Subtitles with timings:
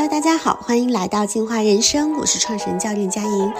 [0.00, 3.52] Hello，大家好，欢迎来到进化人生，我是创始人教练佳莹。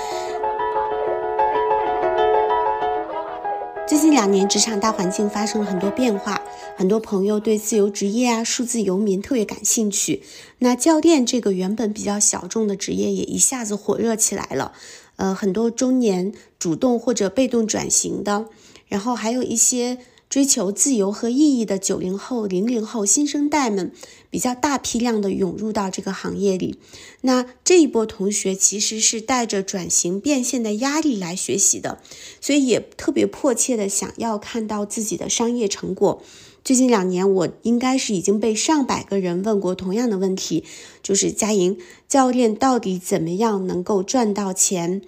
[3.87, 6.41] 最近两年，职场大环境发生了很多变化，
[6.79, 10.23] 很多朋友对自由职业啊、数字游民特别感兴趣。
[10.61, 14.73] 那教练这个原本比较小众的职业，也一下子火热起来了。
[15.17, 18.47] 呃，很多中年主动或者被动转型的，
[18.89, 19.99] 然后还有一些。
[20.31, 23.91] 追求自由和意义的九零后、零零后新生代们，
[24.31, 26.79] 比较大批量的涌入到这个行业里。
[27.23, 32.01] 那这一波同学其实是带着转型变现的压力来学习的，
[32.41, 36.23] 所以也特别迫切的想要看到自己的商业成果。
[36.63, 40.63] 最近两年，我应该是已经被上百个人问过同样的问题，
[41.03, 45.03] 就是佳莹教练到底怎么样能够赚到钱？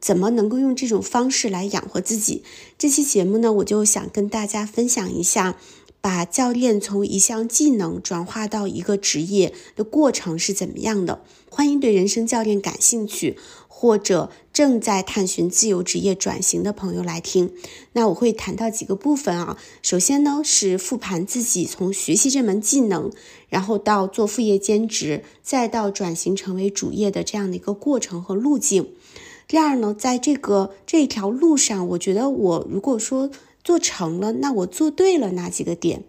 [0.00, 2.42] 怎么能够用这种方式来养活自己？
[2.78, 5.56] 这期节目呢，我就想跟大家分享一下，
[6.00, 11.22] 把教练从一项技能转化到一个职业的过程是怎么样的。
[11.50, 17.50] 欢迎对人生教练感兴趣或者正在探寻自由职业转型的朋友来听。
[17.94, 23.10] 那我会谈到几个部分啊，首先呢是复盘自己从学习这门技能，
[23.48, 28.90] 然后到做副业兼职，再到转型成为主业的这样的一个过程和路径。
[29.48, 33.30] 第二呢，在这个这条路上，我觉得我如果说
[33.62, 36.02] 做成了，那我做对了哪几个点？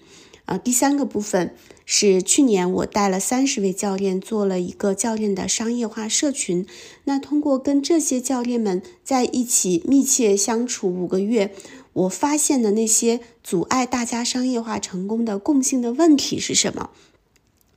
[0.45, 1.53] 啊，第三个部分
[1.85, 6.65] 是去年我带了三十位教练做了一个教练的商业化社群。
[7.03, 11.53] 那通过跟这些教练们在一起密切相处五个月，
[11.93, 16.89] 我发现的那些阻碍大家商业化成功的共性的问题是什么？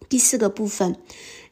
[0.08, 0.96] 第四个部分。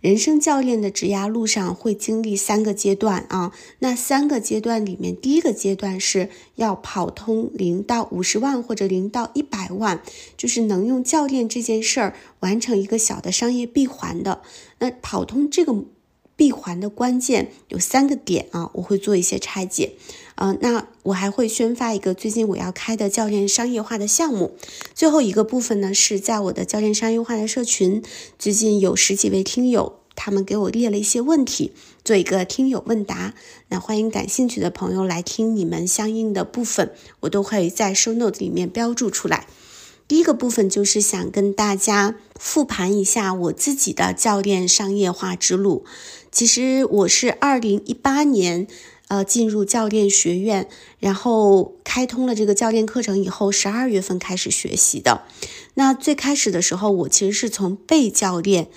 [0.00, 10.00] 人生教练的职涯路上会经历三个阶段啊，那三个阶段里面，第一个阶段是要跑通零到五十万或者零到一百万，
[10.36, 14.42] 就是能用教练这件事儿完成一个小的商业闭环的。
[14.78, 15.74] 那跑通这个
[16.36, 19.94] 闭环的关键有三个点啊，我会做一些拆解。
[20.38, 24.56] 呃，那我还会宣发一个最近我要开的教练商业化的项目。
[24.94, 28.00] 最后一个部分呢，是在我的教练商业化的社群，
[28.38, 31.72] 最近有十几位听友，他们给我列了一些问题，
[32.04, 33.34] 做一个听友问答。
[33.70, 39.48] 那欢迎感兴趣的朋友来听你们相应的部分，我都会在 show note 里面标注出来。
[40.06, 45.84] 第一个部分就是想跟大家复盘一下我自己的教练商业化之路。
[46.30, 48.68] 其实我是二零一八年。
[49.08, 50.68] 呃，进入教练学院，
[51.00, 55.22] 然后开通了这个教练课程以后，十二月份开始学习的。
[55.74, 58.68] 那最开始的时候，我其实是从被教练。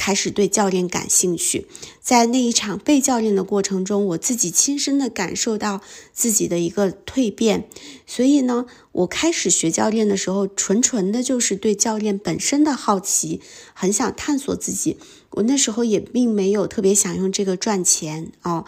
[0.00, 1.66] 开始对教练感兴趣，
[2.00, 5.80] 在那一场被教练的过程中，我自己亲身的感受到
[6.12, 7.68] 自己的一个蜕变。
[8.06, 13.40] 所以呢，我开始学教练的时候，纯纯的就是对教练本身的好奇，
[13.74, 14.98] 很想探索自己。
[15.30, 18.66] 我那时候也并没有特别想用这个赚钱哦，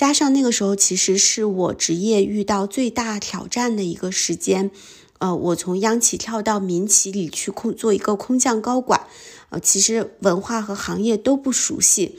[0.00, 4.70] 加上那个时候其实是我职业遇到最大挑战的一个时间。
[5.18, 9.02] 呃，我从央企跳到民企里去空做一个空降高管。
[9.50, 12.16] 呃，其实文化和行业都不熟悉，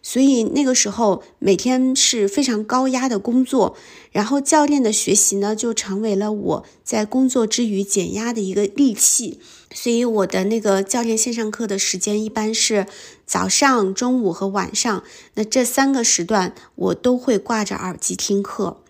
[0.00, 3.76] 所以那个时候每天是非常高压的工作，
[4.12, 9.40] 然后教练的学习呢就成为了我在工作之余减压的一个利器。
[9.74, 12.86] 所以我的那个教练线上课的时间一般是
[13.26, 15.04] 早上、中午和晚上，
[15.34, 18.80] 那这三个时段我都会挂着耳机听课。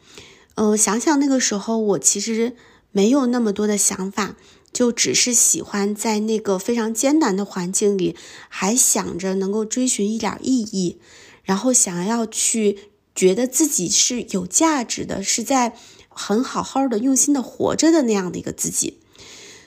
[0.54, 2.54] 嗯，想想那个时候我其实
[2.92, 4.36] 没有那么多的想法。
[4.74, 8.16] 就只是喜欢在那个非常艰难的环境里，
[8.48, 10.98] 还想着能够追寻一点意义，
[11.44, 15.76] 然后想要去觉得自己是有价值的，是在
[16.08, 18.98] 很好好的用心的活着的那样的一个自己。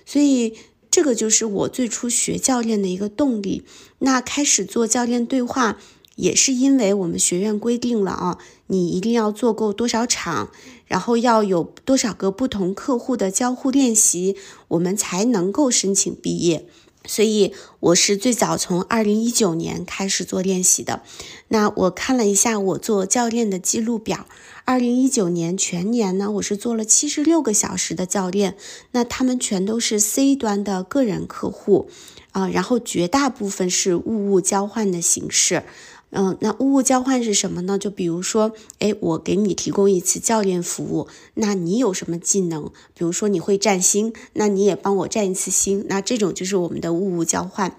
[0.06, 0.57] 所以
[0.97, 3.61] 这个就是我最初学教练的一个动力。
[3.99, 5.77] 那开始做教练对话。
[6.15, 10.49] 也是因为我们学院规定了啊，你一定要做够多少场，
[10.87, 14.35] 然后要有多少个不同客户的交互练习，
[14.69, 16.67] 我们才能够申请毕业。
[17.07, 21.01] 所以我是最早从二零一九年开始做练习的。
[21.48, 24.27] 那我看了一下我做教练的记录表，
[24.65, 28.56] 二零一九年全年呢，我是做了七十六个小时的教练，
[28.92, 31.89] 那他们全都是 C 端的个人客户
[32.33, 35.63] 啊，然后绝大部分是物物交换的形式。
[36.09, 37.77] 嗯，那物物交换是什么呢？
[37.77, 42.71] 就比如说，哎，我给你提供一次教练服务，那你有什么技能？
[42.94, 47.75] 比如说你会占星，那你也帮我占一次星，那这种就是我们的物物交换。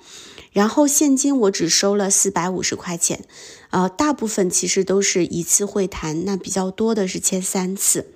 [0.53, 3.25] 然后现金我只收了四百五十块钱，
[3.71, 8.09] 呃，大部分其实都是一次会谈，那比较多的是签三次。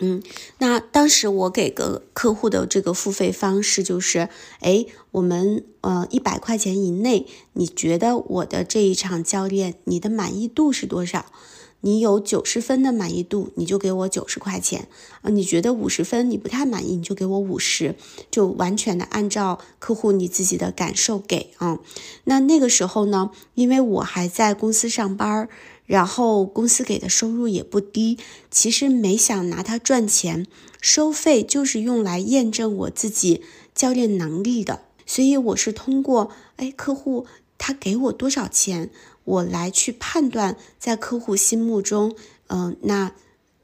[0.00, 0.22] 嗯，
[0.58, 4.28] 那当时我给个客户的这个付费方式就是，
[4.60, 11.26] 哎，我们呃一百块钱以内，你觉得我的这一场教练你的满意度是多少？
[11.80, 14.88] 你有九十分的满意度，你就给我九十块钱
[15.22, 15.30] 啊。
[15.30, 17.96] 你觉得五十分你不太满意，你就给我五十，
[18.30, 21.78] 就完全的按照客户你自己的感受给啊。
[22.24, 25.48] 那那个时候呢，因为我还在公司上班儿。
[25.88, 28.18] 然后公司给的收入也不低，
[28.50, 30.46] 其实没想拿它赚钱，
[30.80, 33.42] 收费就是用来验证我自己
[33.74, 34.82] 教练能力的。
[35.06, 37.26] 所以我是通过哎客户
[37.56, 38.90] 他给我多少钱，
[39.24, 42.14] 我来去判断在客户心目中，
[42.48, 43.14] 嗯，那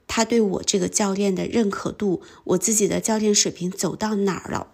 [0.07, 4.69] 他对我这个教练的认可度，我自己的教练水平走到哪儿了。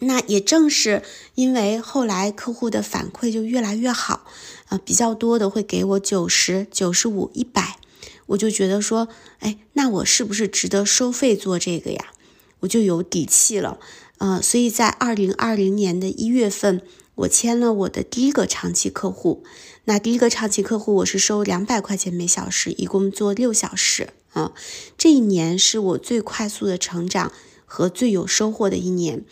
[0.00, 1.02] 那也正是
[1.34, 4.26] 因为后来客户的反馈就越来越好，
[4.68, 7.78] 呃，比较多的会给我九十九十五、一百，
[8.26, 9.08] 我就觉得说，
[9.38, 12.12] 哎，那我是不是值得收费做这个呀？
[12.60, 13.78] 我就有底气了，
[14.18, 16.82] 呃，所以在二零二零年的一月份，
[17.14, 19.44] 我签了我的第一个长期客户。
[19.84, 24.52] 那第一个长期客户我是收两百块钱每小时，一共做六小时啊。
[24.98, 27.30] 这一年是我最快速的成长
[27.64, 29.24] 和最有收获的一年。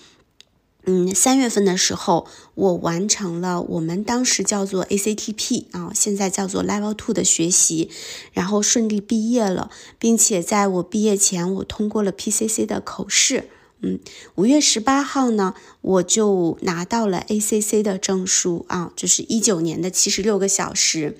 [0.86, 7.90] 嗯，三月份的时候，我完成了我们当时叫做 ACTP 啊，现在叫做 Level Two 的学习，
[8.32, 13.48] 然后顺利毕业了，并且在我毕业前，我通过了 PCC 的口试。
[13.80, 13.98] 嗯，
[14.34, 21.16] 五月十八号呢，我就拿到了 ACC 的证书啊，就是一九年的七十六个小时，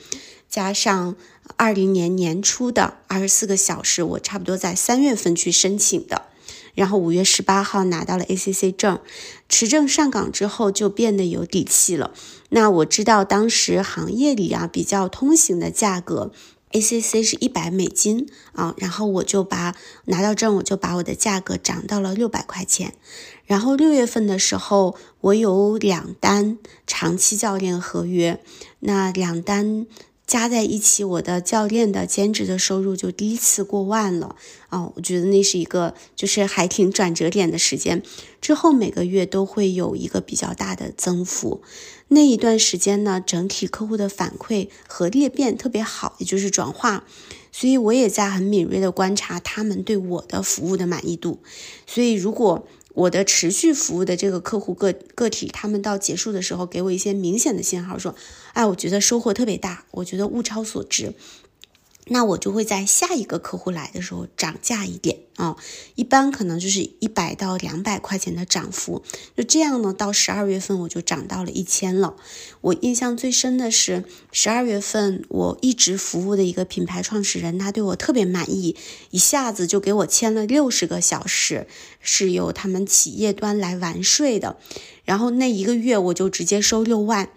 [0.49, 1.17] 加上
[1.57, 6.23] 二零年年初的二十四个小时，我差不多在三月份去申请的。
[6.75, 9.01] 然后五月十八号拿到了 ACC 证，
[9.49, 12.13] 持证上岗之后就变得有底气了。
[12.51, 16.33] 那我知道当时行业里啊比较通行的价格
[16.73, 19.75] ，ACC 是一百美金啊，然后我就把
[20.07, 22.95] 拿到证，我就把我的价格涨到了六百块钱。
[23.47, 28.41] 然后六月份的时候，我有两单长期教练合约，
[28.81, 29.87] 那两单。
[30.27, 34.37] 加在一起，我的教练的兼职的收入就第一次过万了
[34.69, 34.91] 啊！
[34.95, 38.03] 我觉得那是一个就是还挺转折点的时间。
[38.41, 41.63] 之后每个月都会有一个比较大的增幅。
[42.09, 47.05] 那一段时间呢，整体客户的反馈和裂变特别好，也就是转化。
[47.53, 51.39] 所以我也在很敏锐的观察他们对我的服务的满意度。
[51.87, 58.15] 所以如果我的持续服务的这个客户个个体，他们到结束的时候给我一些明显的信号，说，
[58.53, 61.13] 哎，我觉得收获特别大，我觉得物超所值。
[62.07, 65.57] 那我就会在下一个客户来的时候涨价一点啊，
[65.95, 69.03] 一般可能就是一百到两百块钱的涨幅，
[69.35, 72.17] 就这样呢，到十二月份我就涨到了一千了。
[72.61, 78.77] 我印象最深的是十二月份，我一直服务的一个品牌创始人，他对我特别满意，
[79.11, 81.67] 一下子就给我签了六十个小时，
[82.01, 84.59] 是由他们企业端来完税的，
[85.05, 87.31] 然后那一个月我就直接收六万，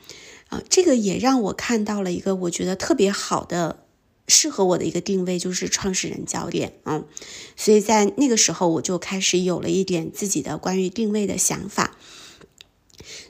[0.49, 3.86] 啊，这个也让我看到了一个我觉得特别好的。
[4.27, 7.05] 适合我的一个定位就是创始人教练嗯，
[7.55, 11.97] 所以在那个时候我就开始有了一点自己的关于定位的想法。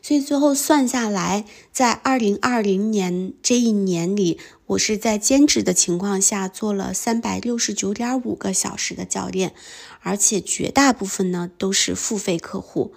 [0.02, 9.54] 所以最后算下来，在二零二零年这一年里，我是在兼职的情况下做了三百六十九点五个小时的教练，
[10.02, 12.94] 而且绝大部分呢都是付费客户。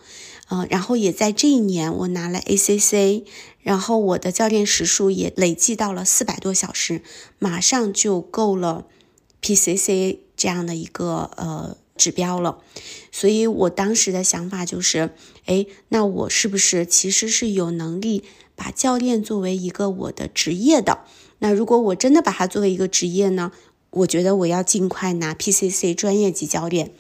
[0.51, 3.23] 嗯，然后也在这一年，我拿了 ACC，
[3.61, 7.03] 然后我的教练时数也累计到了四百多小时，
[7.39, 8.87] 马上就够了
[9.41, 12.59] PCC 这样的一个呃指标了。
[13.13, 15.15] 所以我当时的想法就是，
[15.47, 18.25] 哎，那我是不是其实是有能力
[18.57, 21.05] 把教练作为一个我的职业的？
[21.39, 23.53] 那如果我真的把它作为一个职业呢？
[23.91, 26.93] 我觉得我要尽快拿 PCC 专业级教练。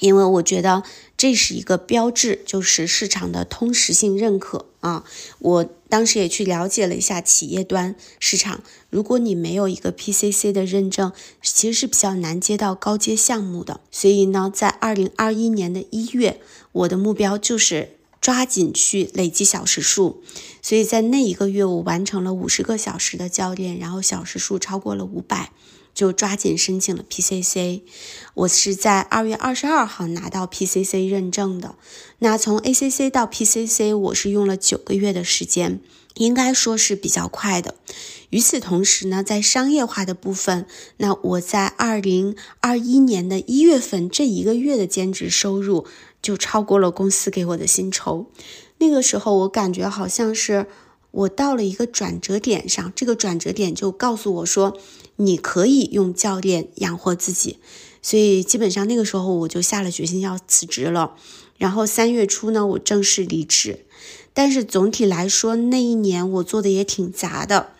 [0.00, 0.82] 因为我觉得
[1.24, 5.06] 这是一个标志，就是市场的通识性认可啊。
[5.38, 11.10] 我当时也去了解了一下企业端市场，如果你没有一个 PCC 的认证，
[11.42, 13.80] 其实是比较难接到高阶项目的。
[13.90, 20.22] 所以呢，在二零二一年的一月，我的目标就是抓紧去累积小时数。
[20.60, 25.52] 所以在那一个月，我完成了五十个小时的教练，然后小时数超过了五百。
[25.94, 27.82] 就抓紧申请了 PCC，
[28.34, 31.76] 我是在二月二十二号拿到 PCC 认证的。
[32.18, 35.80] 那从 ACC 到 PCC，我是用了九个月的时间，
[36.14, 37.76] 应该说是比较快的。
[38.30, 45.86] 与此同时呢，在商业化的部分，那我在二零二一年的一月份这一个月的兼职收入
[46.20, 48.26] 就超过了公司给我的薪酬。
[48.78, 50.66] 那个时候，我感觉好像是。
[51.14, 54.76] 我到了一个转折点上，这个转折点就告诉我说，
[55.16, 57.58] 你可以用教练养活自己。
[58.02, 61.16] 所以基本上那个时候我就下了决心要辞职了。
[61.56, 63.86] 然后三月初呢，我正式离职。
[64.32, 67.70] 但是总体来说，那一年我做的也挺杂的。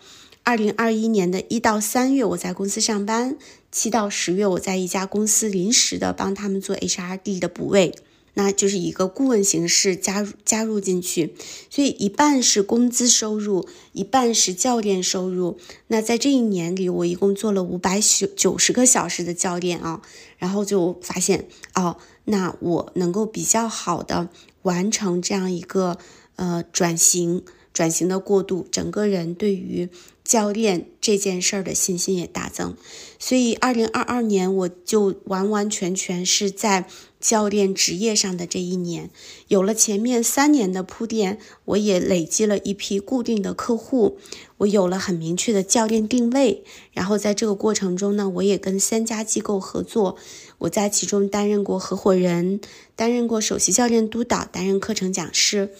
[0.43, 3.37] 二零二一年的一到三月我在公司上班，
[3.71, 7.93] 七到十月我在一家公司临时的帮他们做 HRD 的补位。
[8.35, 11.35] 那就是一个顾问形式加入加入进去，
[11.69, 15.57] 所以一半是工资收入，一半是教练收入。
[15.87, 20.01] 那在这一年里，我一共做了五百九九十个小时的教练啊，
[20.37, 24.29] 然后就发现哦，那我能够比较好的
[24.61, 25.97] 完成这样一个
[26.35, 27.43] 呃转型。
[27.73, 29.89] 转型的过渡，整个人对于
[30.23, 32.73] 教练这件事儿的信心也大增，
[33.19, 36.87] 所以二零二二年我就完完全全是在
[37.25, 39.09] 教练职业上的这一年，
[39.47, 44.19] 有了前面三年的铺垫，我也累积了一批固定的客户，
[44.57, 46.63] 我有了很明确的教练定位，
[46.93, 50.17] 然后在这个过程中呢，我也跟三家机构合作，
[50.59, 52.61] 我在其中担任过合伙人，
[52.95, 55.71] 担任过首席教练督导，担任课程讲师。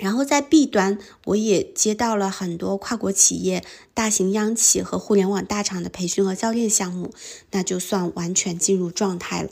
[0.00, 7.12] 然后在 B 端，我也接到了很多跨国企业、大型央企和互联网大厂的培训和教练项目，
[7.50, 9.50] 那就算完全进入状态了。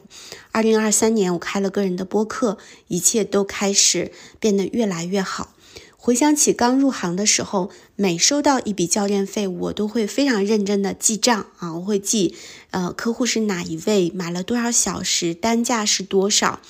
[0.50, 2.56] 二零二三年，我开了个人的播客，
[2.88, 5.54] 一切都开始变得越来越好。
[6.00, 12.34] 回想起刚入行的时候，每收到一笔教练费，我都会非常认真的记账啊，我会记，
[12.70, 16.60] 呃，客户是哪一位，买了多少小时，单价是多少。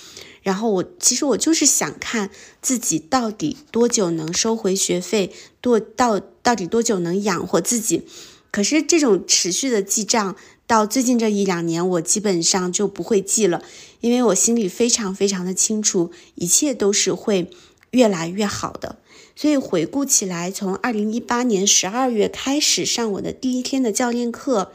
[0.42, 2.30] 然后我其实我就是想看
[2.62, 8.04] 自己到底多久能收回学费，多到到底多久能养活自己。
[8.50, 13.62] 可是这种持续的记账，到最近这一两年，我基本上就不会记了，
[14.00, 17.50] 因为我心里非常非常的清楚，一切都是会
[17.90, 18.98] 越来越好的。
[19.36, 24.72] 所以回顾起来，从二零一八年十二月开始上我的第一天的教练课。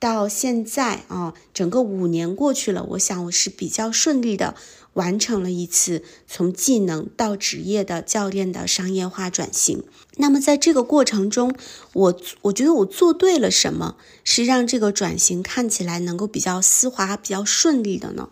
[0.00, 4.54] 到现在啊，整个五年过去了，我想我是比较顺利的
[4.98, 9.84] 完成了一次从技能到职业的教练的商业化转型。
[10.16, 11.54] 那么在这个过程中，
[11.92, 18.28] 我我觉得我做对了什么，是让这个转型看起来能够比较丝滑、比较顺利的呢？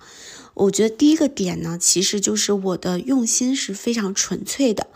[0.54, 4.88] 我觉得第一个点呢，其实就是我的用心是非常纯粹的。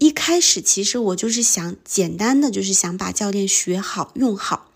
[0.00, 4.72] 一开始其实我就是想简单的，就是想把教练学好、用好。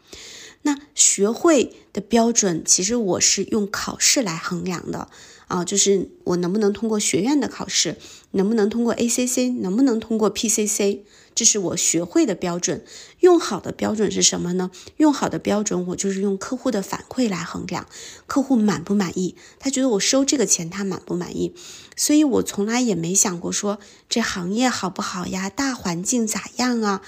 [0.63, 5.09] 那学会的标准，其实我是用考试来衡量的
[5.49, 7.97] 啊，就是我能不能通过学院的考试，
[8.31, 11.01] 能不能通过 ACC，能不能通过 PCC，
[11.35, 12.85] 这是我学会的标准。
[13.21, 14.71] 用好的标准是什么呢？
[14.99, 17.87] 用好的标准，我就是用客户的反馈来衡量，
[18.27, 21.55] 客户满不满意，他觉得我收这个钱他满不满意，
[21.97, 23.79] 所以我从来也没想过说
[24.09, 27.03] 这行业好不好呀，大环境咋样啊，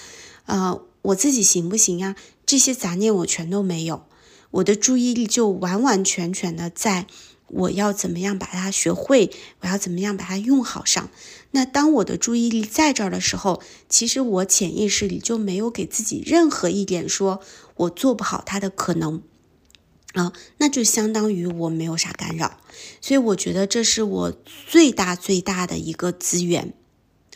[0.47, 0.83] 呃。
[1.03, 2.15] 我自己行不行呀？
[2.45, 4.05] 这些杂念我全都没有，
[4.51, 7.07] 我的注意力就完完全全的在
[7.51, 9.31] 我要怎么样把它学会，
[9.61, 11.11] 我要怎么样把它用好上。
[11.53, 17.41] 那当我的注意力在这儿的时候，其实我潜意识里就没有给自己任何一点说
[17.77, 19.23] 我做不好它的可能
[20.13, 22.61] 啊，那就相当于我没有啥干扰。
[23.01, 24.33] 所以我觉得这是我
[24.69, 26.75] 最大最大的一个资源。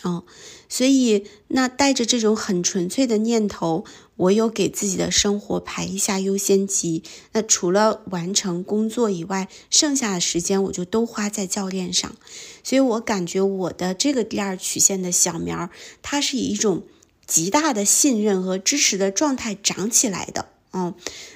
[0.03, 0.25] 哦，
[0.69, 7.03] 所以那带着这种很纯粹的念头，我有给自己的生活排一下优先级。
[7.33, 12.15] 那除了完成工作以外，剩下的时间我就都花在教练上。
[12.63, 15.71] 所以我感觉我的这个第二曲线的小苗，
[16.03, 16.85] 它是以一种
[17.27, 20.49] 极大的信任和支持的状态长起来的。
[20.73, 20.95] 嗯，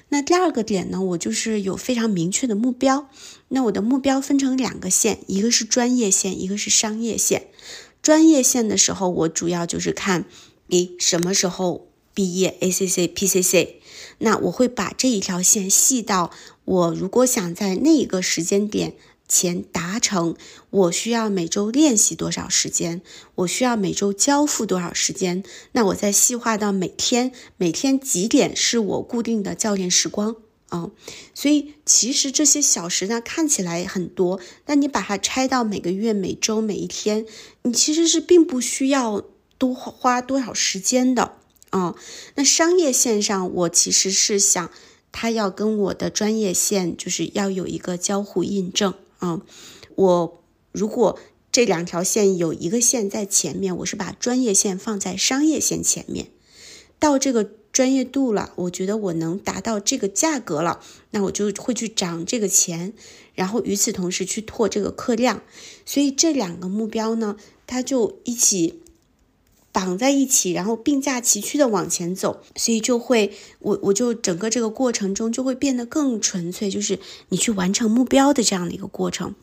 [0.09, 3.09] 那第二个点呢，我就是有非常明确的目标。
[3.49, 7.49] 那我的目标分成两个线，一个是专业线，一个是商业线。
[8.03, 10.25] 专业线的时候，我主要就是看
[10.67, 11.88] 你什么时候
[12.19, 13.75] 毕业，ACC、PCC。
[14.19, 16.33] 那我会把这一条线细到
[16.65, 18.95] 我如果想在那一个时间点
[19.29, 20.35] 前达成，
[20.71, 23.03] 我需要每周练习多少时间，
[23.37, 25.45] 我需要每周交付多少时间。
[25.71, 30.35] 那我再细化到每天，每天几点是我固定的教练时光。
[30.71, 30.91] 啊，
[31.33, 37.25] 所以其实这些小时呢看起来很多，但你把它拆到每个月、每周、每一天，
[37.63, 39.23] 你其实是并不需要
[39.57, 41.37] 多花多少时间的
[41.71, 41.95] 啊。
[42.35, 44.71] 那商业线上，我其实是想，
[45.13, 49.43] 它要跟我的专业线就是要有一个交互印证啊。
[49.95, 51.19] 我如果
[51.53, 56.29] 这两条线有一个线在前面，我是把专业线放在商业线前面，
[56.99, 57.51] 到这个。
[57.71, 62.93] 专业度了，我觉得我能达到这个价格了，那我就会去涨这个钱，
[63.35, 65.43] 然后与此同时去拓这个客量，
[65.85, 67.37] 所以这两个目标呢，
[67.69, 68.81] 它就一起
[69.71, 76.99] 绑在一起，然后并驾齐驱的往前走，所以就会我我就整个这个过程中就会变得更纯粹，就是
[77.29, 79.35] 你去完成目标的这样的一个过程。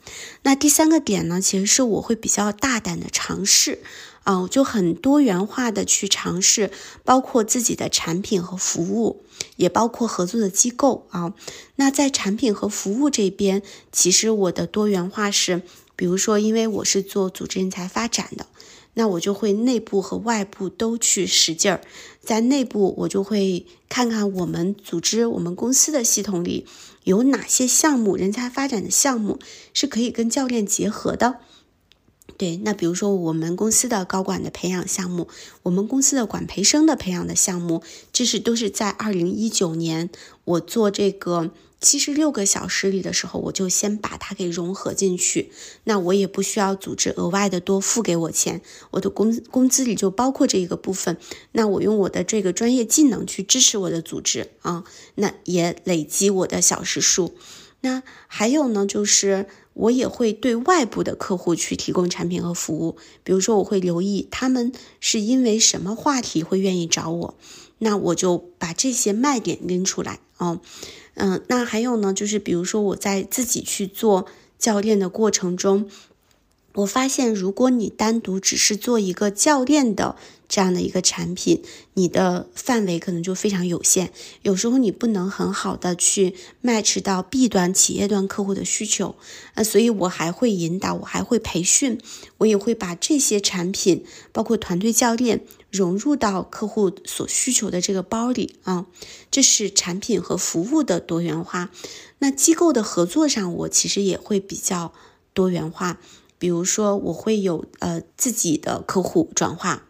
[0.44, 3.80] 那第三个点呢，其实是我会比较大胆的尝试，
[4.24, 6.72] 啊，就很多元化的去尝试，
[7.04, 9.24] 包括自己的产品和服务，
[9.56, 11.34] 也包括合作的机构啊。
[11.76, 15.62] 那在产品和服务这边，其实我的多元化是，
[15.96, 18.48] 比如说，因为我是做组织人才发展的。
[18.96, 21.82] 那我就会内部和外部都去使劲儿，
[22.22, 26.66] 在内部我就会看看我们组织、我们公司的系统里
[27.04, 29.38] 有哪些项目，人才发展的项目
[29.74, 31.40] 是可以跟教练结合的。
[32.38, 35.28] 对，那比如说我们公司的高管的培养项目，
[35.64, 40.10] 我们公司的管培生的培养的项目，这是都是在二零一九年
[40.44, 41.52] 我做这个。
[41.82, 45.52] 七十六个小时里的时候，我就先把它给融合进去，
[45.84, 51.18] 那我也不需要组织额外的多付给我钱，我的工工资里就包括这一个部分。
[51.52, 54.84] 那我用我的这个专业技能去支持我的组织啊，
[55.16, 57.36] 那也累积我的小时数。
[57.82, 67.36] 那还有呢，就是我也会对外部的客户去提供产品和服务，比如说我会留意他们是因为什么话题会愿意找我，
[67.78, 70.60] 那我就把这些卖点拎出来啊。
[71.16, 74.28] 嗯那还有呢，就是比如说我在自己去做
[74.60, 75.90] 教练的过程中，
[76.74, 80.18] 我发现如果你单独只是做一个教练的
[80.48, 89.16] 这样的一个产品，你的范围可能就非常有限，有时候你不能很好的去 match 到 B 端企业端客户的需求，
[89.54, 91.98] 呃，所以我还会引导，我还会培训，
[92.40, 94.04] 我也会把这些产品，
[94.34, 95.46] 包括团队教练。
[95.76, 98.86] 融入到客户所需求的这个包里啊，
[99.30, 101.70] 这是产品和服务的多元化。
[102.20, 104.94] 那机构的合作上，我其实也会比较
[105.34, 106.00] 多元化。
[106.38, 109.84] 比如说，我会有呃自己的客户转化，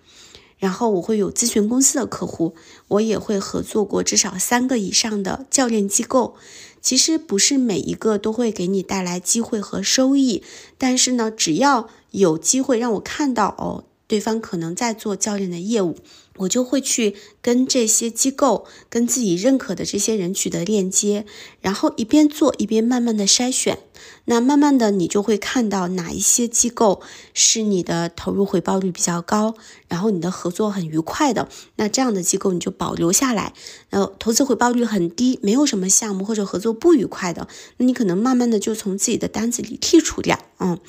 [0.57, 2.55] 然后我会有咨询公司的客户，
[2.87, 6.35] 我也会合作过至少三个以上的教练机构。
[6.81, 10.43] 其实不是每一个都会给你带来机会和收益，
[10.77, 13.85] 但是呢，只要有机会让我看到哦。
[14.07, 15.97] 对方可能在做教练的业务，
[16.37, 21.25] 我就会去跟这些机构、跟自己认可的这些人取得链接，
[21.61, 23.79] 然后一边做一边慢慢的筛选。
[24.25, 27.01] 那慢慢的，你就会看到哪一些机构
[27.33, 29.55] 是你的投入回报率比较高，
[29.87, 33.53] 然后你的合作很愉快的，那这样的机构你就保留下来。
[33.89, 40.39] 然后投资回报率很低，没有什么项目或者合作不愉快的，那你可能慢慢的就从自己的单子里剔除掉。
[40.57, 40.79] 嗯，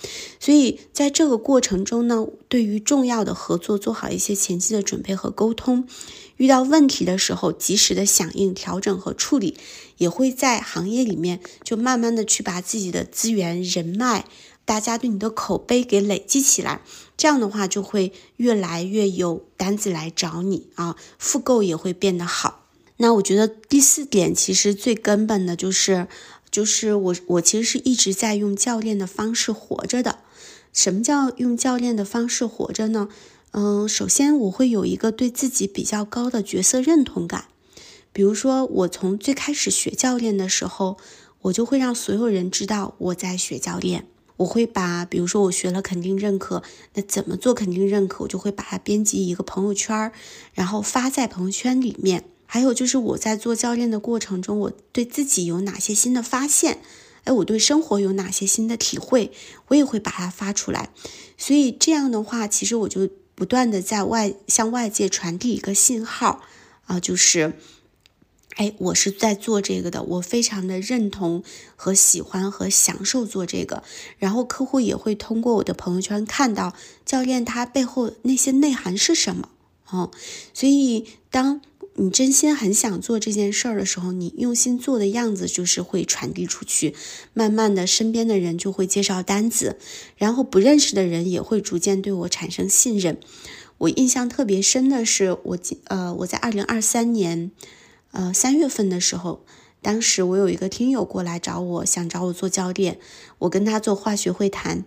[0.41, 5.87] 所以在这个过程中呢，对于重要的合作做好一些前期的准备和沟通。
[6.39, 9.57] 遇到问题的时候，及时的响应、调整和处理，
[9.99, 14.25] 也会在行业里面就慢慢的去把自己的资源、人脉，
[14.65, 16.81] 大家对你的口碑给累积起来。
[17.17, 22.67] 这样的话，就会越来越有单子来找你啊，复购也会变得好。
[22.99, 26.09] 那我觉得第四点其实最根本的就是，
[26.51, 30.19] 就是我我其实是一直在用教练的方式活着的。
[30.73, 33.09] 什么叫用教练的方式活着呢？
[33.59, 37.47] 嗯，首先我会有一个对自己比较高的角色认同感，
[38.13, 40.99] 比如说我从最开始学教练的时候，
[41.41, 44.07] 我就会让所有人知道我在学教练。
[44.37, 50.13] 我会把，比如说我学了肯定认可，那怎么做肯定认可，我就会把它编辑一个朋友圈，
[50.53, 52.25] 然后发在朋友圈里面。
[52.45, 56.83] 还有就是我在做教练的过程中，我对自己有哪些新的发现，
[57.25, 59.33] 哎，我对生活有哪些新的体会，
[59.69, 60.91] 我也会把它发出来。
[61.39, 63.09] 所以这样的话，其实我就。
[63.37, 66.43] 不断的在外向外界传递一个信号
[66.87, 67.53] 啊，就是，
[68.57, 71.45] 哎，我是在做这个的，我非常的认同
[71.77, 73.85] 和喜欢和享受做这个，
[74.19, 79.51] 然后客户也会通过我的朋友圈看到教练他背后那些内涵是什么
[79.91, 80.11] 哦，
[80.53, 81.61] 所以当。
[81.99, 86.95] 你真心很想做这件事儿的时候，你用心做的样子就是会传递出去，
[87.33, 89.79] 慢慢的身边的人就会介绍单子，
[90.17, 93.19] 然后不认识的人也会逐渐对我产生信任。
[93.79, 97.51] 我印象特别深的是，我呃我在二零二三年
[98.13, 99.45] 呃三月份的时候，
[99.81, 102.99] 当时我有一个听友过来找我，想找我做教练，
[103.39, 104.85] 我跟他做化学会谈。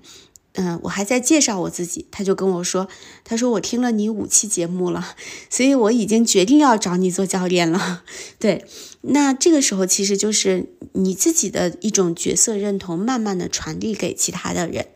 [0.53, 2.89] 嗯，我还在介绍我自己，他就跟我说，
[3.23, 5.15] 他说我听了你五期节目了，
[5.49, 8.03] 所以我已经决定要找你做教练了。
[8.39, 8.65] 对，
[9.01, 14.87] 那这个时候其实就是你自己的一种角色认同，慢慢的传递给其他的人。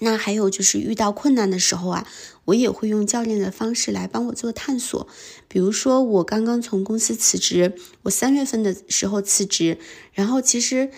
[0.00, 2.06] 那还有就是遇到困难的时候啊，
[2.46, 5.06] 我也会用教练的方式来帮我做探索。
[5.46, 9.78] 比如说我刚刚从公司辞职，我三月份的时候辞职，
[10.12, 10.90] 然后其实。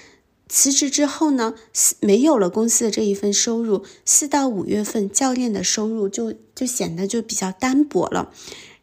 [0.50, 1.54] 辞职之后呢，
[2.00, 8.32] 没有了公司的这一份收入，四到五月份教练的收入就就显得就比较单薄了。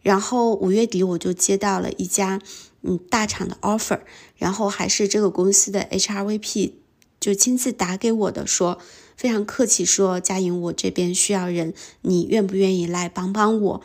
[0.02, 2.42] 然后五月底我就接到了一家
[2.84, 4.00] 嗯大厂的 offer，
[4.38, 6.72] 然后还是这个公司的 HRVP
[7.20, 8.80] 就亲自打给我的，说
[9.18, 13.82] 非常客气说佳颖我这边需要人，你愿不愿意来帮帮我？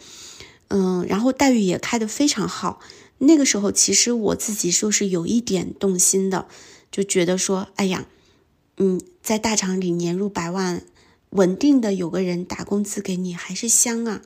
[0.68, 2.79] 嗯，然后待遇也开得非常好。
[3.18, 6.47] 那个时候其实我自己就是有一点动心的。
[6.92, 8.07] 就觉得说，哎呀，
[8.76, 10.85] 嗯，在大厂里年入百万，
[11.31, 14.22] 稳定的有个人打工资给你还是香啊。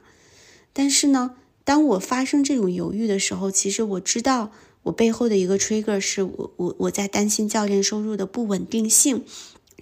[0.72, 4.50] 但是呢，当我发生这种犹豫的时候，其实我知道
[4.82, 9.24] 我背后的一个 trigger 是我我我在担心教练收入的不稳定性。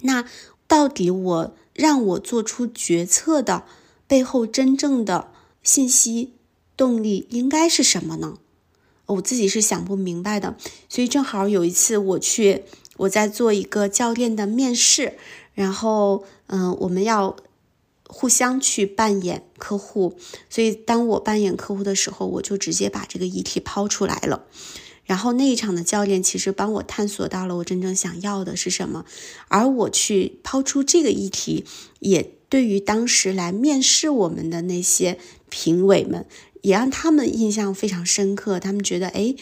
[0.03, 0.25] 那
[0.67, 3.63] 到底我让我做出决策的
[4.07, 5.31] 背后真正的
[5.63, 6.33] 信息
[6.77, 8.37] 动力应该是什么呢？
[9.07, 10.55] 我自己是想不明白的，
[10.89, 12.63] 所以正好有一次我去，
[12.97, 15.13] 我在做一个教练的面试，
[15.53, 17.35] 然后嗯，我们要
[18.07, 20.15] 互相去扮演客户，
[20.49, 24.45] 所以当我扮演客户的时候，我就直接把这个议题抛出来了，
[25.03, 29.05] 然后那一场的教练其实帮我探索到了我真正想要的是什么，
[29.49, 31.65] 而我去抛出这个议题，
[31.99, 36.25] 也对于当时来面试我们的那些评委们。
[36.65, 39.35] 也让他们印象非常深刻，他们觉得，哎，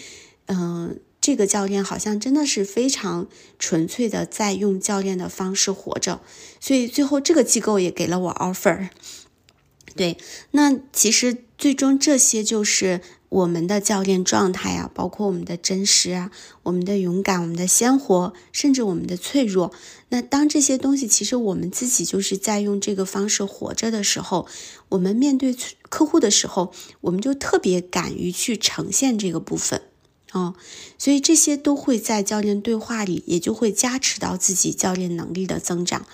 [0.47, 6.19] 嗯，这个教练好像真的是非常纯粹的在用教练的方式活着，
[6.59, 8.89] 所以最后这个机构也给了我 offer。
[9.95, 10.17] 对，
[10.51, 16.29] 那其实最终这些就是我们的教练状态啊，包括我们的真实啊，
[16.63, 19.71] 我们的勇敢，我们的鲜活，甚至我们的脆弱。
[20.13, 24.45] 那当这些东西其实我们自己就是在用这个方式活着的时候，
[24.89, 25.58] 我们面对
[25.89, 26.71] 客户的时候，
[27.02, 29.82] 我们就特别敢于去呈现这个部分
[30.32, 30.54] 哦。
[30.99, 36.06] 所以这些都会在教练对话里，也就会加持到自己教练能力的增长。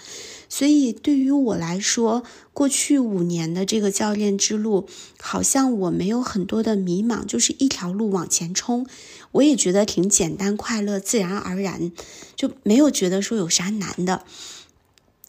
[0.47, 2.23] 所以对于我来说，
[2.59, 4.85] 过去五年的这个教练之路，
[5.21, 8.85] 好像我没有很多的迷茫，就是一条路往前冲。
[9.31, 11.93] 我也觉得挺简单、快乐、自然而然，
[12.35, 14.23] 就没有觉得说有啥难的。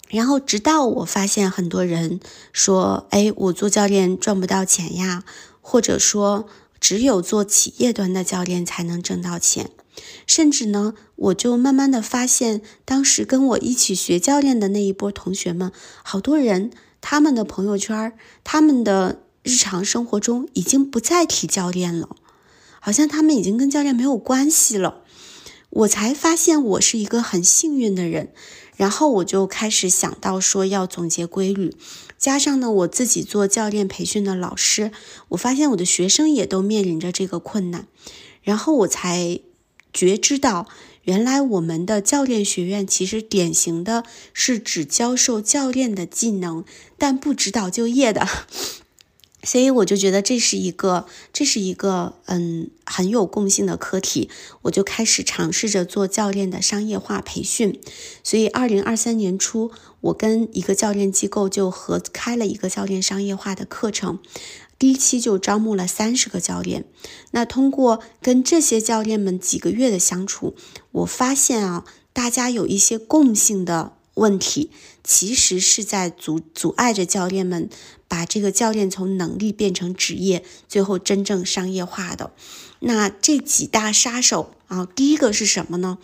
[0.09, 2.19] 然后直到我发现很多人
[2.53, 5.23] 说：“哎，我做教练赚不到钱呀，
[5.61, 6.49] 或者说
[6.81, 9.71] 只有做企业端的教练才能挣到钱。”
[10.27, 15.71] 甚至呢，我就慢慢的发现，当时跟我一起学教练的那一波同学们，
[16.03, 18.13] 好多人他们的朋友圈，
[18.45, 22.17] 他们的日常生活中已经不再提教练了，
[22.81, 25.03] 好像他们已经跟教练没有关系了。
[25.71, 28.33] 我才发现我是一个很幸运的人，
[28.77, 31.75] 然后我就开始想到说要总结规律，
[32.19, 34.91] 加上呢我自己做教练培训的老师，
[35.29, 37.87] 我发现我的学生也都面临着这个困难，
[38.43, 39.41] 然后我才。
[39.93, 40.69] 觉知到，
[41.03, 46.65] 原来我们的教练学院其实典型的是只教授教练的技能，
[46.99, 48.27] 但不指导就业的。
[49.43, 54.29] 所以我就觉得这是一个，这是一个嗯很有共性的课题。
[54.63, 57.81] 我就开始尝试着做教练的商业化培训。
[58.23, 59.71] 所以二零二三年初，
[60.03, 64.19] 我跟一个教练机构就合开了一个教练商业化的课程。
[64.81, 66.87] 第一期就招募了三十个教练，
[67.33, 70.57] 那通过跟这些教练们几个月的相处，
[70.93, 74.71] 我发现啊，大家有一些共性的问题，
[75.05, 77.69] 其实是在阻阻碍着教练们
[78.09, 82.33] 把这个教练从能力变成职业，最后真正商业化的。
[82.79, 85.99] 那这几大杀手啊，第一个是什么呢？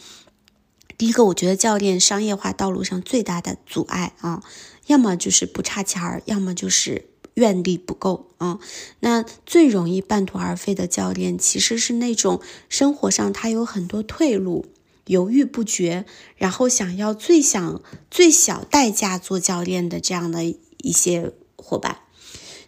[0.99, 4.43] 第一个，我觉得教练商业化道路上最大的阻碍啊，
[4.89, 7.07] 要么就是不差钱儿，要么就是。
[7.37, 8.59] 愿力不够啊，
[9.01, 14.65] 那最容易半途而废的教练，其实是那种生活上他有很多退路，
[15.05, 20.45] 犹豫不决，然后想要最想最小代价做教练的这样的
[20.79, 21.99] 一些伙伴。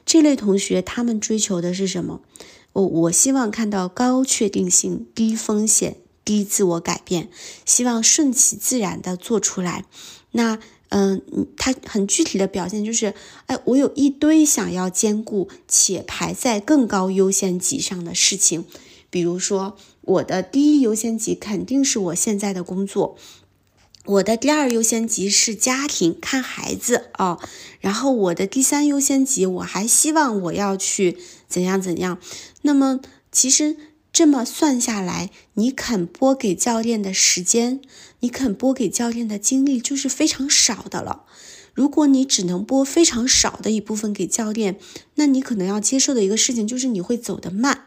[0.04, 2.20] 这类同学他们追求的是什么？
[2.74, 7.30] 我我希望看到高确定性、低风险、低自我改变，
[7.64, 9.86] 希望顺其自然的做出来。
[10.32, 10.58] 那。
[10.90, 11.20] 嗯，
[11.56, 13.14] 他很具体的表现就是，
[13.46, 18.64] 哎，我有一堆想要兼顾且排在更高优先级上的事情，
[19.10, 23.16] 比如说我的第一优先级肯定是我现在的工作，
[24.04, 27.38] 我的第二优先级是家庭看孩子啊，
[27.80, 32.18] 然后我的第三优先级我还希望我要去怎样怎样，
[32.62, 33.76] 那么其实。
[34.18, 37.80] 这么算下来，你肯拨给教练的时间，
[38.18, 41.22] 你肯拨给教练的精力就是非常少的了。
[41.72, 44.76] 如果你只能拨非常少的一部分给教练，
[45.14, 47.84] 那你可能要接受的一个事情就是你会走得慢。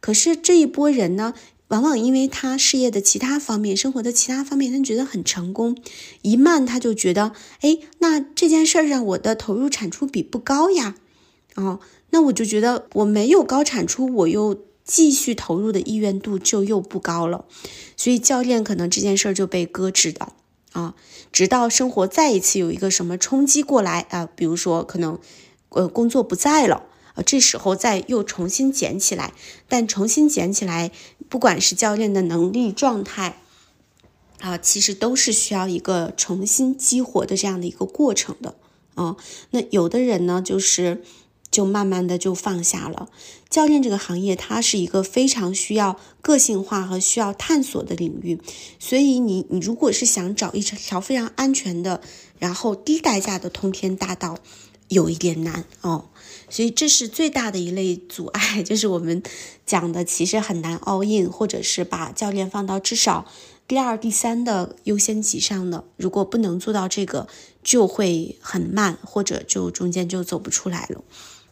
[0.00, 1.32] 可是这一波人呢，
[1.68, 5.74] 往往因为他事业的其他方面、生活的其他方面，他觉得很成功，
[6.20, 10.96] 一慢他就觉得，哎，那这件事儿上我的投入产出比不高呀，
[11.54, 17.44] 哦，那我就觉得我没有高产出，我又继续投入的意愿度就又不高了，
[17.96, 20.32] 所以教练可能这件事儿就被搁置的
[20.72, 20.94] 啊，
[21.32, 25.18] 直到生活再一次有一个什么冲击过来啊，比如说可能
[25.70, 26.84] 呃工作不在了。
[27.14, 29.34] 啊，这时候再又重新捡起来，
[29.68, 30.90] 但重新捡起来，
[31.28, 33.40] 不管是教练的能力状态，
[34.40, 38.56] 啊，其实都是需要一个重新激活的这样的一个过程的
[38.96, 39.16] 啊。
[39.52, 41.04] 那有的人呢，就是
[41.54, 43.08] 就慢慢的就放下了。
[43.48, 48.40] 教练这个行业，它是一个非常需要个性化和需要探索的领域，
[48.80, 52.00] 所以你你如果是想找一条非常安全的，
[52.40, 54.38] 然后低代价的通天大道，
[54.88, 56.06] 有一点难哦。
[56.50, 59.22] 所以这是最大的一类阻碍， 就是我们
[59.64, 63.26] 讲的其实很难 all in，或者是把教练放到至少
[63.68, 65.84] 第二、第三的优先级上的。
[65.96, 67.28] 如果不能做到这个，
[67.62, 71.04] 就会很慢，或者就中间就走不出来了。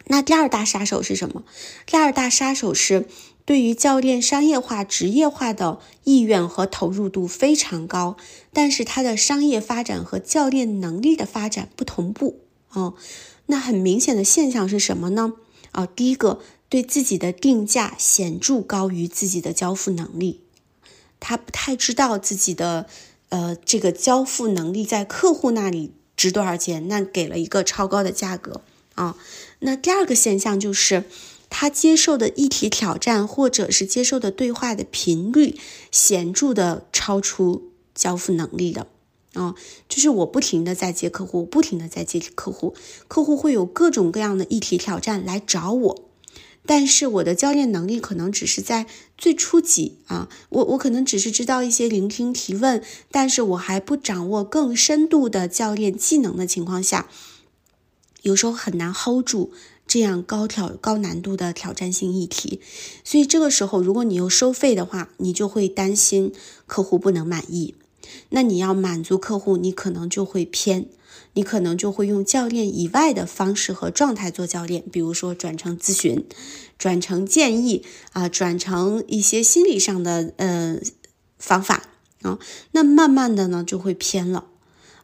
[0.06, 1.44] 那第二大杀手是什么？
[1.86, 3.06] 第二大杀手是
[3.44, 8.16] 对于教练商业化、职业化的意愿和投入度非常高，
[8.52, 12.94] 但是他的商业发展和教练能力的发展不同步哦。
[13.46, 15.32] 那很明显的现象是什么呢？
[15.72, 20.40] 啊，第一个，对自己的定价显著高于自己的交付能力，
[21.18, 22.86] 他不太知道自己的
[23.30, 28.60] 呃这个交付能力在客户那里值多少钱，那给了一个超高的价格
[28.94, 29.16] 啊。
[29.62, 31.04] 那第二个现象就是，
[31.50, 35.56] 他接受的议题挑战或者是接受的对话的频率
[35.90, 38.86] 显著的超出交付能力的。
[39.34, 39.54] 啊，
[39.88, 42.74] 就是我不停的在接客户，不停的在接客户，
[43.08, 46.10] 客户会有各种各样的议题挑战来找我，
[46.66, 48.84] 但是我的教练能力可能只是在
[49.16, 57.08] 最初级啊，我我可能只是知道一些聆听提问，但是我还不掌握更深度的教练技能的情况下，
[58.22, 59.52] 有时候很难 hold 住
[59.86, 62.60] 这样高挑高难度的挑战性议题，
[63.04, 66.32] 所以这个时候如果你又收费的话，你就会担心
[66.66, 67.74] 客户不能满意。
[68.30, 70.86] 那你要满足客户，你可能就会偏，
[71.34, 76.24] 你可能就会用教练以外的方式和状态做教练，比如说转成咨询，
[76.78, 80.78] 转成建议啊，转成一些心理上的呃
[81.38, 81.88] 方法。
[82.22, 82.38] 啊，
[82.70, 84.46] 那慢慢的呢就会偏了，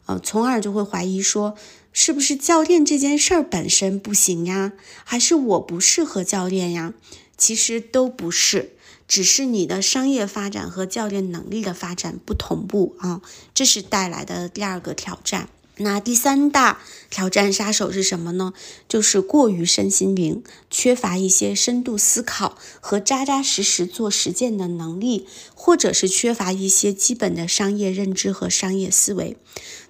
[0.05, 1.55] 呃，从而就会怀疑说，
[1.91, 4.73] 是不是教练这件事儿本身不行呀，
[5.03, 6.93] 还是我不适合教练呀？
[7.37, 8.73] 其实都不是。
[9.07, 13.21] 只是你的商业发展和教练能力的发展不同步啊，
[13.55, 15.49] 这是带来的第二个挑战。
[15.77, 18.53] 那第三大挑战杀手是什么呢？
[18.87, 25.25] 就是过于身心灵，缺乏一些深度思考和扎扎实实做实践的能力，
[25.55, 29.37] 或者是缺乏一些基本的商业认知和商业思维。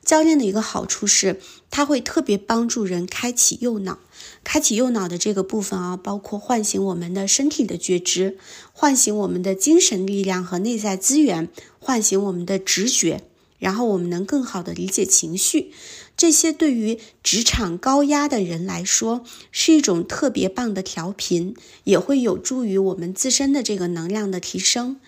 [0.06, 4.00] 教练的一个好处是，它会特别帮助人开启右脑。
[4.44, 8.38] 开启右脑的这个部分啊，包括唤醒我们的身体的觉知，
[8.74, 13.24] 唤醒我们的精神力量和内在资源，唤醒我们的直觉，
[13.60, 15.72] 然后我们能更好的理解情绪。
[16.18, 21.56] 这些对于职场高压的人来说，是一种特别棒的调频，
[21.86, 25.00] 也会有助于我们自身的这个能量的提升。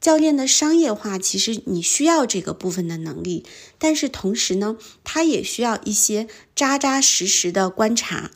[0.00, 3.44] 教练的商业化，其实你需要这个部分的能力，
[3.78, 8.30] 但是同时呢，他也需要一些扎扎实实的观察。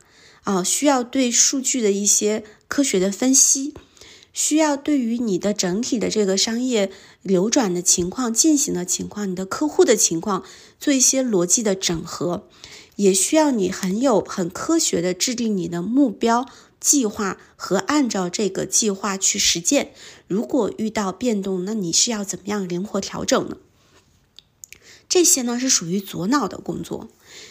[0.45, 3.75] 啊，需要对数据的一些科学的分析，
[4.33, 6.91] 需要对于你的整体的这个商业
[7.23, 10.43] 流转的情况、进行的情况、你的客户的情况
[10.81, 12.49] 做一些逻辑的整合，
[12.97, 16.49] 也需要你很有很科学的制定你的目标
[16.81, 19.93] 计划和按照这个计划去实践。
[20.27, 23.59] 如果遇到变动，那你是要怎么样灵活调整呢？
[25.13, 27.11] 这些呢是属于左脑的工作。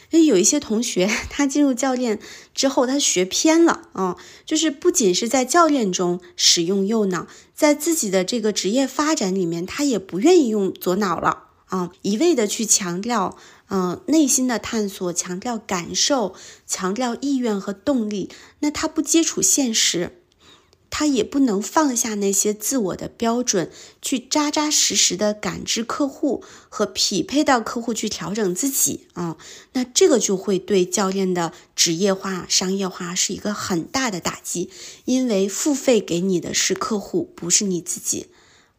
[0.09, 2.19] 因为有一些同学， 他进入教练
[2.55, 13.37] 之后，他学偏了啊，就是不仅是在教练中使用右脑，在自己的这个职业发展里面，他也不愿意用左脑了啊，一味的去强调，
[13.69, 16.33] 嗯，内心的探索，强调感受，
[16.65, 20.20] 强调意愿和动力，那他不接触现实。
[20.91, 29.37] 他也不能放下那些自我的标准，去扎扎实实的感知客户和匹配到客户去调整自己啊，
[29.71, 34.69] 那这个就会对教练的职业化、商业化是一个很大的打击，
[35.05, 38.27] 因为付费给你的是客户，不是你自己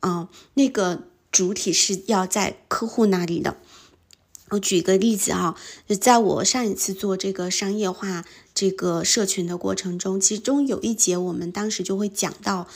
[0.01, 3.57] 啊，那个主体是要在客户那里的。
[4.53, 5.57] 我举个例子啊，
[5.99, 12.69] 在我上一次做这个商业化这个社群的过程中，其中有一节我们当时就会讲到，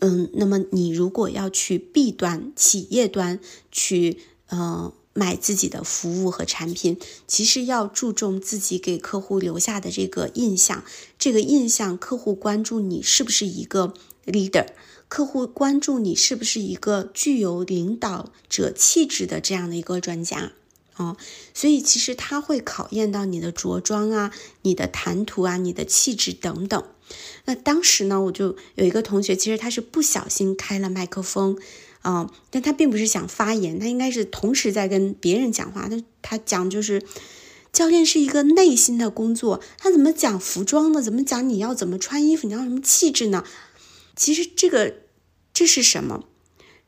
[0.00, 3.40] 嗯，那么你如果要去 B 端企业端
[3.70, 4.18] 去，
[4.48, 10.84] 呃，买自己的服务和产品，其实要注重自己给客户留下的这个印象。
[11.18, 13.94] 这个印象，客户关注你是不是一个
[14.26, 14.66] leader，
[15.08, 20.52] 客户关注你是不是一个具有领导者气质的这样的一个专家。
[21.02, 21.16] 哦，
[21.52, 26.84] 所以其实他会考验到你的着装啊、你的谈吐啊、你的气质等等。
[27.44, 31.58] 那当时呢，我就有一个同学，其实他是不小心开了麦克风，
[32.00, 35.88] 啊，但他并不是想发言，他应该是同时在跟别人讲话。
[35.88, 37.02] 他他讲就是
[37.72, 41.02] 教练是一个内心的工作，他怎么讲服装呢？
[41.02, 42.46] 怎么讲你要怎么穿衣服？
[42.46, 43.44] 你要什么气质呢？
[44.16, 44.94] 其实这个
[45.52, 46.24] 这是什么？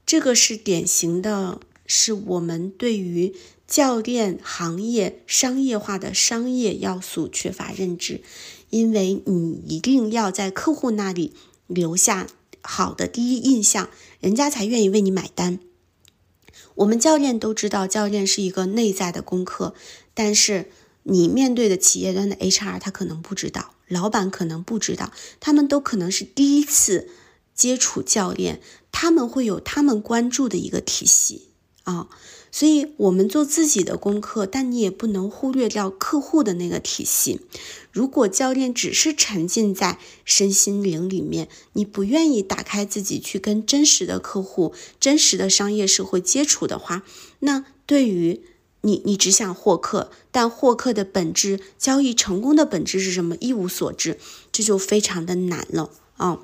[0.06, 3.34] 这个是典型的，是我们对于。
[3.66, 8.22] 教练行业商业化的商业要素缺乏认知，
[8.70, 11.34] 因为你一定要在客户那里
[11.66, 12.26] 留下
[12.60, 13.88] 好的第一印象，
[14.20, 15.58] 人家才愿意为你买单。
[16.76, 19.74] 我们教练都知道，教练是一个内在的功课，
[20.12, 20.70] 但是
[21.04, 27.08] 你面对的企业端的 HR 他可能不知道，老板可能不知道，他们都可能是第一次
[27.54, 28.60] 接触教练，
[28.92, 31.48] 他们会有他们关注的一个体系
[31.84, 32.08] 啊。
[32.56, 37.40] 所以，我们做自己的功课，但你也不能忽略掉客户的那个体系。
[37.90, 47.02] 如果教练只是沉浸在身心灵里面，你不愿意打开自己去跟真实的客户、真实的商业社会接触的话，
[47.40, 48.40] 那对于
[48.82, 53.36] 你，你只想获客，但获客的本质、交易成功的本质是什么？
[53.40, 54.16] 一无所知，
[54.52, 56.38] 这就非常的难了啊。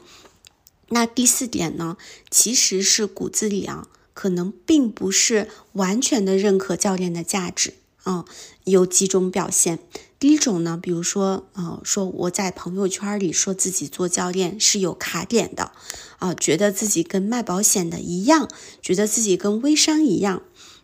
[0.88, 1.96] 那第四点呢，
[2.28, 3.86] 其实是骨子里啊。
[4.12, 8.24] 可能并不是完全的认可教练的价值啊，
[8.64, 9.78] 有几种表现。
[10.18, 15.72] 第一种呢，比如说，呃，说我在朋友圈里说自己做教练是有卡点的，
[16.18, 18.46] 啊，觉得自己跟卖保险的一样，
[18.82, 20.42] 觉得自己跟微商一样，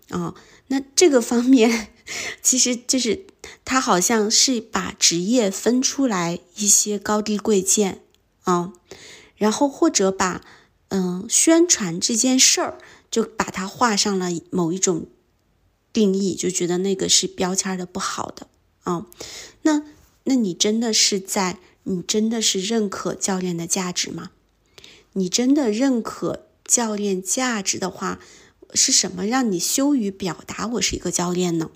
[0.09, 0.35] 啊，
[0.69, 1.89] 那这个方面
[2.41, 3.27] 其实就是
[3.65, 8.01] 他好像是把职业分出来一些高低贵贱
[8.45, 8.73] 啊，
[9.37, 10.41] 然后或者把
[10.89, 12.79] 嗯宣传这件事儿。
[13.11, 15.07] 就把它画上了某一种
[15.93, 18.49] 定义，就觉得那个是标签的不好的
[18.85, 19.07] 啊。
[19.63, 19.83] 那
[20.25, 24.31] 那你真的是在，你真的是认可教练的价值吗？
[25.13, 28.21] 你真的认可教练价值的话，
[28.75, 31.71] 是什么让你羞于表达我是一个教练呢？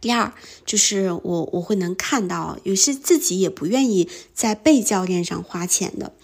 [0.00, 0.32] 第二，
[0.64, 6.14] 就是我我会能看到，有些自己也不愿意在被教练上花钱的，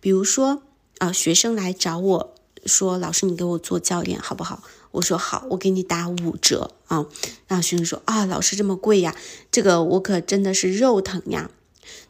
[0.00, 0.62] 比如说
[0.98, 2.34] 啊，学生来找我。
[2.68, 4.62] 说老师，你给我做教练好不好？
[4.92, 7.06] 我说好，我给你打五折啊。
[7.46, 9.16] 然后学生说啊，老师这么贵呀，
[9.50, 11.50] 这个我可真的是肉疼呀。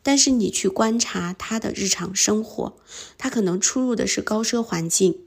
[0.03, 2.77] 但是你去观察他的日常生活，
[3.16, 5.18] 他可能出入的是高奢环境，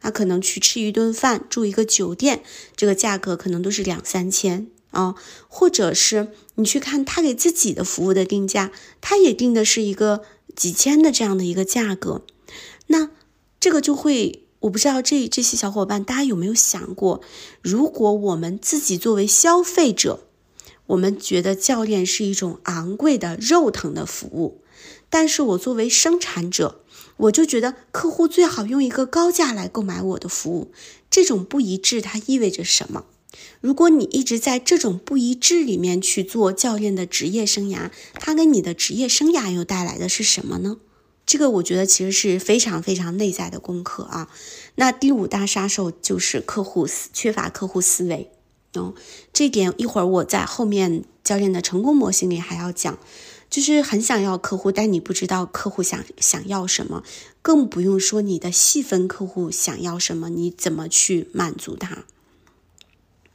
[0.00, 2.42] 他可能去吃一顿饭，住一个酒店，
[2.76, 5.14] 这个价格可能都是两三千啊。
[5.48, 8.70] 或者是你去看他给自己的服务的定价，
[9.00, 10.22] 他也定的是一个
[10.54, 12.22] 几千的这样的一个价格，
[12.88, 13.10] 那
[13.58, 14.44] 这个就会。
[14.60, 17.20] 我不知道这这些小伙伴，大家有没有想过，
[17.62, 20.24] 如果我们自己作为消费者，
[20.86, 24.62] 我们觉得教练是一种昂贵的肉疼的服务，
[25.08, 26.80] 但是我作为生产者，
[27.18, 30.72] 我就觉得客户最好用一个高价来购买我的服务。
[31.10, 33.04] 这种不一致它意味着什么？
[33.60, 40.78] 如果你一直在这种不一致里面去做教练的职业生涯，它跟你的职业生涯又带来的是什么呢？
[41.28, 44.30] 这个我觉得其实是非常非常内在的功课啊。
[44.76, 48.30] 那第五大杀手就是客户思缺乏客户思维，
[48.72, 48.94] 嗯，
[49.30, 52.98] 这点一会儿我在后面教练的成功模型里还要讲。
[53.50, 57.02] 就是很想要客户，但你不知道客户想想要什么，
[57.42, 62.04] 更不用说你的细分客户想要什么，你怎么去满足他？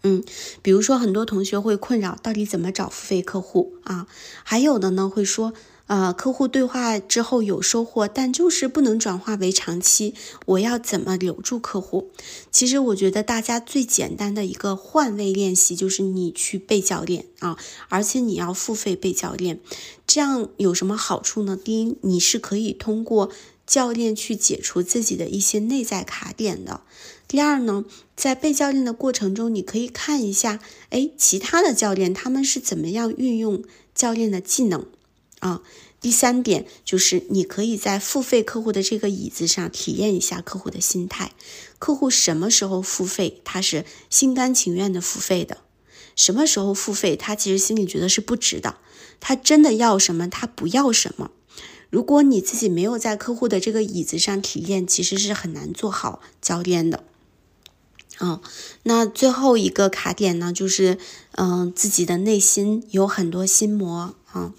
[0.01, 0.23] 嗯，
[0.63, 4.07] 比如说很多同学会困扰，到底怎么找付费客户啊？
[4.43, 5.53] 还有的呢会说。
[5.87, 10.13] 呃，客户对话之后有收获，但就是不能转化为长期。
[10.45, 12.09] 我要怎么留住客户？
[12.51, 17.57] 其实我觉得大家最简单的一个换位练习就是你去被教练啊，
[17.89, 19.59] 而且你要付费被教练。
[20.07, 21.57] 这样有什么好处呢？
[21.61, 23.29] 第一，你是可以通过
[23.67, 26.81] 教练去解除自己的一些内在卡点的。
[27.27, 27.83] 第二呢，
[28.15, 34.85] 在被教练的过程中，你可以看一下，哎，其他的教练他们是怎么样运用教练的技能。
[35.43, 35.61] 啊，
[35.99, 41.33] 第三点就是你可以在付费客户的这个椅子上体验一下客户的心态。
[41.79, 45.57] 客户什么时候付费，他是心甘情愿的付费的；
[46.15, 48.77] 什么时候付费，他其实心里觉得是不值的。
[49.19, 51.31] 他真的要什么，他不要什么。
[51.89, 57.03] 如果你自己没有在客户的这个椅子上体验，其实是很难做好教练的。
[58.19, 58.41] 啊，
[58.83, 60.97] 那最后一个卡点呢，就是
[61.33, 64.53] 嗯，自己的内心有很多心魔啊。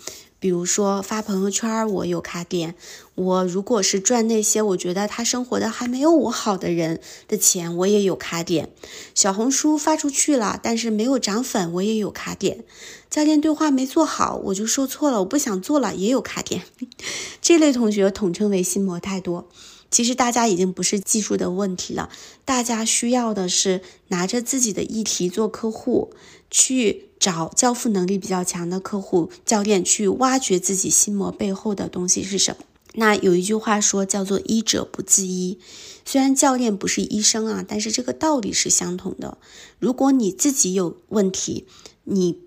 [0.45, 2.75] 比如说发朋友圈，我有卡点；
[3.15, 8.69] 我如果是赚那些我觉得他生活的还没有我好的人的钱，我也有卡点。
[9.15, 12.63] 小红书发出去了，但是没有涨粉，我也有卡点。
[13.09, 16.65] 教练对话没做好，我就受挫了，我不想做了，也有卡点。
[17.41, 19.49] 这类同学统称为心魔太多。
[19.91, 22.11] 其实大家已经不是技术的问题了，
[22.45, 26.13] 大家需要的是拿着自己的议题做客户，
[26.51, 32.65] 去找交付能力比较强的客户教练，去挖掘自己心魔背后的东西是什么。
[32.97, 35.59] 那有一句话说叫做“医者不自医”，
[36.05, 39.39] 虽然教练不是医生啊，但是这个道理是相同的。
[39.79, 41.67] 如果你自己有问题，
[42.05, 42.45] 你。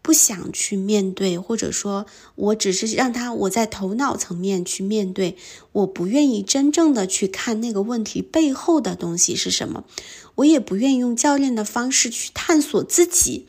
[0.00, 5.36] 不想去面对，或者说我只是让他我在头脑层面去面对，
[5.72, 9.84] 我不愿意真正的去看那个问题背后的东西是什么，
[10.36, 13.46] 我也不愿意用教练的方式去探索自己。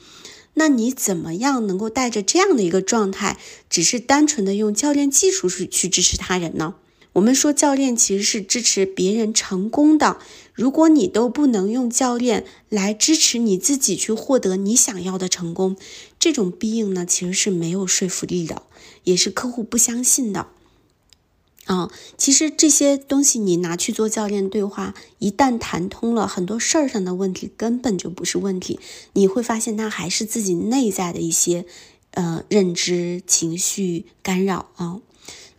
[0.59, 3.37] 那你怎么样能够带着这样的一个状态，
[3.69, 6.75] 只是单纯的用教练技术去去支持他人呢？
[7.13, 10.17] 我们说教练其实是支持别人成功的。
[10.53, 15.77] 如果你都不能用教练来支持你自己去获得你想要的成功，
[16.19, 18.63] 这种必应呢其实是没有说服力的，
[19.05, 20.47] 也是客户不相信的。
[21.69, 28.79] 啊，其实这些东西你拿去做教练对话，一旦谈通了，很多事儿上的问题根本就不是问题。
[29.13, 31.67] 你会发现它还是自己内在的一些
[32.13, 34.99] 呃认知、情绪干扰啊。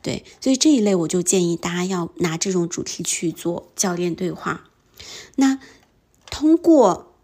[0.02, 4.68] 对，所以这一类我就建议大家要拿这种主题去做教练对话。
[5.36, 5.60] 那
[6.28, 7.14] 通过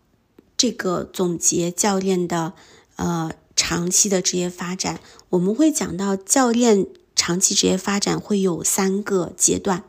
[0.56, 2.52] 这个总结教练的
[2.94, 6.86] 呃长期的职业发展，我们会讲到教练
[7.26, 9.82] 长期职业发展会有三个阶段。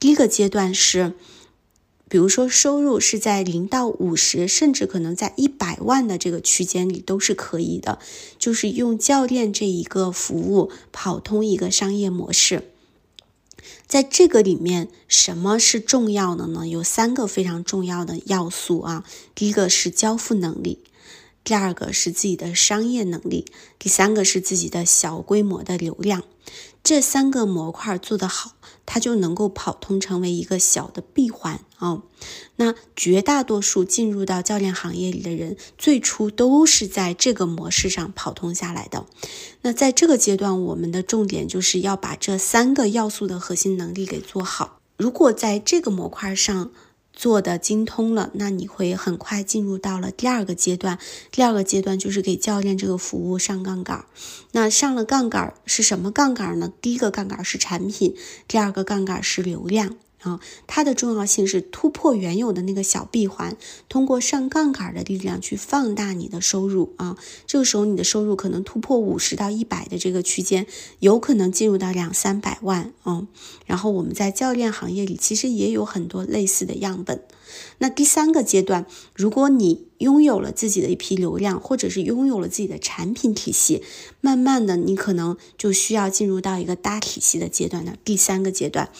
[0.00, 1.14] 第一个阶段是。
[2.08, 8.00] 比如说，收入是在零到五十，甚至可能在一百万的这个区间里都是可以的，
[8.38, 12.68] 就是用教练这一个服务跑通一个商业模式。
[13.86, 16.68] 在这个里面，什么是重要的呢？
[16.68, 19.04] 有三个非常重要的要素啊。
[19.34, 20.80] 第一个是交付能力，
[21.42, 23.46] 第二个是自己的商业能力，
[23.78, 26.22] 第三个是自己的小规模的流量。
[26.82, 28.52] 这三个模块做得好，
[28.84, 32.02] 它就能够跑通，成为一个小的闭环啊。
[32.56, 39.06] 那绝大多数进入到教练行业里的人，最初都是在这个模式上跑通下来的。
[39.62, 44.80] 那在这个阶段，我们的重点就是要把这三个要素的核心能力给做好。
[44.96, 46.72] 如果在这个模块上，
[47.12, 50.98] 做的精通了，那你会很快进入到了第二个阶段。
[51.30, 54.04] 第二个阶段就是给教练这个服务上杠杆。
[54.52, 56.72] 那上了杠杆是什么杠杆呢？
[56.80, 58.16] 第一个杠杆是产品，
[58.48, 59.96] 第二个杠杆是流量。
[60.22, 63.56] 啊，它的重要性是突破原有的那个小闭环，
[63.88, 67.16] 通过上杠杆的力量去放大你的收入啊。
[67.46, 70.66] 这个时候你的收入可能突破五十到一百的这个区间，
[71.00, 73.26] 有可能进入到两三百万啊。
[73.66, 77.22] 然后我们在教练行业里其实也有很多类似的样本。
[77.78, 83.82] 那第三个阶段，如果你拥有了自己的一批流量，或者是拥有了自己的产品体系，
[84.20, 88.90] 慢慢的你可能就需要进入到一个大体系的阶段的第三个阶段。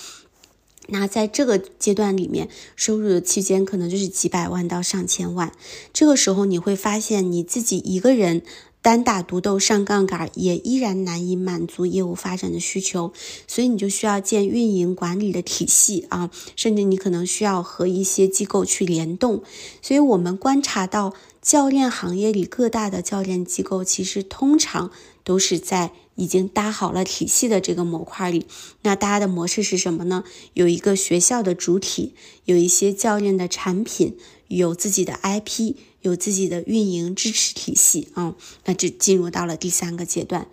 [0.89, 5.53] 那在这个阶段里面，收入的区间可能就是几百万到上千万。
[5.93, 8.43] 这个时候你会发现，你自己一个人
[8.83, 13.13] 单打独斗上杠杆，也依然难以满足业务发展的需求，
[13.47, 19.43] 所以你就需要建运营管理的体系啊，甚至你可能需要和一些机构去联动。
[19.81, 24.91] 所以我们观察到，教练行业里各大的教练机构，其实通常
[25.23, 25.93] 都是在。
[26.15, 28.47] 已经搭好了体系的这个模块里，
[28.83, 30.25] 那搭的模式是什么呢？
[30.55, 34.17] 有一个学校的主体，有一些教练的产品，
[34.49, 38.37] 有自己的 IP，有自己的运营支持体系啊。
[38.67, 40.49] 那就进入到了第三个阶段。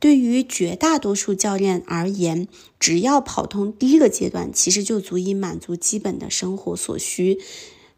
[0.00, 2.46] 对于绝大多数教练而言，
[2.78, 7.40] 只要跑通第一个阶段，其实就足以满足基本的生活所需，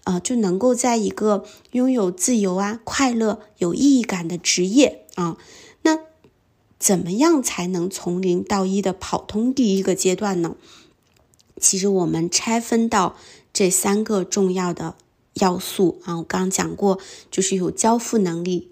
[0.04, 5.36] 啊，就能够在一个拥有自由啊、快乐、有意义感的职业啊。
[6.80, 10.56] 怎么样才能从零到一的跑通第一个阶段呢？
[11.60, 13.16] 其实我们拆分到
[13.52, 14.96] 这三个重要的
[15.34, 16.98] 要素啊，我刚刚讲过，
[17.30, 18.70] 就是有交付能力、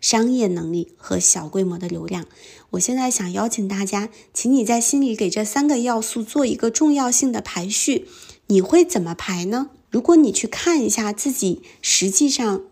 [0.00, 2.26] 商业能力和小规模的流量。
[2.70, 8.08] 我现在想邀请大家，请你在心里给这三个要素做一个重要性的排序。
[8.48, 9.70] 你会怎么排呢？
[9.90, 12.64] 如果你去看一下自己实际上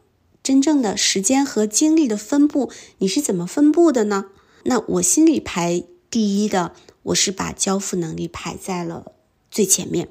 [0.43, 2.69] 真正的时间和精力的分布，
[2.99, 4.27] 你是怎么分布的呢？
[4.65, 9.13] 那我心里排第一的，我是把交付能力排在了
[9.51, 10.09] 最前面。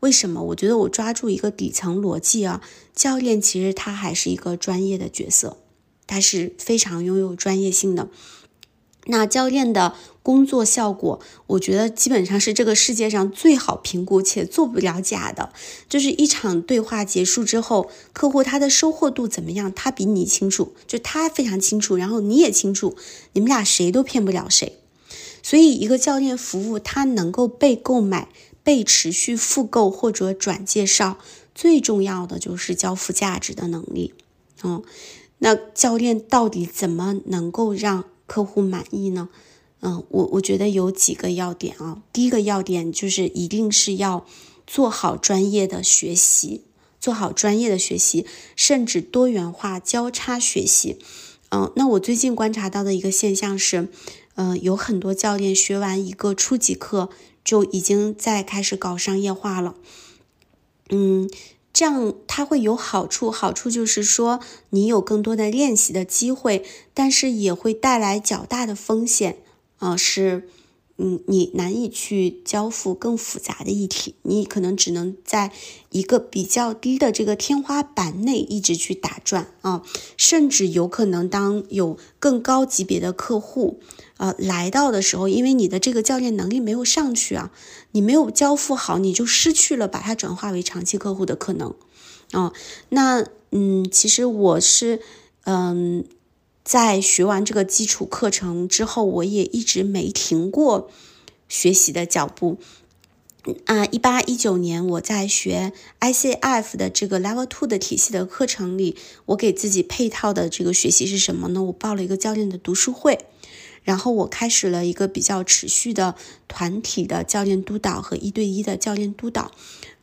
[0.00, 0.42] 为什么？
[0.42, 2.60] 我觉得我抓住一个底层逻辑啊，
[2.94, 5.56] 教练其实他还是一个专业的角色，
[6.06, 8.10] 他是非常拥有专业性的。
[9.06, 9.94] 那教练的
[10.26, 15.52] 工作效果，我觉得基本上是这个世界上最好评估且做不了假的。
[15.88, 22.96] 就是一场对话结束之后，客户他的收获度怎么样，他比你清楚，就他非常清楚，然后你也清楚，
[23.34, 24.80] 你们俩谁都骗不了谁。
[25.44, 28.28] 所以，一个教练服务，他能够被购买、
[28.64, 31.18] 被持续复购或者转介绍，
[31.54, 34.12] 最重要的就是交付价值的能力。
[34.64, 34.82] 嗯，
[35.38, 38.06] 那教练到底怎么能够让？
[38.28, 39.28] 客户满意呢？
[39.86, 42.02] 嗯，我我觉得有几个要点啊。
[42.12, 44.26] 第一个要点就是一定是要
[44.66, 46.64] 做好专业的学习，
[47.00, 48.26] 做好专业的学习，
[48.56, 50.98] 甚至多元化交叉学习。
[51.50, 53.88] 嗯，那我最近观察到的一个现象是，
[54.34, 57.08] 嗯，有很多教练学完一个初级课
[57.44, 59.76] 就已经在开始搞商业化了。
[60.90, 61.30] 嗯。
[61.72, 66.64] 这样它会有好处，好处就是说你有更多的练习的机会，
[66.94, 69.36] 但是也会带来较大的风险，
[69.78, 70.48] 啊，是，
[70.98, 75.52] 嗯，你难以去交付更复杂的议题，你可能只能在
[75.90, 79.82] 一个比较低的这个天花板内一直去打转啊，
[80.16, 83.80] 甚至有可能当有更高级别的客户。
[84.16, 87.52] 呃，来到的时候，因为你的这个教练能力没有上去啊，
[87.92, 91.74] 你没有交付好，你就失去了把它转化为长期客户的可能。
[92.32, 92.54] 哦，
[92.88, 95.02] 那嗯，其实我是
[95.44, 96.04] 嗯，
[96.66, 100.90] 在学完这个基础课程之后，我也一直没停过
[101.48, 102.58] 学习的脚步。
[103.66, 108.96] 啊，一八一九年我在学 ICF 的这个 Level Two 的体系的课程里，
[109.26, 111.62] 我给自己配套的这个学习是什么呢？
[111.62, 113.20] 我报了一个教练的读书会。
[113.86, 116.16] 然后我开始了一个比较持续的
[116.48, 119.52] 团体的教练督导和一对一的教练督导。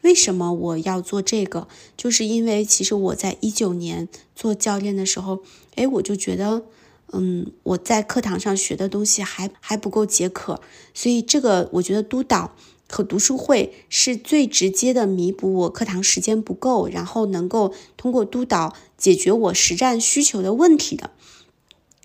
[0.03, 1.67] 为什么我要做这个？
[1.97, 5.43] 就是因为其实我在一九年做教练的时候，
[5.75, 6.63] 哎，我就觉得，
[7.11, 10.61] 嗯，我在课堂上学的东西还还不够解渴，
[10.93, 12.55] 所以这个我觉得督导
[12.89, 21.11] 和读书会是最直接的弥补我课堂时间不够，然后能够通过督导解决我实战需求的问题的。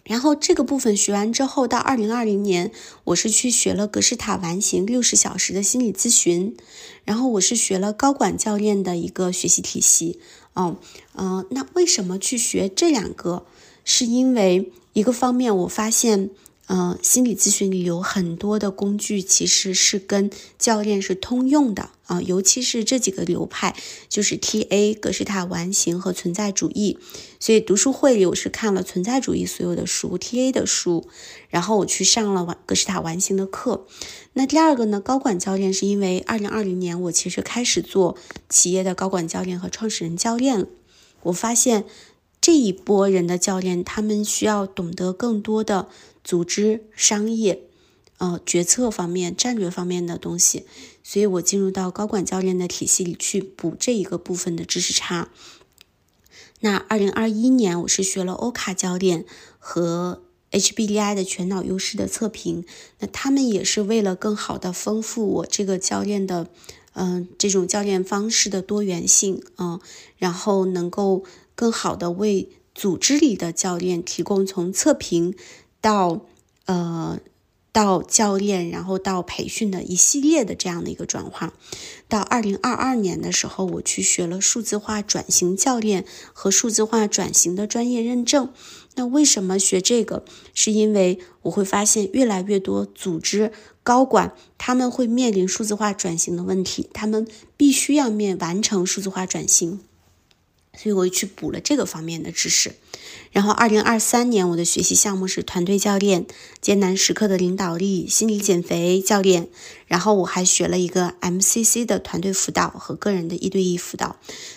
[0.09, 2.73] 然后这个部分学完之后，到二零二零年，
[3.05, 6.57] 我是去学了格式塔完形六十小时的心理咨询，
[7.05, 10.19] 然后我是学了高管教练的一个学习体系。
[10.55, 10.79] 哦，
[11.15, 13.45] 嗯，那为什么去学这两个？
[13.85, 16.31] 是因为一个方面，我发现。
[16.71, 23.75] 嗯，心理咨询里有很多的工具，其实是跟教练是通用的啊，尤其是这几个流派，
[24.11, 26.99] 就是 T A 格式塔完形和存在主义。
[27.41, 31.09] 所以读书会里我是看了存在主义所有的书，T A 的书，
[31.49, 33.87] 然后我去上了完格式塔完形的课。
[34.35, 38.19] 那第二个呢，高管教练是因为二零二零年我其实开始做
[38.51, 40.67] 企业的高管教练和创始人教练了，
[41.23, 41.87] 我发现
[42.43, 45.89] 这一波人的教练，他们需要懂得更多的。
[46.29, 47.63] 组织、商业、
[48.19, 50.67] 呃，决策方面、战略方面的东西，
[51.03, 55.31] 所以我进入到高管教练的体系里去补这一个部分的知识差。
[56.61, 59.25] 那二零二一年，我是学了欧卡教练
[59.59, 62.67] 和 HBDI 的全脑优势的测评，
[62.99, 66.51] 那他们也是为了更好的丰富我这个教练的，
[66.93, 69.81] 嗯，这种教练方式的多元性啊，
[70.19, 71.25] 然后能够
[71.55, 75.35] 更好的为组织里的教练提供从测评。
[75.81, 76.27] 到
[76.67, 77.19] 呃，
[77.73, 81.53] 到教练，然后到培训的一系列的这样的一个转化。
[82.09, 88.53] 到二零二二年的时候，我去学了数字化转型教练和数字化转型的专业认证。
[88.97, 90.25] 那为什么学这个？
[90.53, 93.53] 是因为我会发现越来越多组织
[93.85, 99.81] 高管他们会面临数字化转型的问题，他们必须要面完成数字化转型。
[100.77, 102.75] 所以我去补了这个方面的知识，
[103.39, 106.27] 然后二零二三年我的学习项目是团队教练、
[106.61, 109.49] 艰难时刻的领导力、心理减肥教练，
[109.87, 114.17] 然后我还学了一个 MCC 的团队辅导和个人的一对一辅导。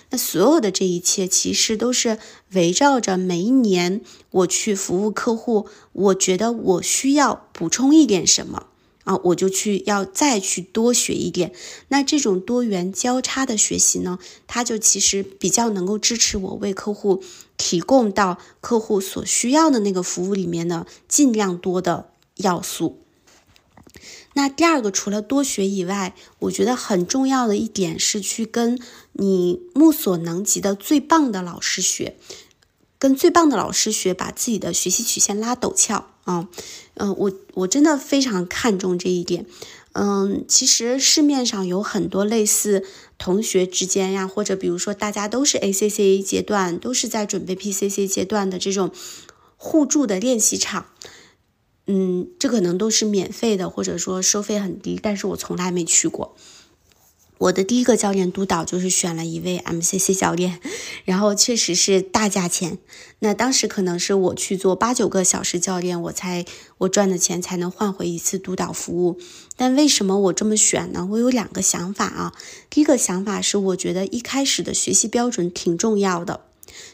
[0.09, 2.17] 那所有的这一切其实都是
[2.53, 4.01] 围绕着每一年
[4.31, 8.65] 我去服务客户，我觉得我需要补充一点什么。
[9.03, 11.53] 啊，我就去要再去多学一点。
[11.87, 17.23] 那这种多元交叉的学习呢，它就其实比较能够支持我为客户
[17.57, 22.99] 提供到客户所需要的那个服务里面的尽量多的要素。
[24.33, 28.79] 那第二个，除了多学以外，我觉得很重要的一点是去跟
[29.11, 32.15] 你目所能及的最棒的老师学，
[32.97, 36.10] 跟最棒的老师学，把自己的学习曲线拉陡峭。
[36.23, 36.47] 啊。
[36.95, 39.45] 嗯，我我真的非常看重这一点。
[39.93, 42.85] 嗯，其实市面上有很多类似
[43.17, 48.91] 同学之间呀，或者比如说大家都是 ACCA 阶段，都是在准备 PCC 阶段的这种
[49.57, 50.85] 互助的练习场。
[51.87, 56.35] 嗯，这可能都是免费的，或者说收费很低，但是我从来没去过。
[57.41, 60.59] 我的第一个教练督导就是选了一位 MCC 教练，
[61.05, 62.77] 然后确实是大价钱。
[63.19, 66.45] 那当时可能是我去做八九个小时教练，我才
[66.79, 69.19] 我赚的钱才能换回一次督导服务。
[69.55, 71.07] 但为什么我这么选呢？
[71.11, 72.33] 我有两个想法啊。
[72.69, 76.41] 第一个想法是，我觉得一开始的学习标准挺重要的，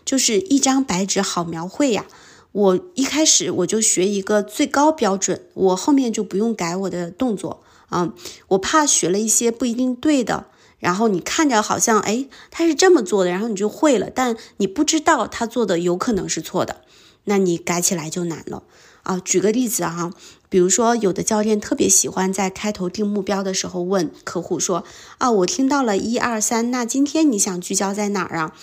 [0.05, 2.05] 就是一张白纸好描绘呀。
[2.53, 7.61] 我一开始我就学一个最高标准，我后面就不用改我的动作。
[7.89, 8.13] 啊，
[8.49, 10.47] 我怕学了一些不一定对的，
[10.79, 16.81] 然后你看着好像哎他是这么做的，然后你就会了，但你不知道他做的有可能是错的，
[17.23, 18.63] 那你改起来就难了
[19.03, 19.19] 啊。
[19.23, 20.11] 举个例子哈，
[20.49, 24.83] 比如说有的教练特别喜欢在开头定目标的时候问客户说
[25.17, 28.53] 啊，我听到了一二三，那今天你想聚焦在哪儿啊？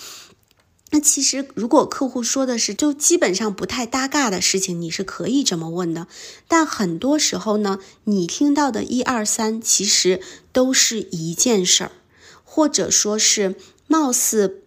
[0.94, 6.06] 那其实，如果客户说的是就基本上不太搭嘎的事情，你是可以这么问的。
[6.46, 10.20] 但很多时候呢，你听到的一二三，其实
[10.52, 11.90] 都是一件事儿，
[12.44, 13.56] 或者说是
[13.88, 14.62] 貌似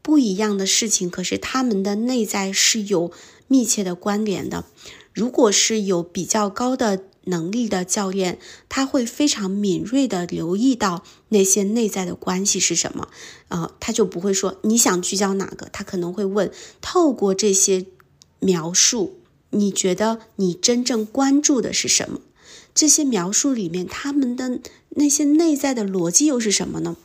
[0.00, 3.12] 不一样的事情，可是他们的内在是有
[3.46, 4.64] 密切的关联的。
[5.12, 7.02] 如果是有比较高的。
[7.24, 8.38] 能力的教练，
[8.70, 13.08] 他会非常敏锐的留意到那些内在的关系是什么，
[13.48, 17.86] 呃，他就不会说你想聚焦哪个，他可能会问，透过这些
[18.38, 19.18] 描述，
[19.50, 22.20] 你觉得你真正关注的是什么？
[22.72, 24.60] 这些描述里面，他们的
[24.90, 26.96] 那些内在的逻辑又是什么呢？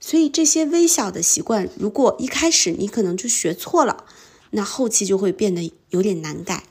[0.00, 4.04] 所以这些微小的习惯，如果一开始你可能就学错了，
[4.50, 6.64] 那后期就会变得有点难改。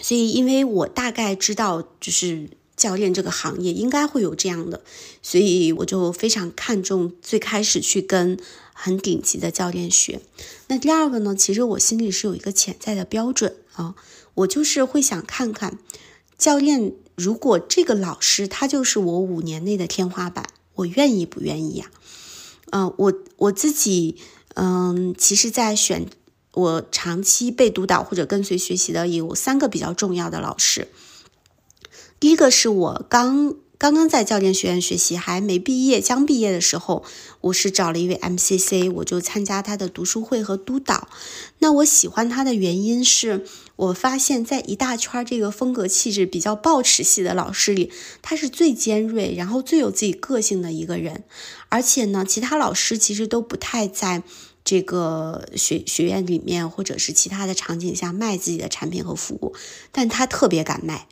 [0.00, 4.80] 所以，因为我大概知道，就是教练这个行业应该会有这样的，
[5.20, 8.38] 所以我就非常看重最开始去跟
[8.72, 10.22] 很顶级的教练学。
[10.68, 13.94] 那第二个呢，其实我心里是有一个潜在的标准啊，
[14.34, 15.78] 我就是会想看看
[16.38, 21.90] 教练，如果这个老师他就是我五年内的天花板，我愿意不愿意呀？
[22.70, 24.16] 嗯，我我自己，
[24.54, 26.06] 嗯，其实，在选。
[26.54, 30.88] 我长期被督导或者跟随学习的有三个比较重要的老师。
[32.20, 37.04] 第一个是我刚刚刚在教练学院学习，还没毕业，将毕业的时候，
[37.42, 41.08] 我是找了一位 MCC，我就参加他的读书会和督导。
[41.60, 43.46] 那我喜欢他的原因是
[43.76, 51.22] 我发现，在一大圈这个风格气质比较暴齿系的老师里，他是最尖锐，然后最有自己个性的一个人。
[51.68, 54.22] 而且呢，其他老师其实都不太在。
[54.64, 59.54] 这个学学院里面，或者是其他的场景下卖自己的产品和服务，
[59.92, 61.06] 但他特别敢卖，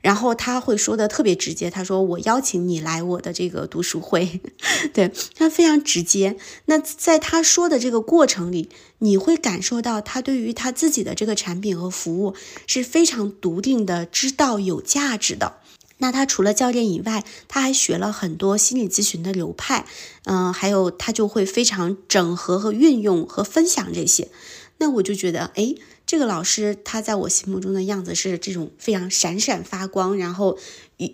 [0.00, 4.40] 然后他会说的特别直接，他说我邀请你来我的这个读书会，
[4.94, 6.36] 对他非常直接。
[6.66, 12.34] 那在他说的这个过程里，你会感受到他对于他自己的这个产品和服务
[12.66, 15.56] 是非常笃定的，知道有价值的。
[15.98, 19.84] 那他除了教练以外，他还学了很多心理咨询的流派，
[20.24, 24.28] 嗯，还有他就会非常整合和运用和分享这些。
[24.78, 25.74] 那我就觉得，哎，
[26.10, 30.58] 这个老师他在我心目中的样子是这种非常闪闪发光，然后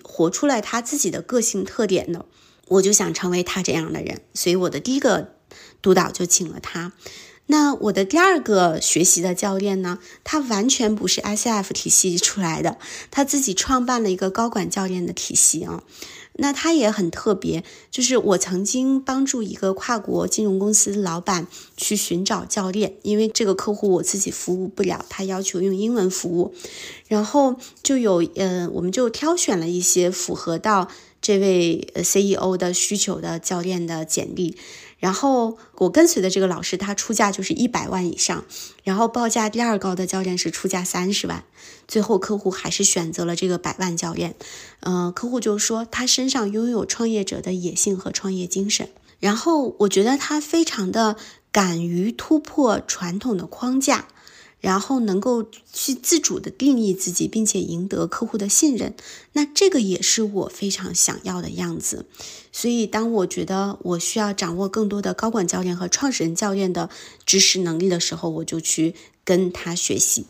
[0.02, 2.24] 活出来他自己的个性特点的，
[2.68, 4.22] 我就想成为他这样的人。
[4.32, 5.34] 所以我的第一个
[5.82, 6.94] 督导就请了他。
[7.44, 12.78] 那我的第二个学习的教练呢，他完全不是 ICF 体系出来的，
[13.10, 15.84] 他自己创办了一个高管教练的体系啊。
[16.38, 26.54] 那他也很特别，就是我曾经帮助一个跨国金融公司老板去寻找教练，因为这个客户我自己服务不了，他要求用英文服务，
[27.08, 30.88] 然后就有呃，我们就挑选了一些符合到
[31.20, 34.56] 这位 CEO 的需求的教练的简历。
[34.98, 38.44] 然后我跟随的这个老师，他出价就是一百万以上，
[38.82, 41.44] 然后报价第二高的教练是出价三十万，
[41.88, 44.34] 最后客户还是选择了这个百万教练。
[44.80, 48.88] 呃，客户就说他身上拥有创业者的野性和创业精神，
[49.20, 51.16] 然后我觉得他非常的
[51.50, 54.08] 敢于突破传统的框架。
[54.58, 58.94] 然后能够去自主的定义自己，并且赢得客户的信任，
[59.34, 62.06] 那这个也是我非常想要的样子。
[62.50, 66.90] 所以，当我觉得我需要掌握更多的高管教练和创始人教练的
[67.24, 70.26] 知识能力的时候，我就去跟他学习。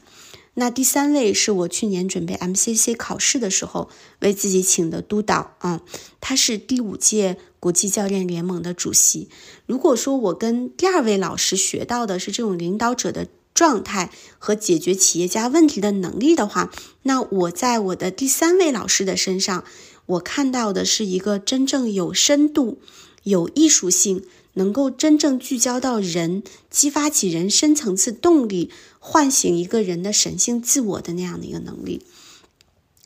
[0.58, 3.88] 那第三位是我去年准备 MCC 考试的时候
[4.20, 5.80] 为自己请的督导啊，
[6.20, 9.28] 他是第五届国际教练联盟的主席。
[9.64, 13.28] 如果说我跟第二位老师学到的是这种领导者的。
[13.56, 16.70] 状态和解决企业家问题的能力的话，
[17.04, 19.64] 那我在我的第三位老师的身上，
[20.04, 22.78] 我看到的是一个真正有深度、
[23.22, 24.26] 有艺术性，
[24.56, 32.02] 能够真正聚焦到人，激发起人深层次动力，唤醒一个人的神性自我的那样的一个能力。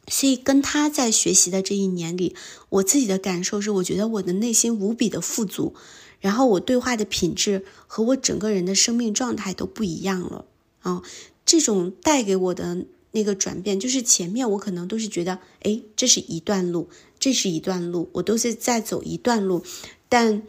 [0.09, 2.35] 所以跟他在学习的这一年里，
[2.69, 5.75] 我自己的感受是，我觉得我的内心无比的富足。
[6.21, 10.45] 然后我对话的品质和我整个人的生命状态都不一样了
[10.81, 11.03] 啊！
[11.47, 19.65] 这种带给我的那个转变，就是前面我可能都是觉得，哎，这是一段路，这是一段路，我都是在走一段路。
[20.11, 20.43] 但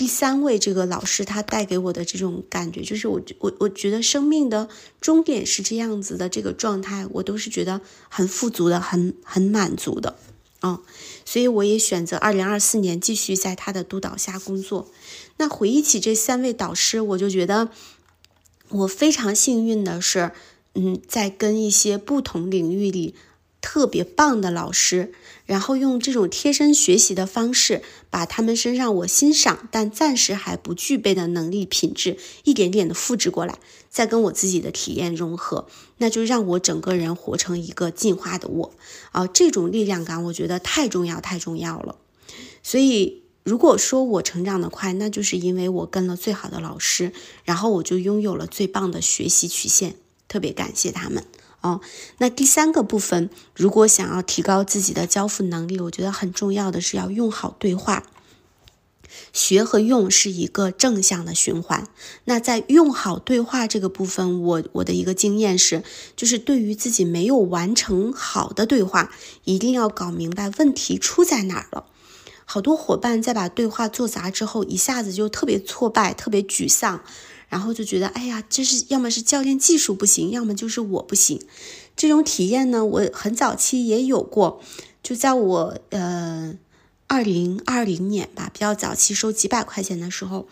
[0.00, 4.66] 第三位这个老师他带给我的这种感觉，就是我我我觉得生命的
[4.98, 10.16] 终点是这样子的这个状态，我都是觉得很富足的，很很满足的。
[10.60, 10.80] 啊，
[11.26, 14.88] 所以我也选择二零二四年继续在他的督导下工作。
[15.36, 17.68] 那回忆起这三位导师，我就觉得
[18.70, 20.32] 我非常幸运的是，
[20.76, 23.14] 嗯，在跟一些不同领域里。
[23.60, 25.12] 特别棒的老师，
[25.46, 33.58] 然后用这种贴身学习的方式，把他们身上我欣赏但暂时还不具备的能力品质，一点点的复制过来，
[33.90, 35.66] 再跟我自己的体验融合，
[35.98, 38.72] 那就让我整个人活成一个进化的我
[39.12, 39.26] 啊！
[39.26, 41.96] 这种力量感，我觉得太重要，太重要了。
[42.62, 47.12] 所以，如果说我成长的快，那就是因为我跟了最好的老师，
[47.44, 49.96] 然后我就拥有了最棒的学习曲线，
[50.28, 51.24] 特别感谢他们。
[51.60, 51.80] 哦，
[52.18, 58.04] 那第三个部分，如果想要提高自己的交付能力，我觉得很重要的是要用好对话。
[59.32, 61.88] 学和用是一个正向的循环。
[62.24, 65.82] 那在用好对话这个部分，我我的一个经验是，
[66.16, 69.12] 就是对于自己没有完成好的对话，
[69.44, 71.86] 一定要搞明白问题出在哪儿了。
[72.44, 77.02] 好多伙伴在把对话做砸之后，一下子就特别挫败，特别沮丧。
[77.50, 81.42] 然后就觉得，哎呀，这是要么是教练技术不行，要么就是我不行。
[81.94, 84.62] 这种体验呢，我很早期也有过，
[85.02, 86.54] 就在我呃
[87.08, 90.46] 二零二零年吧，比较早期收几百块钱的时候，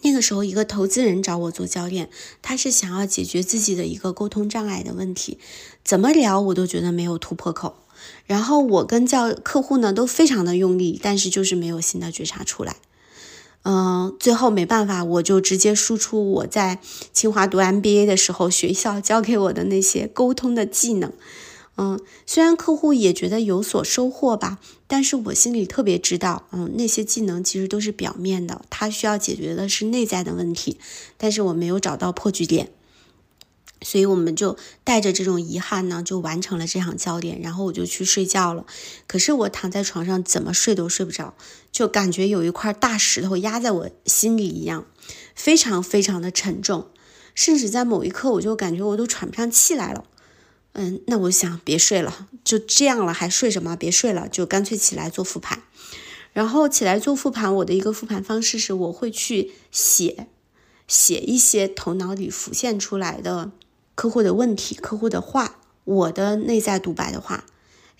[0.00, 5.38] 那个时候一个投资人找我做教练，他是想要解决自己的一个沟通障碍的问题，
[5.84, 7.76] 怎么聊我都觉得没有突破口。
[8.26, 12.76] 然后我跟教客户呢都非常的用力，但是就是没有新的觉察出来。
[13.64, 16.80] 嗯，最后没办法，我就直接输出我在
[17.12, 21.12] 清华读 MBA 的时候学校教给我的那些沟通的技能。
[21.76, 30.78] 嗯，虽然客户也觉得有所收获吧，但是我心里特别知道，嗯，那些技能其实都是表面的，他需要解决的是内在的问题，
[31.16, 32.70] 但是我没有找到破局点。
[33.82, 38.64] 所以我们就带着这种遗憾呢，就完成了这场教练，然后我就去睡觉了。
[39.06, 41.34] 可是我躺在床上，怎么睡都睡不着，
[41.70, 44.86] 就感觉有一块大石头压在我心里一样，
[45.34, 46.88] 非常非常的沉重，
[47.34, 50.04] 甚至在某一刻，我就感觉我都喘不上气来了。
[50.74, 53.76] 嗯，那我想别睡了，就这样了，还睡什么？
[53.76, 55.62] 别睡了，就干脆起来做复盘。
[56.32, 60.28] 然后起来做复盘，我的一个复盘方式是，我会去写，
[60.88, 63.52] 写一些头脑里浮现出来的。
[63.94, 67.44] 客户的问题，客户的话，我的内在独白的话，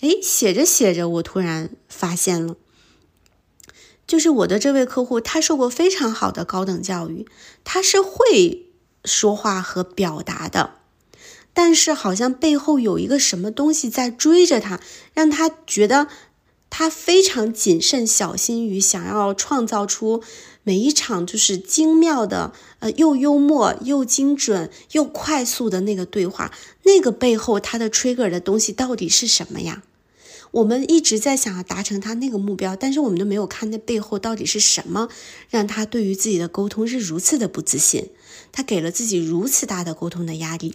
[0.01, 2.57] 哎，写着写着，我突然发现了，
[4.07, 7.27] 就是我的这位客户，他受过非常好的高等教育，
[7.63, 8.67] 他是会
[9.05, 10.75] 说话和表达的，
[11.53, 14.81] 但是好像背后有一个什么东西在追着他，
[15.13, 16.09] 让他觉得
[16.71, 20.23] 他非常谨慎小心于想要创造出。
[20.65, 26.53] 每一场就是精妙的，呃，又幽默又精准又快速的那个对话，
[26.85, 29.83] 那个背后它的 trigger 的东西到底是什么呀？
[30.53, 35.09] 我们一直在想要达成他那个目标，但是我们都没有看那背后到底是什么，
[35.49, 38.11] 让他对于自己的沟通是如此的不自信，
[38.53, 40.75] 他给了自己如此大的沟通的压力。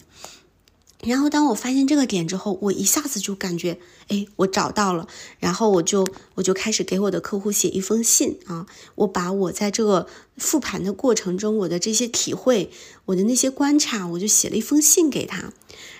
[1.03, 5.07] 然后当我发现这个点之后，我一下子就感觉，哎，我找到了。
[5.39, 12.71] 然后我就我就开始给我的客户写一封信啊，我把我在这个复盘的过程中我的这些体会，
[13.05, 15.53] 我的那些观察，我就写了一封信给他。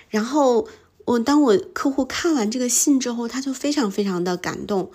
[0.08, 0.66] 然后
[1.04, 4.90] 我当我客户看完这个信之后，他就非常非常的感动。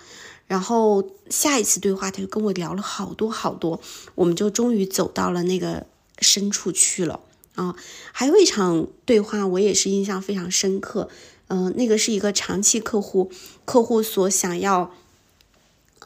[0.46, 3.80] 然后下一次对话，他就跟我聊了好多好多，
[4.14, 5.86] 我们就终于走到了那个
[6.18, 7.20] 深处去了。
[7.54, 7.74] 啊，
[8.12, 11.08] 还有一场对话，我也是印象非常深刻。
[11.48, 13.30] 嗯，那个是一个长期客户，
[13.66, 14.90] 客户所想要，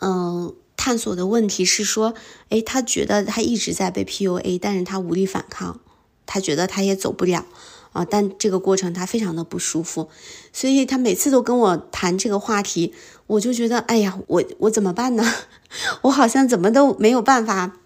[0.00, 2.12] 嗯，探索的问题是说，
[2.50, 5.80] 哎，他觉得他一直在被 PUA，但是他无力反抗，
[6.26, 7.46] 他觉得他也走不了
[7.92, 10.10] 啊，但这个过程他非常的不舒服，
[10.52, 12.92] 所以他每次都跟我谈这个话题，
[13.28, 15.24] 我就觉得，哎呀，我我怎么办呢？
[16.02, 17.77] 我好像怎么都没有办法。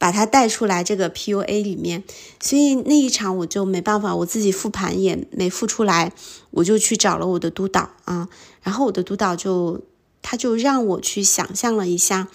[0.00, 2.02] 把他带出来这个 PUA 里面，
[2.40, 6.14] 所以那一场我就没办法，我自己复盘也没复出来，
[6.52, 8.30] 我就去找了我的督导啊，
[8.62, 9.82] 然后我的督导就
[10.22, 12.28] 他就让我去想象了一下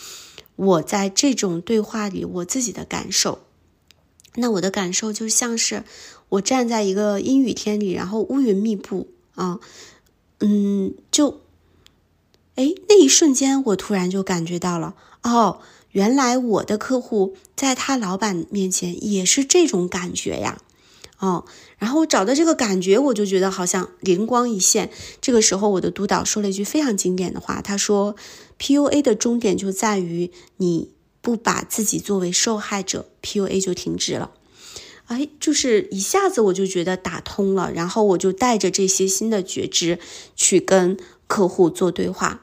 [0.55, 3.39] 我在这种对话里我自己的感受，
[4.36, 5.84] 那我的感受就像是
[6.30, 9.59] 我站在一个阴雨天里，然后乌云密布啊，
[10.39, 11.41] 嗯，就。
[12.57, 15.59] 哎，那一瞬间，我突然就感觉到了，哦，
[15.95, 20.61] 原来我的客户在他老板面前也是这种感觉呀，
[21.19, 21.45] 哦，
[21.77, 24.91] 然后我找到这个感觉，我就觉得好像灵光一现。
[25.21, 28.17] 这个时候，我的督导说了一句非常经典的话，他说
[28.59, 30.91] ：“PUA 的终点就在于你
[31.21, 34.31] 不把自己作为受害者，PUA 就停止了。”
[35.07, 39.97] 哎，就是一下子我就觉得打通了，然后我就带着这些新的觉知
[40.35, 42.41] 去跟客户做对话。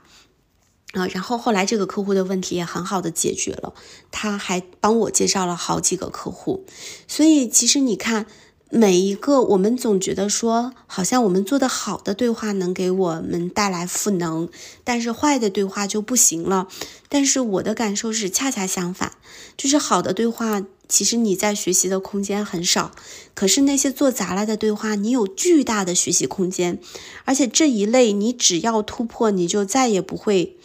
[0.92, 3.72] 啊，然后后来这个客户的问题也很好的解决了，
[4.10, 6.64] 他还帮我介绍了好几个客户，
[7.08, 8.26] 所以其实你看，
[8.68, 14.48] 每一个我们总觉得说，好像我们做的好的对话能给我们带来赋能，
[14.84, 16.68] 但是坏的对话就不行了。
[17.08, 19.12] 但是我的感受是恰恰相反，
[19.56, 22.92] 就是好的对话，其实你在学习的空间很少，
[23.34, 26.78] 可是那些做砸了的对话，你有巨大的学习空间，
[27.24, 30.56] 而且这一类你只要突破，你就再也不会。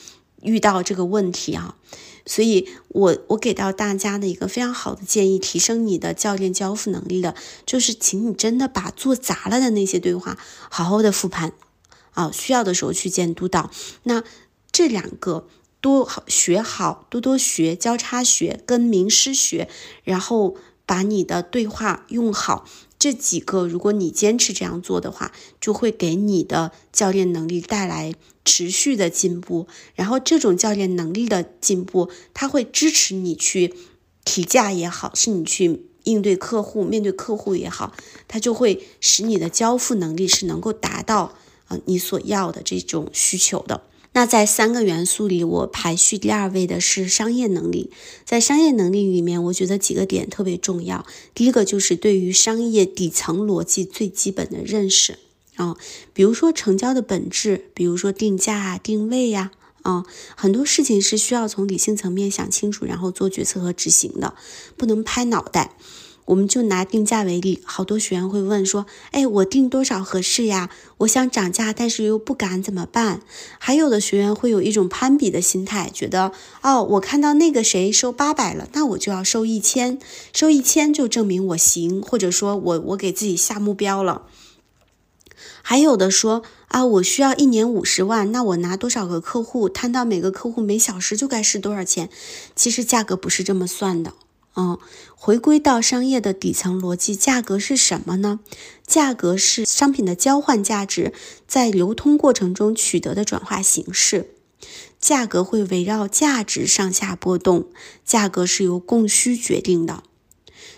[0.47, 1.75] 遇到这个问题啊，
[2.25, 7.35] 所以我我给到大家的一个非常好的建议，提升你的教练交付能力的，
[7.65, 10.37] 就是请你真的把做砸了的那些对话
[10.69, 11.51] 好好的复盘
[12.13, 13.69] 啊，需要的时候去见督导。
[14.03, 14.23] 那
[14.71, 15.47] 这两个
[15.81, 19.69] 多好学好，多多学，交叉学，跟名师学，
[20.03, 22.65] 然后把你的对话用好。
[22.99, 25.31] 这几个，如果你坚持这样做的话，
[25.61, 29.67] 就会给你的教练能力带来持续的进步。
[29.95, 33.73] 然后，这种教练能力的进步，它会支持你去
[34.25, 37.93] 提价也好，是你去应对客户、面对客户也好，
[38.27, 41.35] 它就会使你的交付能力是能够达到
[41.67, 43.83] 啊你所要的这种需求的。
[44.17, 47.91] 那在三个元素里，我排序第二位的是商业能力。
[48.25, 51.05] 在商业能力里面，我觉得几个点特别重要。
[51.35, 55.19] 第一个就是对于商业底层逻辑最基本的认识
[55.57, 55.77] 啊，
[56.15, 59.51] 比如说成交的本质，比如说定价啊、定位呀，
[59.83, 60.03] 啊，
[60.35, 64.33] 很多事情是需要从理性层面想清楚，然后做决策和执行的，
[64.75, 65.77] 不能拍脑袋。
[66.27, 70.69] 我们就拿定价为例，好多学员会问说：“哎，我定多少合适呀？
[70.99, 73.21] 我想涨价，但是又不敢，怎么办？”
[73.59, 79.99] 还有的学员会有一种攀比的心态，觉得：“哦，我看到那个谁收八百了，那我就要收一千，
[80.33, 84.23] 收一千就证明我行，或者说我我给自己下目标了。”
[85.61, 92.09] 还有的说：“啊，我需要一年五十万，那我拿多少个客户摊到每个客户每小时就该是多少钱？
[92.53, 94.13] 其实价格不是这么算的。”
[94.59, 94.79] 嗯，
[95.15, 98.39] 回归到商业的底层逻辑，价格是什么呢？
[98.87, 101.13] 价格是商品的交换价值
[101.47, 104.31] 在流通过程中取得的转化形式。
[104.99, 107.67] 价格会围绕价值上下波动，
[108.03, 110.01] 价格是由供需决定的。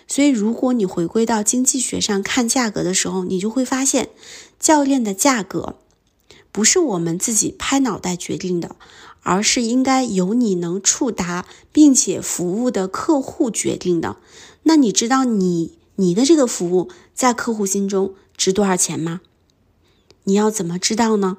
[0.06, 4.10] 所以，如果你回归到经济学上看价格的时候，你就会发现，
[4.58, 5.78] 教练的价格
[6.52, 8.76] 不是我们自己拍脑袋决定的。
[9.22, 14.16] 而是应该由你能触达并且服务的客户决定的。
[14.62, 19.20] 那你知道你你的这个服务在客户心中值多少钱吗？
[20.24, 21.38] 你要怎么知道呢？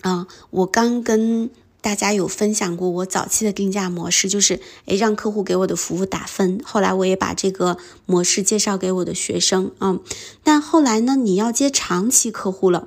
[0.00, 1.50] 啊，我刚跟。
[1.82, 6.60] 大家有分享过我早期的定价模式，就是诶让客户给我的服务打分。
[6.62, 9.98] 后来我也把这个模式介绍给我的学生啊。
[10.44, 12.86] 那后来呢，你要接长期客户了，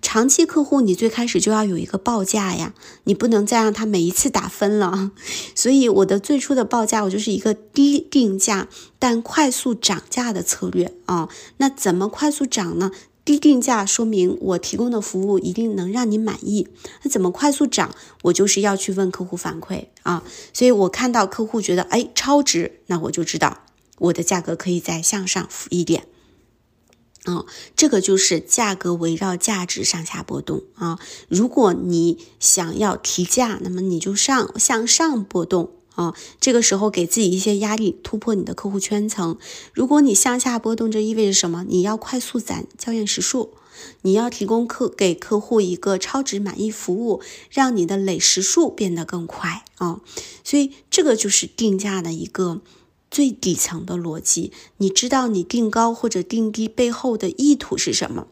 [0.00, 5.12] 长期客户你最开始就要有一个报价呀，你不能再让他每一次打分了。
[5.54, 11.28] 所以我的最初的报价，我就是一个低定价但快速涨价的策略啊。
[11.58, 12.90] 那怎么快速涨呢？
[13.24, 16.66] 低定价说明我提供的服务一定能让你满意。
[17.04, 17.94] 那怎么快速涨？
[18.22, 20.24] 我就是要去问客户反馈啊。
[20.52, 23.60] 所以我看到客户觉得哎超值，那我就知道
[23.98, 26.08] 我的价格可以再向上浮一点。
[27.24, 27.44] 啊，
[27.76, 30.98] 这个就是价格围绕价值上下波动啊。
[31.28, 35.72] 如果你想要提价，那么你就上向上波动。
[35.94, 39.36] 啊，这个时候给自己一些压力，突破你的客户圈层。
[39.74, 41.66] 如果你向下波动，这意味着什么？
[41.68, 43.52] 你要快速攒教练时数，
[44.00, 47.20] 你要提供客给客户一个超值满意服务，
[47.50, 50.00] 让你的累时数变得更快啊。
[50.42, 52.62] 所以这个就是定价的一个
[53.12, 58.26] 最底层的逻辑，你知道你定高或者定低背后的意图是什么？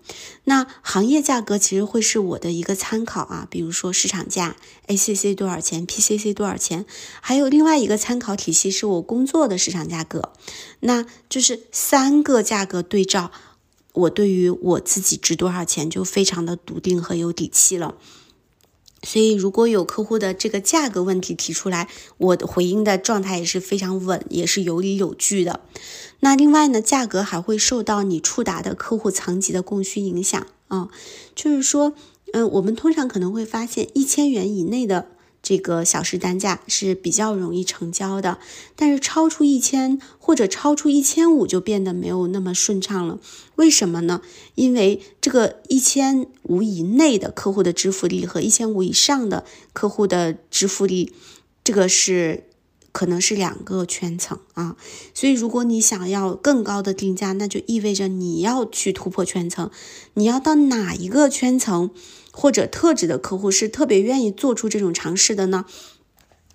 [0.45, 4.57] 那行业价格其实会是我的一个参考啊，比如说市场价
[4.87, 6.87] ，ACC 多少钱，PCC 多少钱，
[7.20, 10.33] 还有另外一个参考体系是我工作的市场价格，
[10.81, 13.31] 那就是三个价格对照，
[13.93, 17.97] 我对于我自己值多少钱就非常的笃定和有底气了。
[19.03, 21.88] 所以，如果有客户的这个价格问题提出来，
[22.18, 25.61] 我的回应的状态也是非常稳，也是有理有据的。
[26.20, 30.90] 那另外呢，价格还会受到你触达的客户层级的供需影响啊，
[31.34, 31.94] 就是说，
[32.32, 35.07] 嗯，我们通常可能会发现一千元以内的。
[35.43, 38.38] 这个小时单价是比较容易成交的，
[38.76, 43.18] 但是超出一千或者超出一千五就变得没有那么顺畅了。
[43.57, 44.20] 为什么呢？
[44.55, 51.12] 因为这个一千五以内的客户的支付力和一千五以上的客户的支付力，
[51.64, 52.45] 这个是
[52.93, 54.76] 可能是两个圈层啊。
[55.14, 59.70] 所以，如果你想要更高的定价，那就意味着你要去突破圈层。
[60.14, 61.91] 你要到哪一个圈层？
[62.33, 65.64] 或者特质的客户是特别愿意做出这种尝试的呢？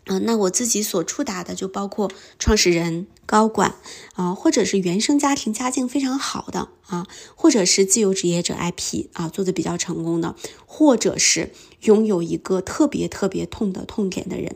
[0.08, 3.74] 嗯，那我自己所触达的就包括创始人、高管
[4.14, 10.36] 啊，或者是原生家庭家境非常好的啊，或者是自由职业者 IP 啊做的比较成功的，
[10.68, 11.52] 或者是
[11.82, 14.56] 拥有一个特别特别痛的痛点的人。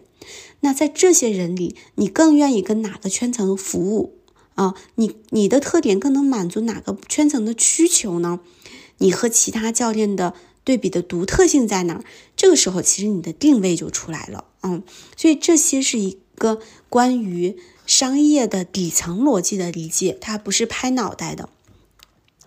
[0.59, 4.19] 那在这些人里，你更愿意跟哪个圈层服务
[4.53, 4.75] 啊？
[4.93, 8.39] 你你的特点更能满足哪个圈层的需求呢？
[8.99, 10.35] 你和其他教练的。
[10.63, 12.03] 对比的独特性在哪儿？
[12.35, 14.83] 这个时候，其实你的定位就出来了，嗯，
[15.17, 21.49] 所以这些是一个关于商业的底层逻辑的理解，它不是拍脑袋的，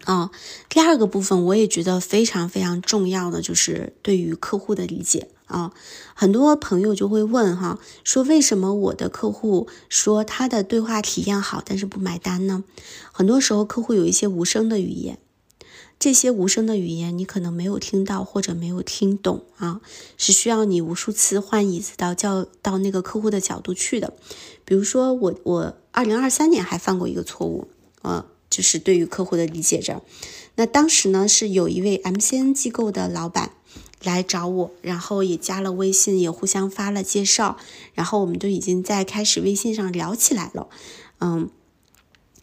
[0.04, 0.30] 啊。
[0.68, 5.72] 第二个部分，我也觉得非常非常重要的就是对于客户的理解啊。
[6.14, 12.64] 很多朋友就会问哈，说为什么我的客户说他的对话体验好，但是不买单呢？
[13.10, 15.18] 很多时候，客户有一些无声的语言。
[16.02, 19.80] 这些无声的语言，你可能没有听到或者没有听懂啊，
[20.18, 24.12] 是需要你无数次换椅子到叫到那个客户的角度去的。
[24.64, 27.68] 比如说，我我二零二三年还犯过一个错误，
[28.02, 30.02] 呃，就是对于客户的理解着。
[30.56, 33.52] 那当时呢，是有一位 MCN 机构的老板
[34.02, 37.56] 来找我，然后也加了微信，也互相发了介绍，
[37.94, 40.68] 然后我们就已经在开始微信上聊起来了，
[41.20, 41.48] 嗯，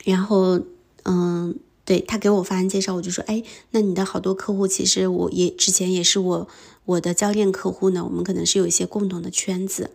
[0.06, 0.62] 然后
[1.04, 1.60] 嗯。
[1.90, 6.48] 对他给我发完介绍，我就说，哎，那你的好多客户其实我也之前也是我
[6.86, 9.90] 我的教练客户呢，我们可能是有一些共同的圈子。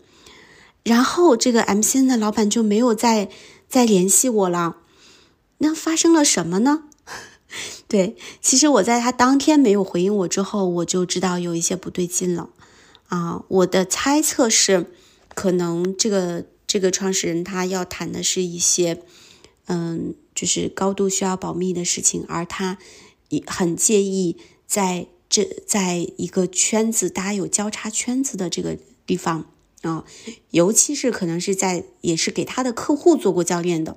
[0.83, 3.31] 然后这个 MCN 的老板就没有再
[3.69, 4.79] 再联系我了，
[5.59, 6.83] 那发生了什么呢？
[7.87, 12.51] 对，其实我在他当天没有回应我之后，我就知道有一些不对劲了
[13.07, 13.45] 啊。
[13.47, 14.91] 我的猜测是，
[15.37, 19.01] 可能这个这个创始人他要谈的是一些，
[19.67, 20.17] 嗯。
[20.35, 22.79] 就是高度需要保密的事情，而他
[23.29, 28.77] 也很介意在这在一个圈子，大家有交叉圈子的这个
[29.07, 29.51] 地方
[29.83, 30.05] 啊，
[30.51, 33.97] 尤其是可能是在也是给他的客户做过教练的。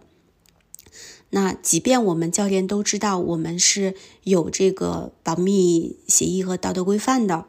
[1.30, 7.46] 那即便我们教练都知道我们是有这个保密协议和道德规范的，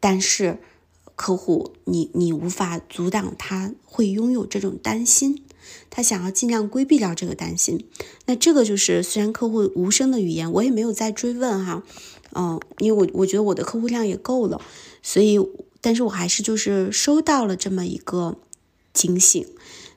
[0.00, 0.58] 但是
[1.16, 5.44] 客户你你无法阻挡他会拥有这种担心。
[5.90, 7.84] 他想要尽量规避掉这个担心，
[8.26, 11.82] 那这个就是虽然客户无声的语言，我也没有再追问哈，
[12.34, 14.60] 嗯，因为我我觉得我的客户量也够了，
[15.02, 15.38] 所以，
[15.80, 18.36] 但是我还是就是收到了这么一个
[18.94, 19.46] 警醒，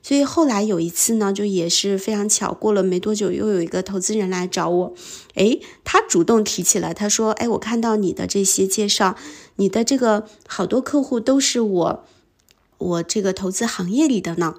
[0.02, 4.94] 所以后来有一次呢，就也是非常巧，过了没多久，又有一个投资人来找我，
[5.34, 9.16] 诶，他主动提起来，他说，哎，我看到你的这些介绍，
[9.56, 12.04] 你的这个好多客户都是我
[12.78, 14.56] 我这个投资行业里的呢。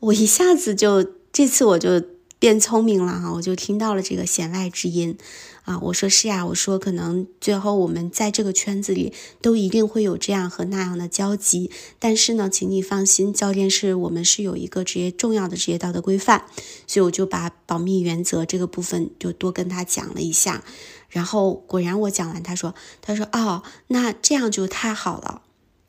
[0.00, 2.02] 我一下子就这次我就
[2.38, 5.18] 变聪明了哈，我就听到了这个弦外之音
[5.64, 5.76] 啊！
[5.82, 11.68] 我说是呀，我说可能最后我们在这个圈子里都一定会有这样和那样的交集，
[11.98, 16.44] 但是呢，请你放心，教练是我们是有一个职业重要的职业道德规范，
[16.86, 20.62] 所以我就把保密原则这个部分就多跟他讲了一下，
[21.08, 22.72] 然后果然我讲完，他说
[23.02, 25.42] 他说哦，那这样就太好了。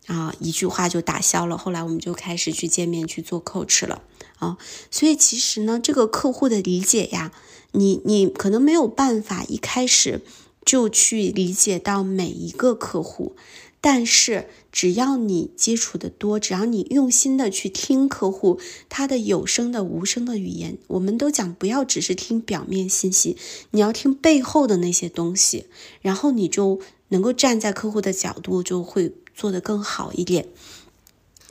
[0.09, 1.55] 啊，一句话就打消了。
[1.55, 4.01] 后来我们就开始去见面去做 coach 了
[4.39, 4.57] 啊。
[4.89, 7.31] 所以其实呢，这个客户的理解呀，
[7.73, 10.21] 你你可能没有办法一开始
[10.65, 13.35] 就去理解到每一个客户，
[13.79, 23.37] 但是只要你接触的多，只要你用心的去听客户他的有声的、无声的语言，我们都讲不要只是听表面信息，
[23.69, 25.67] 你要听背后的那些东西，
[26.01, 26.79] 然后你就
[27.09, 29.13] 能够站在客户的角度，就会。
[29.39, 30.49] 做得更好一点，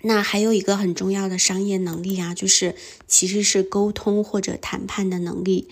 [0.03, 2.77] 那还有一个很重要的商业能力啊，就是
[3.07, 5.67] 其实是沟通或者谈判的能力，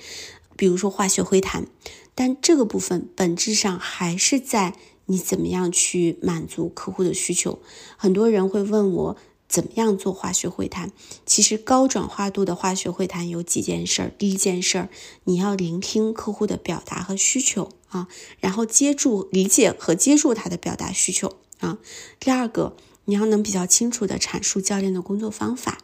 [0.57, 1.67] 比如说化学会谈。
[2.15, 7.59] 但这个部分本质上还是在你怎么样去满足客户的需求。
[7.99, 10.91] 很多人会问我怎么样做化学会谈。
[11.27, 14.11] 其实高转化度的化学会谈有几件事儿。
[14.17, 14.89] 第一件事儿，
[15.25, 18.09] 你要聆听客户的表达和需求啊，
[18.41, 21.79] 然后接住、理解和接住他的表达需求啊。
[22.19, 22.77] 第二个。
[23.09, 25.79] 你要能比较清楚的阐述教练的工作方法，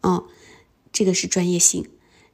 [0.00, 0.24] 嗯，
[0.90, 1.90] 这个是专业性。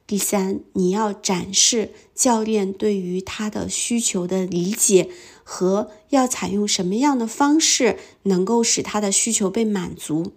[0.07, 5.09] 第三，你要展示教练对于他的需求的理解
[5.43, 10.31] 和要采用什么样的方式能够使他的需求被满足。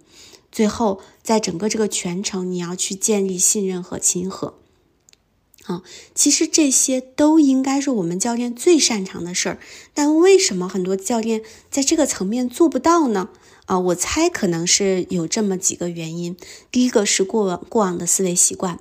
[0.51, 4.55] 最后，在整个这个全程，你要去建立信任和亲和。
[5.65, 5.81] 啊，
[6.13, 9.59] 其实这些都应该是我们教练最擅长的事儿，
[9.93, 11.41] 但为什么很多教练
[11.71, 13.29] 在这个层面做不到呢？
[13.65, 16.37] 啊，我猜可能是有这么几个原因。
[16.71, 18.79] 第一个是过往过往的思维习惯，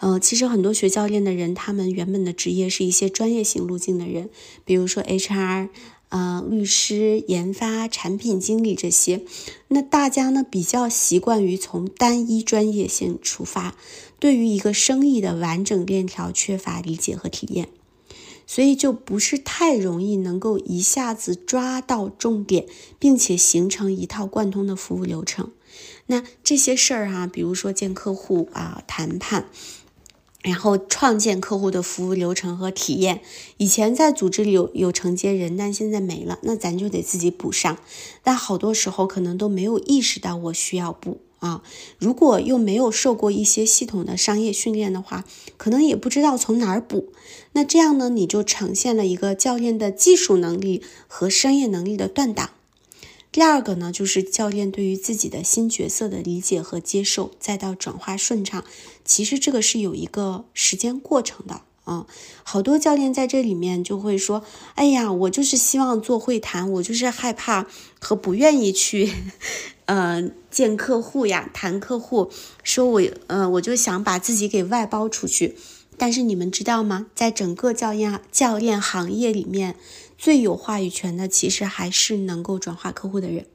[0.00, 4.28] 呃，其实很多学教练的人，他们原本的职业是一些专业型路径的人，
[4.64, 5.68] 比如说 HR。
[6.10, 9.22] 呃，律师、研发、产品经理这些，
[9.66, 13.74] 那大家呢比较习惯于从单一专业性出发，
[14.24, 17.68] 对于一个生意的完整链条缺乏理解和体验，
[18.46, 22.64] 所以就不是太容易能够一下子抓到重点，
[22.98, 25.50] 并且形成一套贯通的服务流程。
[26.06, 29.50] 那这些事儿哈，比如说见客户啊，谈判。
[30.40, 33.20] 然后创建客户的服务流程和体验，
[33.58, 37.78] 以前在组织里有有承接人，但现在没了，那咱就得自己补上。
[38.22, 41.62] 但好多时候可能都没有意识到我需要补啊。
[41.98, 45.24] 如果又没有受过一些系统的商业训练的话，
[45.56, 47.12] 可能也不知道从哪儿补。
[47.52, 52.50] 那这样呢，你就呈现了一个教练的技术能力和商业能力的断档。
[53.30, 58.64] 第二个呢，就是教练对于自己的新角色的理解和接受，再到转化顺畅，
[59.04, 62.06] 其实这个是有一个时间过程的啊。
[62.42, 64.42] 好多教练在这里面就会说
[64.74, 67.66] ：“哎呀，我就是希望做会谈，我就是害怕
[68.00, 69.12] 和不愿意去，
[69.86, 72.30] 呃，见客户呀，谈客户，
[72.62, 75.56] 说我，呃，我就想把自己给外包出去。
[75.96, 77.06] 但是你们知道吗？
[77.14, 79.76] 在整个教练教练行业里面。”
[80.16, 83.46] 最有话语权的，其实还是能够转化客户的人，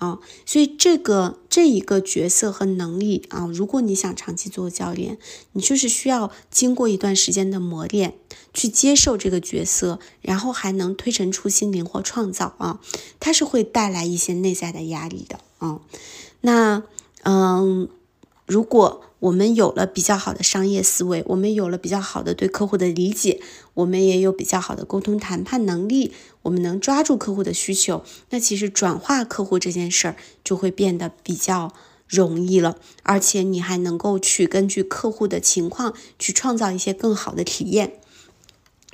[0.00, 5.18] 啊，所以这个这一个角色和能力啊，如果你想长期做教练，
[5.52, 8.14] 你就是需要经过一段时间的磨练，
[8.54, 12.80] 去接受这个角色，然后还能推陈出新、灵活创造啊，
[13.20, 15.80] 它是会带来一些内在的压力的啊，
[16.40, 16.82] 那
[17.24, 17.90] 嗯，
[18.50, 19.02] 如果。
[19.20, 23.38] 我们有了比较好的商业思维，我们有了比较好的对客户的理解，
[23.74, 31.74] 我们也有比较好的沟通谈判能力，我们能抓住客户的需求，那其实转化客户这件事儿就会变得比较
[32.08, 38.00] 容易了，而且你还能够去根据客户的情况去创造一些更好的体验。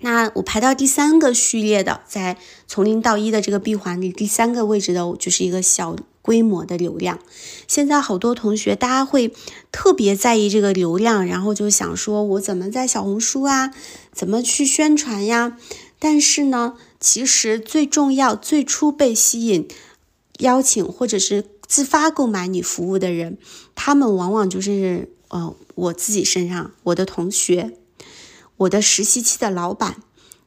[0.01, 2.37] 那我排到第三个序列的，在
[2.67, 5.95] 从零到一的这个闭环里，第三个位置的就是一个小
[6.27, 7.21] 规模的流量。
[7.69, 9.33] 现在好多同学，大家会
[9.71, 13.71] 特别在意这个流量，然后就想说，我怎么在小红书啊，
[14.13, 15.57] 怎么去宣传呀？
[16.01, 19.69] 但是呢，其实最重要、最初被吸引、
[20.41, 23.39] 邀请或者是自发购买你服务的人，
[23.77, 27.77] 他们往往就是呃，我自己身上，我的同学。
[28.59, 29.97] 我的实习期的老板，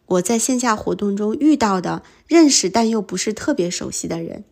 [0.07, 4.45] 我在线下活动中遇到的、认识但又不是特别熟悉的人，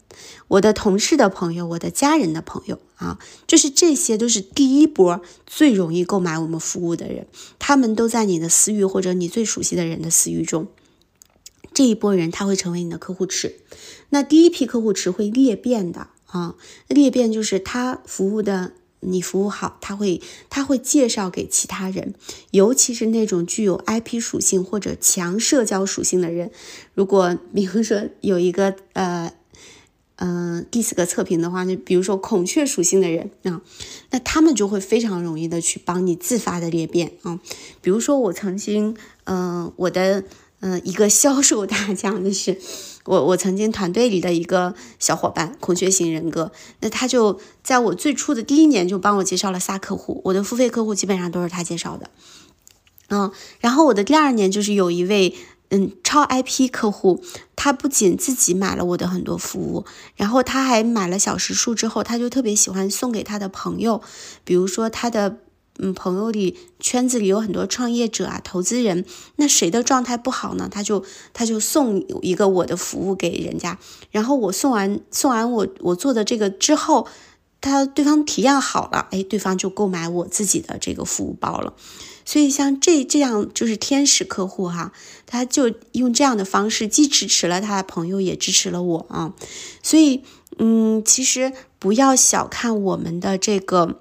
[0.50, 7.28] 我的同事的朋友，我的家人的朋友啊，就是这些都是第一波最容易购买我们服务的人，
[7.60, 10.68] 他们都在你的私域或者你最熟悉的人的私域中，
[11.72, 13.60] 这一波人他会成为你的客户池，
[14.10, 16.56] 那第一批客户池会裂变的啊，
[16.88, 18.74] 裂变就是他服务的。
[19.00, 22.16] 你服务好，他会他会介绍给其他人，
[22.52, 26.50] 尤其是那种具有 IP 属性或者强社交属性的人。
[26.94, 29.32] 如果比如说有一个呃
[30.16, 33.62] 嗯第四个测评的话，就比如说孔雀属性的人啊，
[34.10, 37.40] 那他们就会非常容易的去帮你自发的裂变啊。
[37.82, 40.24] 比如说我曾经嗯我的
[40.62, 42.58] 嗯一个销售大奖的是。
[43.08, 46.52] 我我曾经团队里的一个小伙伴，孔雀型人格，
[46.82, 52.10] 那他就在我最初的第一年就帮我介绍了仨客户，我的付费客户基本上都是他介绍的，
[53.10, 55.34] 嗯，然后我的第二年就是有一位
[55.70, 57.24] 嗯超 IP 客户，
[57.56, 59.86] 他不仅自己买了我的很多服务，
[60.16, 64.02] 然后他还买了小时数之后，他就特别喜欢送给他的朋友，
[64.44, 65.38] 比如说他的。
[65.80, 69.06] 嗯，朋友里圈子里有很多创业者啊，投资人，
[69.36, 70.68] 那谁的状态不好呢？
[70.72, 73.78] 他就他就送一个我的服务给人家，
[74.10, 77.08] 然后我送完送完我我做的这个之后，
[77.62, 81.74] 他对方体验好了，哎，对方就购买我自己的这个服务包了。
[82.26, 84.92] 所以像这这样就是天使客户哈，
[85.28, 89.34] 他就用这样的方式，既支持了他的朋友，也支持了我啊。
[89.84, 90.24] 所以，
[90.58, 94.00] 嗯，其实不要小看我们的这个。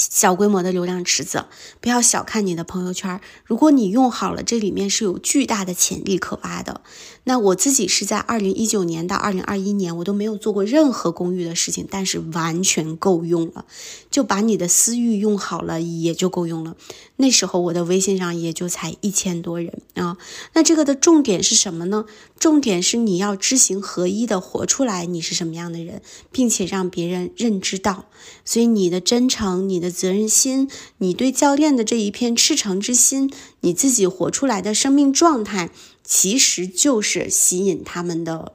[0.00, 1.44] 小规模的流量池子，
[1.80, 3.20] 不要小看你的朋友圈。
[3.44, 6.80] 如果你用好了，这里面是有巨大的潜力可挖的。
[7.24, 13.66] 那我自己是在二零一九年到二零二一年，我都没有做过任何公寓的事情，但是完全够用了。
[14.10, 16.74] 就把你的私域用好了，也就够用了。
[17.16, 20.16] 那时候我的微信上也就才一千多人啊。
[20.54, 22.06] 那这个的重点是什么呢？
[22.38, 26.02] 重点是你要知行合一的活出来，你是什么样的人，
[26.32, 28.06] 并且让别人认知到。
[28.44, 29.90] 所以你的真诚，你的。
[30.00, 33.30] 责任心，你对教练的这一片赤诚之心，
[33.60, 35.68] 你自己活出来的生命状态，
[36.12, 38.54] 其实就是吸引他们的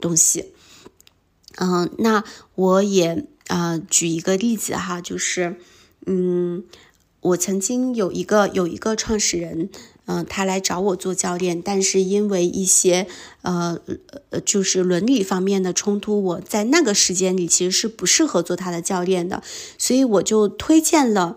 [0.00, 0.52] 东西。
[1.58, 2.24] 嗯，那
[2.56, 5.60] 我也呃举一个例子哈，就是
[6.06, 6.64] 嗯，
[7.20, 9.70] 我曾经有一个有一个创始人。
[10.08, 13.08] 嗯，他来找我做教练，但是因为一些
[13.42, 13.76] 呃
[14.30, 19.42] 呃，就是伦理方面的冲突，我在那个时间里其实是不适合做他的教练的，
[19.78, 21.36] 所以我就推荐了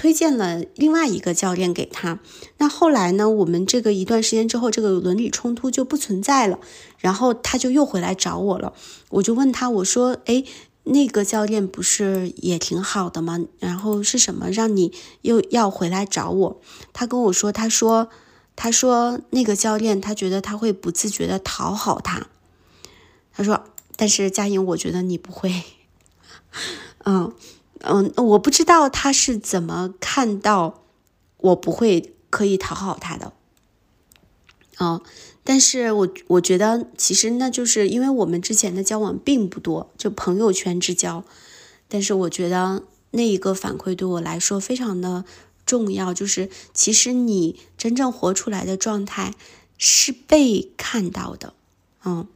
[0.00, 2.20] 推荐了另外一个教练给他。
[2.56, 6.58] 那后来呢，我们这个一段时间之后，这个伦理冲突就不存在了，
[6.96, 8.72] 然后他就又回来找我了，
[9.10, 10.42] 我就问他，我说，哎。
[10.84, 13.38] 那个教练不是也挺好的吗？
[13.58, 16.60] 然后是什么让你又要回来找我？
[16.94, 18.08] 他跟我说，他说，
[18.56, 22.28] 他说那个教练他觉得他会不自觉的讨好他。
[23.30, 23.62] 他说，
[23.94, 25.62] 但是佳颖，我觉得你不会。
[27.04, 27.30] 嗯
[27.80, 30.82] 嗯，我不知道他是怎么看到
[31.38, 33.32] 我不会可以讨好他的。
[34.78, 35.00] 嗯。
[35.42, 41.24] 但是我我觉得，其实那就是因为我们之前的交往并不多，就朋友圈之交。
[41.88, 45.24] 但是我觉得那一个反馈对我来说非常的
[45.66, 49.34] 重要，就是其实你真正活出来的状态
[49.78, 51.54] 是被看到的，
[52.04, 52.28] 嗯，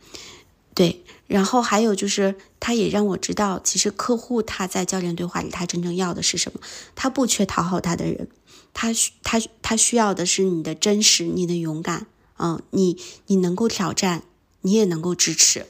[0.74, 1.03] 对。
[1.34, 6.60] 然后还有就是，他也让我知道，其实客户他在教练对话里，他真正要的是什么？
[6.94, 8.28] 他不缺讨好他的人，
[8.72, 12.06] 他需他他需要的是你的真实，你的勇敢。
[12.38, 12.96] 嗯，你
[13.26, 14.22] 你能够挑战，
[14.60, 15.66] 你也能够支持，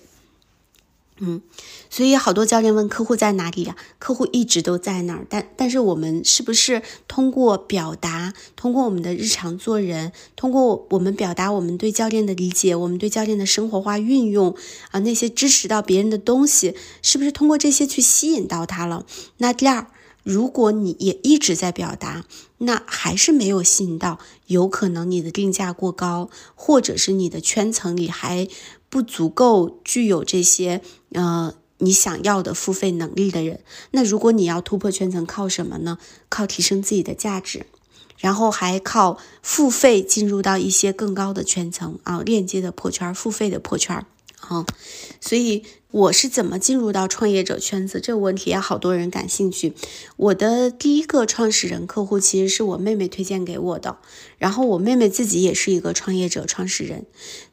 [1.20, 1.40] 嗯，
[1.88, 3.76] 所以好多教练问客户在哪里呀？
[4.00, 14.56] 客户一直都在那儿，但但是我们是不是通过表达，通过我们的日常做人，通过我们表达我们对教练的理解，我们对教练的生活化运用
[14.90, 19.06] 啊，那些支持到别人的东西，是不是通过这些去吸引到他了？
[19.38, 19.86] 那第二。
[20.24, 22.24] 如果你也一直在表达，
[22.56, 28.48] 那还是没有吸引到，有可能你的定价过高，或者是你的圈层里还
[28.94, 30.80] 不足够具有这些
[31.14, 33.58] 呃你想要的付费能力的人。
[33.90, 35.98] 那如果你要突破圈层，靠什么呢？
[36.28, 37.66] 靠提升自己的价值，
[38.18, 44.06] 然后还靠付费进入到一些更高的圈层啊，链接的破圈，付费的破圈。
[44.48, 44.66] 啊，
[45.20, 49.74] 所以我是怎么进入到创业者圈子这个问题也好多人感兴趣。
[50.16, 53.98] 我的第一个创始人客户其实是我妹妹推荐给我的，
[54.38, 57.06] 然后我妹妹自己也是一个创业者创始人，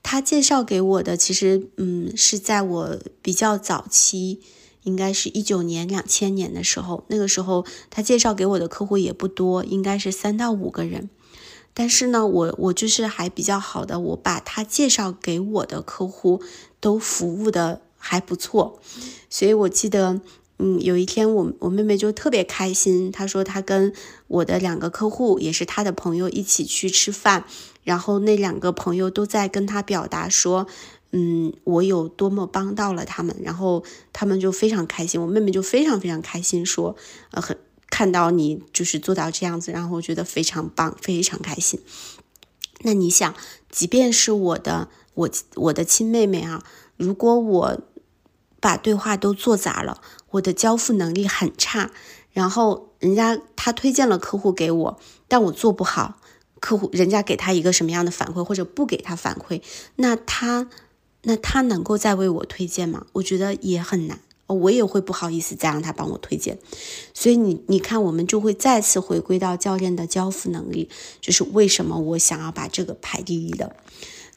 [0.04, 4.40] 她介绍给我的其实嗯是在我比较早期，
[4.84, 11.10] 应该是一九年两千年的时候，那个时候她介绍给我的客户也不多，应该是三到五个人。
[11.74, 16.42] 但是呢，我我就是还比较好的，我把他介绍给我的客户
[16.82, 18.82] 都服务的还不错，
[19.30, 20.20] 所以我记得，
[20.58, 23.94] 嗯，有一天我我妹妹就特别开心，她说她跟
[24.28, 27.46] 我的两个客户也是她的朋友一起去吃饭，
[27.86, 30.68] 然后那两个朋友都在跟她表达说，
[31.12, 36.98] 嗯，我有多么帮到了他们，然后他们就非常开心，我妹妹就非常非常开心，说，
[37.32, 37.58] 呃，很。
[37.94, 41.82] 看到你就是做到这样子，然后我觉得非常棒，非常开心。
[42.84, 43.36] 那你想，
[43.70, 46.64] 即便是我的我我的亲妹妹啊，
[46.98, 47.82] 如果我
[48.60, 50.02] 把对话都做砸了，
[50.32, 51.92] 我的交付能力很差，
[52.32, 56.20] 然后人家他推荐了客户给我，但我做不好，
[56.60, 59.62] 客户人家给他一个什么样的反馈，或者不给他反馈，
[59.96, 60.70] 那他
[61.24, 63.06] 那他能够再为我推荐吗？
[63.14, 64.20] 我觉得也很难。
[64.48, 66.60] 我也会不好意思再让他帮我推荐，
[67.14, 70.90] 所以你你看，我们就会再次回归到教练的交付能力，
[71.22, 73.74] 就是为什么我想要把这个排第一的。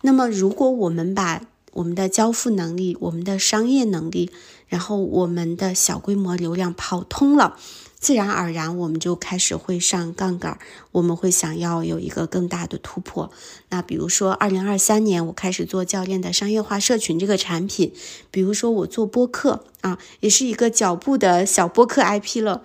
[0.06, 1.40] 那么，如果我们把
[1.72, 4.30] 我们的交付能力、我们的商业能力，
[4.68, 7.56] 然后我们的小规模流量跑通了。
[7.98, 10.58] 自然而然，我们就开始会上杠杆，
[10.92, 13.30] 我们会想要有一个更大的突破。
[13.70, 17.94] 那比如说，二零二三年我开始做教练的商业化社群这个产品，
[18.30, 22.62] 比如说我做播客啊，也是一个脚步的小播客 IP 了。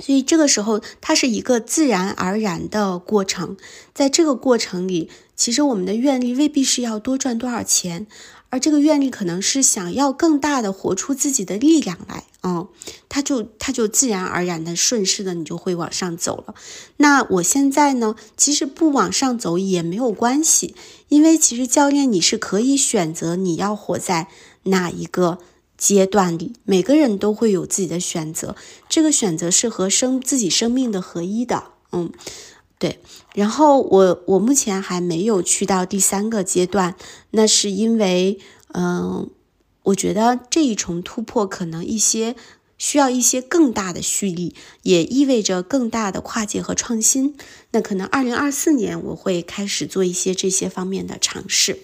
[0.00, 3.56] 所以这个时候，它是一个自然而然的过程。
[3.94, 8.06] 在这个过程里，其实我们的愿力未必是要多赚多少钱。
[8.50, 12.68] 而这个愿力可能是想要更大的活出自己的力量来，嗯，
[13.08, 16.54] 他就他就自然而然的顺势的，你就会往上走了。
[16.98, 20.74] 那我现在呢，其实不往上走也没有关系，
[21.08, 24.28] 因为其实教练你是可以选择你要活在
[24.64, 25.38] 哪一个
[25.78, 28.54] 阶段里，每个人都会有自己的选择，
[28.86, 32.12] 这个选择是和生自己生命的合一的，嗯。
[32.78, 32.98] 对，
[33.34, 36.96] 然后我我目前还没有去到第三个阶段，
[37.30, 38.38] 那是因为，
[38.74, 39.30] 嗯，
[39.84, 42.36] 我觉得这一重突破可能一些
[42.76, 47.36] 需要一些更大的蓄力，也意味着更大的跨界和创新。
[47.70, 51.78] 那可能二零二四年我会开始做一些这些方面的尝试。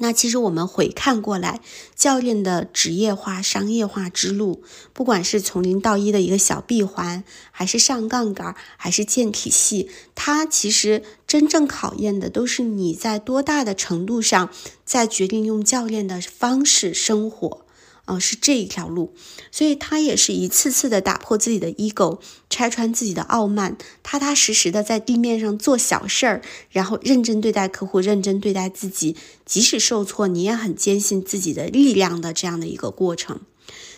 [0.00, 1.60] 那其实我们回看过来，
[1.94, 4.62] 教练的职业化、商业化之路，
[4.92, 14.50] 不管是从零到一的一个小闭环，还是上杠杆，还是建体系，它其实真正考验的都是你在多大的程度上，
[14.84, 17.66] 在决定用教练的方式生活。
[18.08, 19.14] 哦，是这一条路，
[19.52, 22.18] 所以他也是一次次的打破自己的 ego，
[22.50, 29.14] 拆穿自己的傲慢，踏踏实实的在地面上做小事儿，然后认真对待客户，认真对待自己，
[29.44, 33.40] 即使受挫，你也很坚信自己的力量的这样的一个过程。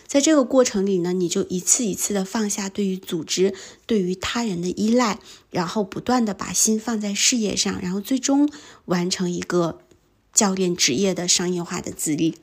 [0.05, 3.55] 在这个过程里呢，你就一次一次的放下对于组织、
[3.85, 5.19] 对于他人的依赖，
[5.49, 8.49] 然后不断的把心放在事业上，然后最终
[8.85, 9.79] 完成一个
[10.33, 12.35] 教练职业的商业化的自立。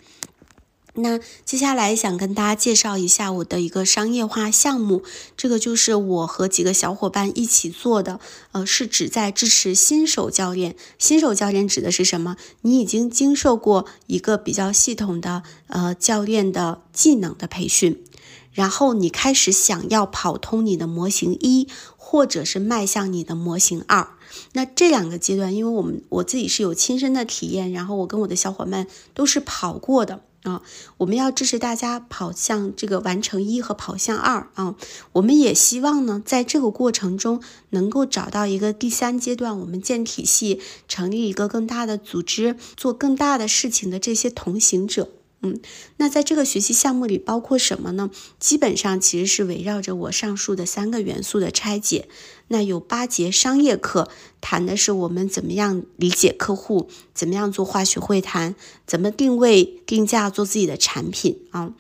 [1.01, 5.03] 那接下来想跟大家介绍一下我的一个商业化项目，
[5.37, 8.19] 这个就是我和几个小伙伴一起做的，
[8.51, 10.75] 呃，是旨在支持新手教练。
[10.99, 12.37] 新手教练指的是什么？
[12.63, 18.03] 你已经经受过一个比较系统的呃教练的技能的培训，
[18.53, 24.09] 然后你开始想要跑通你的模型一，或者是迈向你的模型二。
[24.53, 30.23] 那这两个阶段，因为我们我自己是有亲身的体验，然后我跟我的小伙伴都是跑过的。
[30.43, 30.63] 啊，
[30.99, 34.77] 我们要支持大家跑向这个完成一和跑向二啊。
[35.13, 45.09] 我们也希望呢，在这个过程中能够找到一个第三阶段，我们建体系，成立一个更大的组织，做更大的事情的这些同行者。
[45.41, 45.61] 嗯，
[45.99, 48.11] 那在这个学习项目里包括什么呢？
[48.41, 52.09] 基本上其实是围绕着我上述的三个元素的拆解。
[52.49, 54.11] 那有八节商业课，
[54.41, 61.73] 谈的是我们怎么样理解客户，怎么样做化学会谈，怎么定位定价做自己的产品啊，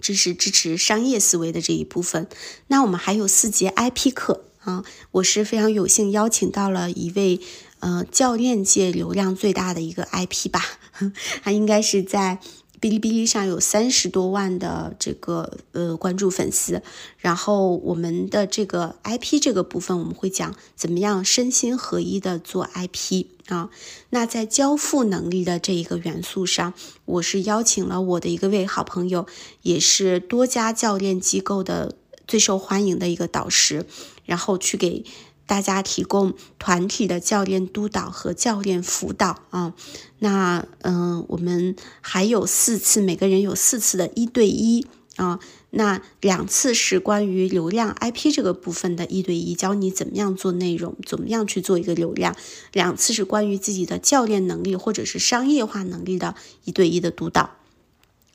[0.00, 2.28] 支持支持商业思维的这一部分。
[2.68, 7.40] 那我们还有四节 IP 课啊，我是非常有幸邀请到了一位
[7.80, 10.62] 呃教练界流量最大的一个 IP 吧，
[11.42, 12.38] 他应该是在。
[12.80, 16.82] 哔哩哔哩上有三十多万的这个呃关注粉丝，
[17.18, 23.70] 然后我们的这个 IP 这个部分，我们会讲怎么样身心合一的做 IP 啊。
[24.10, 26.74] 那在交付能力的这一个元素上，
[27.04, 29.26] 我是邀请了我的一个位好朋友，
[29.62, 31.96] 也是多家教练机构的
[32.26, 33.86] 最受欢迎的一个导师，
[34.24, 35.04] 然后去给。
[35.48, 39.72] 大家提供团体的教练督导和教练辅导啊，
[40.18, 52.34] 那嗯，我们还有四次，每个人有四次的一对一啊，那两次是关于流量 IP 这个部分的一对一，教你怎么样做内容，怎么样去做一个流量；
[52.72, 56.34] 两次是关于自己的教练能力或者是商业化能力的
[56.64, 57.57] 一对一的督导。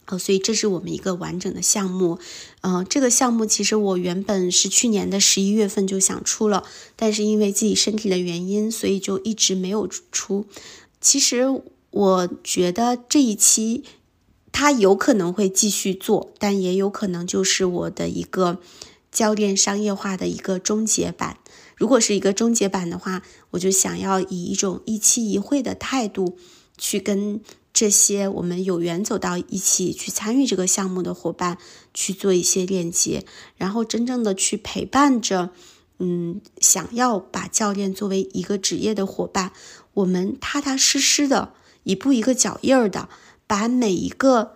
[0.07, 2.19] 哦，所以这是我们一个完整的项目，
[2.61, 6.65] 嗯，这个项目其实我原本是去年的十一月份就想出了，
[6.97, 10.45] 但是因为自己身体的原因，所以就一直没有出。
[10.99, 11.45] 其实
[11.91, 13.84] 我觉得这一期
[14.51, 18.59] 它有可能会继续做，但也有可能就是我的一个
[19.09, 21.38] 教练商业化的一个终结版。
[21.77, 26.38] 如果是一个终结版的话，我就想要以一种一期一会的态度
[26.77, 27.39] 去跟。
[27.73, 31.57] 这些我们有缘走到一起去参与这个项目的伙伴
[31.91, 33.25] 去做一些链接，
[33.57, 35.49] 然后真正的去陪伴着，
[35.97, 39.51] 嗯，想要把教练作为一个职业的伙伴，
[39.95, 43.09] 我们踏踏实实的，一步一个脚印儿的，
[43.47, 44.53] 把每一个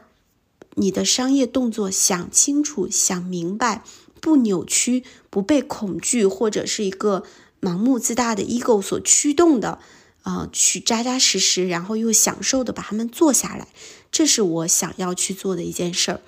[0.75, 3.83] 你的商业动作想清楚、想明白，
[4.21, 7.23] 不扭曲，不被恐惧或者是一个
[7.59, 9.79] 盲目自大的 ego 所驱动的。
[10.27, 13.69] 呃，去扎扎实实，然后又享受的把它们做下来，
[14.11, 16.21] 这是我想要去做的一件事儿。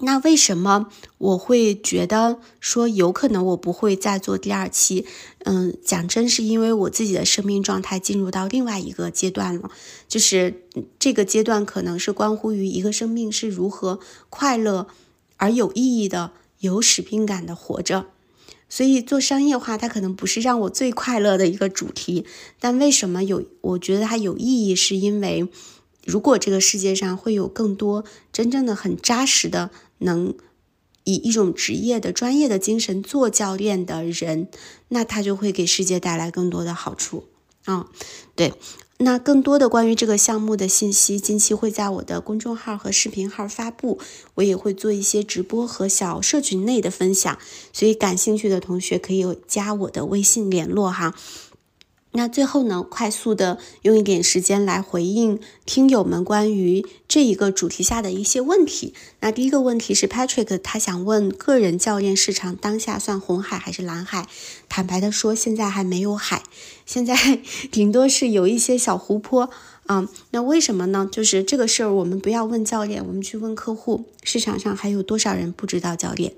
[0.00, 5.06] 那为什么我会觉得说有可能我不会再做第二期？
[5.44, 9.70] 嗯，讲真是因为我自己的生命状态进入到另外一个阶段了，
[10.06, 10.66] 就是
[10.98, 13.98] 这个阶段可能是关乎于一个生命是如何
[14.28, 14.88] 快乐
[15.38, 18.08] 而有意义的、有使命感的活着。
[18.70, 22.24] 所以做商业化，它可能不是让我最快乐的一个主题。
[22.58, 23.44] 但为什么有？
[23.60, 25.46] 我觉得它有意义，是因为
[26.06, 29.70] 如果这个世界上会有更多真正的很扎实的。
[30.02, 30.34] 能
[31.04, 34.48] 以一种职业的专业的精神做教练的人，
[34.88, 37.26] 那他就会给世界带来更多的好处
[37.66, 37.90] 啊！
[38.34, 38.54] 对，
[39.02, 43.98] 那更多的关于这个项目的信息，近期会在我的公众号和视频号发布，
[44.34, 47.38] 我也会做一些直播和小社群内的分享，
[47.72, 51.14] 所以感兴趣的同学可以加我的微信联络哈。
[52.12, 58.94] 那最后呢，快速的用一点时间来回应听友们关于这一个主题下的一些问题。
[59.20, 64.26] 那第一个问题是 Patrick，他想问个人教练市场当下算红海还是蓝海？
[64.68, 66.42] 坦白的说，现在还没有海，
[66.84, 67.14] 现在
[67.70, 69.48] 顶多是有一些小湖泊
[69.86, 70.08] 啊。
[70.32, 71.08] 那为什么呢？
[71.10, 76.34] 就是这个事儿，我们不要问教练，我们去问客户，市场上还有多少人不知道教练？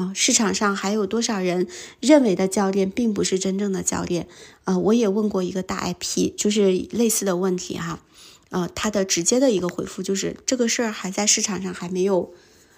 [0.00, 1.68] 啊，市场上还有多少人
[2.00, 4.26] 认为的教练并不是真正的教练？
[4.64, 8.00] 啊，我也问过一个大 IP，就是类似的问题哈。
[8.48, 12.32] 呃，他的直接的一个回复就是这个事儿还在市场上还没有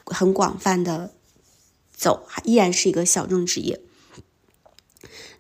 [0.07, 1.13] 很广泛的
[1.95, 3.81] 走，依然是一个小众职业。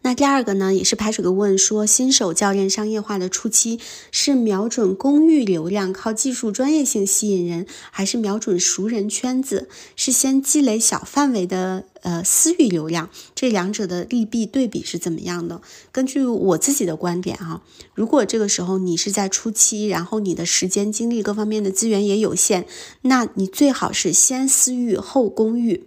[0.04, 3.78] 那第二个呢，也是排水的问说，新手教练商业化的初期
[4.10, 13.08] 是瞄准公域流量，靠技术专业性吸引人，还是瞄准熟人圈子，是先积累小范围的呃私域流量？
[13.36, 15.62] 这两者的利弊对比是怎么样的？
[15.92, 17.62] 根据我自己的观点哈，
[17.94, 22.66] 如果这个时候你是在初期，然后你的时间、精力各方面的资源也有限，
[23.02, 25.84] 那你最好是先私域后公域。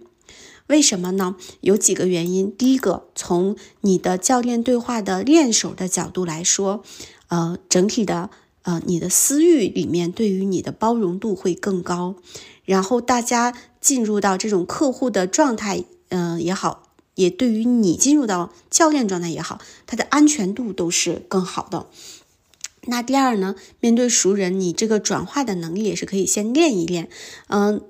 [0.68, 1.36] 为什么呢？
[1.60, 2.54] 有几个原因。
[2.56, 6.82] 第一个，从你的教练对话的练手的角度来说，
[7.28, 8.30] 呃，整体的
[8.62, 12.16] 呃，你的私域里面对于你的包容度会更高。
[12.64, 21.86] 然后大家进入到这种客户的状态，嗯也好，也对于你进入到教练状态也好，它的安全度都是更好的。
[22.88, 27.08] 那第二呢，面对熟人，你这个转化的能力也是可以先练一练。
[27.46, 27.82] 嗯，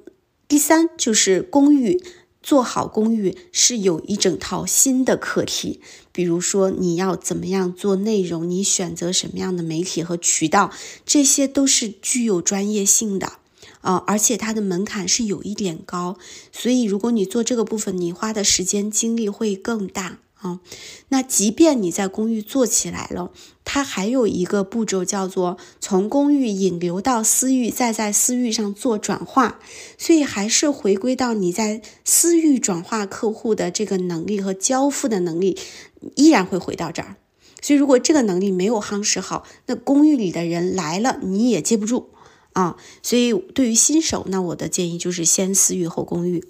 [0.46, 2.02] 第三就是公寓。
[2.46, 5.80] 做好公寓是有一整套新的课题，
[6.12, 10.70] 比如说你要怎么样做内容，你选择什么样的媒体和渠道，
[11.04, 13.32] 这些都是具有专业性的
[13.80, 16.18] 啊，而且它的门槛是有一点高，
[16.52, 20.20] 所以如果你做这个部分，你花的时间精力会更大。
[20.46, 20.60] 啊，
[21.08, 23.32] 那即便你在公寓做起来了，
[23.64, 29.58] 它还有一个步骤叫做从公寓引流到私域，再在私域上做转化，
[29.98, 35.58] 所以还是回归到你在私域转化客户的这个能力和交付的能力，
[36.14, 37.16] 依然会回到这儿。
[37.60, 42.10] 所以如果这个能力没有夯实好，那公寓里的人来了你也接不住
[42.52, 42.76] 啊。
[43.02, 46.44] 所以对于新手，那我的建议就是先私域后公寓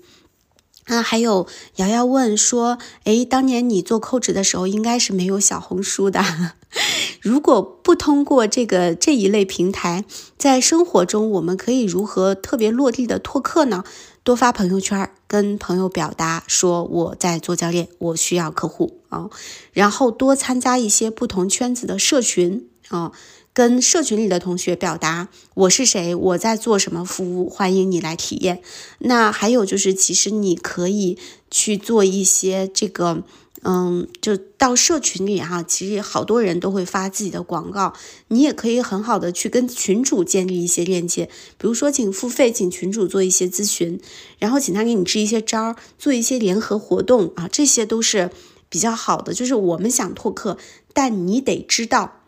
[0.87, 0.93] 寓。
[0.93, 1.47] 啊，还有
[1.77, 6.23] 瑶瑶问说，诶，当年你做 coach 的时候，应该是没有小红书的。
[7.21, 10.05] 如果不通过这个这一类平台，
[10.39, 13.85] 在生活中我们可以如何特别落地的拓客呢？
[14.23, 19.31] 多发朋友圈，跟朋友表达说我在做教练，我需要客户啊，
[19.73, 23.13] 然后多参加一些不同圈子的社群啊。
[23.57, 28.61] 跟社群里的同学表达我是谁，我在做什么服务，欢迎你来体验。
[28.99, 31.17] 那还有就是，其实你可以
[31.51, 33.23] 去做一些这个，
[33.63, 37.95] 嗯，就到社群里哈，其实好多人都会发自己的广告，
[38.29, 43.99] 你也可以很好的去跟群主建立一些链接，比如说请付费，请群主做一些咨询，
[44.39, 48.31] 然后请他给你支一些招儿，做一些联合活动啊，这些都是
[48.69, 49.33] 比较好的。
[49.33, 50.59] 就是我们想拓客，
[50.93, 52.21] 但你得知道。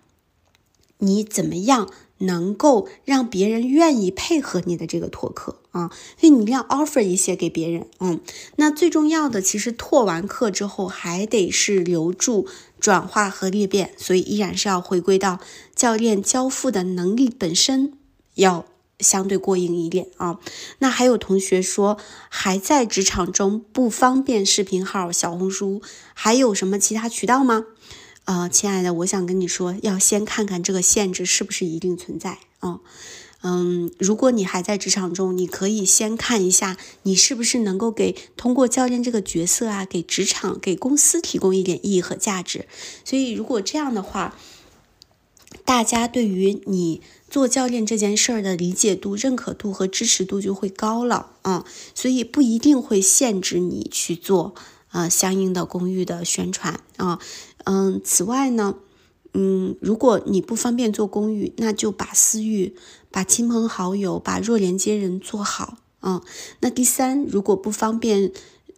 [0.98, 5.90] 你怎么样能够让别人愿意配合你的这个拓客啊？
[6.18, 8.20] 所以你一定要 offer 一些给别人，嗯，
[8.56, 12.48] 那最重要的其实拓完课之后还得是留住、
[12.80, 15.38] 转化和裂变，所以依然是要回归到
[15.76, 17.92] 教练交付的能力本身
[18.34, 18.64] 要
[18.98, 20.40] 相对过硬一点啊。
[20.80, 21.98] 那还有同学说
[22.28, 25.80] 还在职场中不方便视频号、小红书，
[26.14, 27.66] 还有什么其他渠道吗？
[28.28, 32.80] 呃，亲爱的，我想跟你说，要先看看这个限制是不是一定存在啊。
[33.40, 42.66] 嗯，如果你还在职场中，你可以先看一下，你是不是能够给通过教练这个角色啊，给职场、给公司提供一点意义和价值。
[43.02, 44.36] 所以，如果这样的话，
[45.64, 47.00] 大家对于你
[47.30, 51.64] 做教练这件事儿的理解度、认可度和支持度就会高了啊，
[51.94, 54.54] 所以不一定会限制你去做
[54.92, 57.18] 呃相应的公寓的宣传啊。
[57.68, 58.76] 嗯，此外呢，
[59.34, 62.74] 嗯，如果你不方便做公寓，那就把私域、
[63.10, 66.22] 把亲朋好友、把弱连接人做好啊。
[66.60, 68.32] 那第三，如果不方便，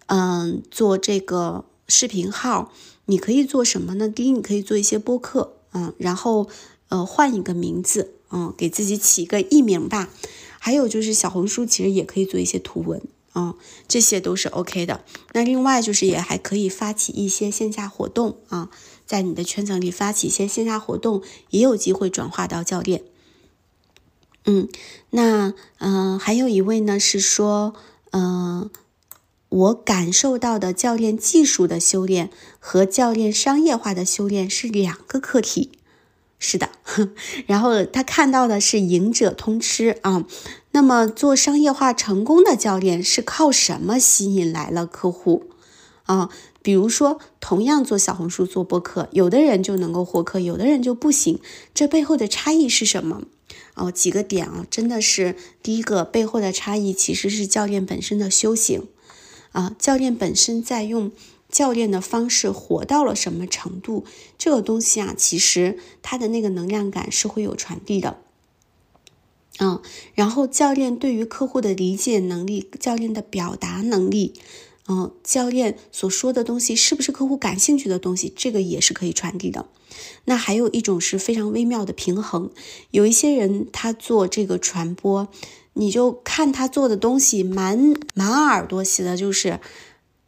[0.06, 2.72] 嗯，做这个视频号，
[3.06, 4.08] 你可以做什么呢？
[4.08, 6.48] 第一，你可以做一些播客，嗯，然后。
[6.90, 10.10] 呃，换一个名字，嗯，给自己起一个艺名吧。
[10.58, 13.00] 还有就是小红书其实也可以做一些图文，
[13.34, 13.54] 嗯，
[13.86, 15.04] 这些都是 OK 的。
[15.32, 18.70] 那另外就是也还可以发起一些线下活动啊，
[19.06, 23.04] 在你的圈层里发起一些线下活动，也有机会转化到教练。
[24.46, 24.68] 嗯，
[25.10, 27.74] 那嗯，还有一位呢是说，
[28.10, 28.70] 嗯，
[29.48, 35.72] 我感受到的教练技术的修炼和教练商业化的修炼是两个课题。
[36.42, 36.70] 是的，
[37.46, 40.24] 然后他看到的是赢者通吃啊。
[40.72, 45.50] 那么做商业化成功的教练是靠什么吸引来了客户
[46.04, 46.30] 啊？
[46.62, 51.40] 比如说，同样做小红书、做播客，有的人就能够获客，有的人就不行。
[51.74, 53.22] 这背后的差异是什么？
[53.74, 58.88] 哦，几个点啊，真的是第一个背后的差异其实是教练本身的修行
[59.52, 61.12] 啊，教练本身在用。
[61.50, 64.04] 教练的方式活到了什么程度？
[64.38, 68.18] 这个东西啊，其实他的那个能量感是会有传递的。
[69.60, 69.80] 嗯，
[70.14, 74.34] 然后教练对于客户的理解能力，教练的表达能力，
[74.88, 79.66] 嗯，教练所说的东西是不是客户感兴趣的东西，这个也是可以传递的。
[80.24, 82.50] 那还有一种是非常微妙的平衡，
[82.90, 85.28] 有一些人他做这个传播，
[85.74, 89.60] 你就看他做的东西满满耳朵写的就是。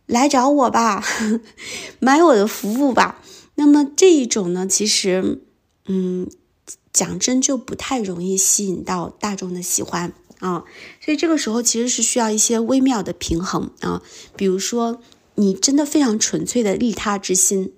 [0.07, 1.03] 来找我吧，
[2.01, 3.23] 买我的服务吧。
[3.55, 5.41] 那么这一种呢，其实，
[5.87, 6.29] 嗯，
[6.93, 10.65] 讲真就不太容易吸引到大众的喜欢啊。
[11.01, 14.03] 所以这个时候其实是需要一些微妙的平衡啊。
[14.37, 15.01] 比如说，
[15.37, 17.73] 你真的非常纯粹的利他之心，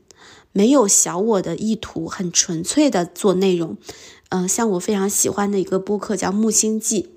[0.52, 3.76] 没有小我的意图，很纯粹的做内容。
[4.30, 7.10] 嗯，像我非常喜欢的一个播客叫木星记。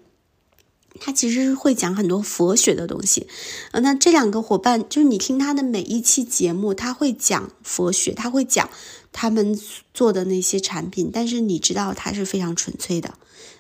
[1.00, 3.28] 他其实会讲很多佛学的东西，
[3.70, 8.68] 呃，那这两个伙伴就是你听他的每一期节目，他会讲佛学，他会讲
[9.12, 9.60] 他们
[9.94, 13.16] 做的那些产品，但是你知道它是非常纯粹的，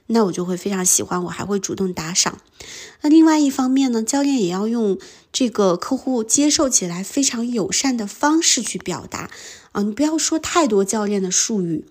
[0.07, 2.39] 那我就会非常喜欢，我还会主动打赏。
[3.01, 4.97] 那另外一方面呢，教练也要用
[5.31, 9.29] 这个客户接受起来非常友善的方式去表达
[9.71, 11.85] 啊，你不要说太多教练的术语，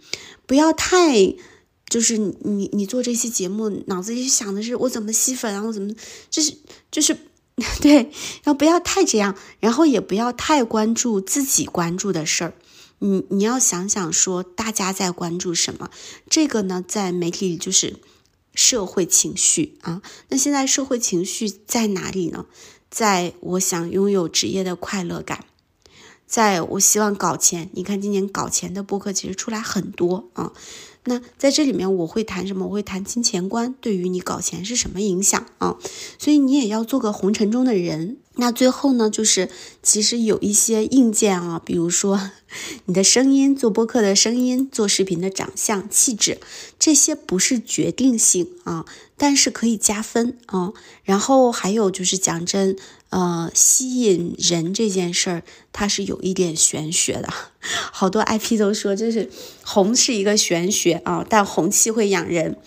[0.46, 1.34] 不要太。
[1.88, 5.94] 就是你你做这些节目，脑子里想的是我怎么吸粉啊，我怎么，
[6.28, 6.52] 就是
[6.90, 7.16] 就是，
[7.80, 7.94] 对，
[8.42, 12.54] 然后不要太这样，然后也不要太关注自己关注的事儿，
[12.98, 15.90] 你你要想想说大家在关注什么，
[16.28, 17.96] 这个呢在媒体里就是
[18.54, 22.46] 社会情绪啊，那现在社会情绪在哪里呢？
[22.88, 25.44] 在我想拥有职业的快乐感。
[26.26, 30.52] 在我希望搞钱，你看今年搞钱的播客其实出来很多啊。
[31.04, 32.66] 那在这里面我会谈什么？
[32.66, 35.76] 我会谈金钱观对于你搞钱是什么影响啊？
[36.18, 38.16] 所以你也要做个红尘中的人。
[38.36, 39.48] 那最后呢，就是
[39.82, 42.30] 其实有一些硬件啊，比如说
[42.86, 46.38] 你的声音，做播客的声音，做视频的长相、气质，
[46.78, 48.84] 这些不是决定性啊，
[49.16, 50.72] 但是可以加分啊。
[51.02, 52.76] 然后还有就是讲真。
[53.08, 55.42] 呃，吸引人这件事儿，
[55.72, 57.28] 它是有一点玄学的。
[57.92, 59.30] 好多 IP 都说，就是
[59.62, 62.58] 红是一个玄学啊，但红气会养人。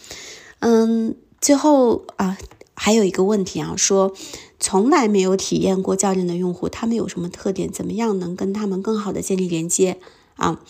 [0.60, 2.38] 嗯，最后啊，
[2.82, 4.16] 还有一个问题啊，说
[4.58, 7.70] 从来没有体验过教练的用户，他们有什么特点？
[7.70, 10.00] 怎么样能跟他们更好的建立连接
[10.36, 10.62] 啊？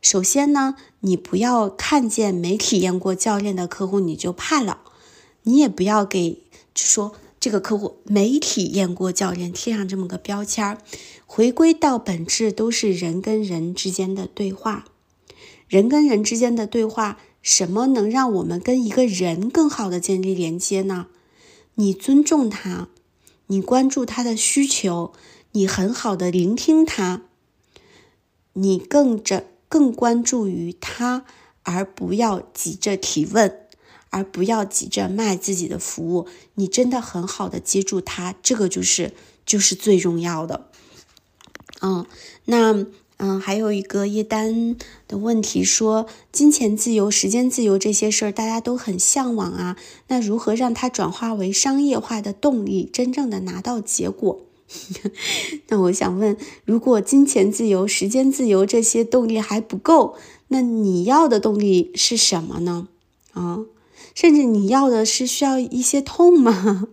[0.00, 4.78] 首先呢，你不要看见没体验过教练的客户你就怕了，
[5.42, 6.42] 你也不要给
[6.74, 7.12] 说。
[7.38, 10.78] 这个客户没体验过教练，贴上这么个标签儿，
[11.26, 14.86] 回归到本质都是人跟人之间的对话。
[15.68, 21.08] 人跟人之间的对话，什么能让我们跟一个人更好的建立连接呢？
[21.74, 22.88] 你尊重他，
[23.46, 25.12] 你关注他的需求，
[25.52, 27.22] 你很好的聆听他，
[28.54, 31.24] 你更着更关注于他，
[31.62, 33.58] 而不要急着提问。
[34.14, 39.14] 而不要急着卖自己的服务，你真的很好的接住他，这个就是
[39.46, 40.68] 就是最重要的。
[41.80, 42.04] 嗯，
[42.44, 42.84] 那
[43.24, 44.74] 嗯还有一个叶丹
[45.06, 49.76] 的问题说，金钱自由、时间自由这些事儿大家都很向往啊，
[50.08, 54.40] 那如何让它转化为商业化的动力，真正的拿到结果？
[55.68, 60.16] 那我想问，如果金钱自由、时间自由这些动力还不够，
[60.48, 62.88] 那你要的动力是什么呢？
[63.34, 63.60] 啊，
[64.16, 66.88] 甚至你要的是需要一些痛吗？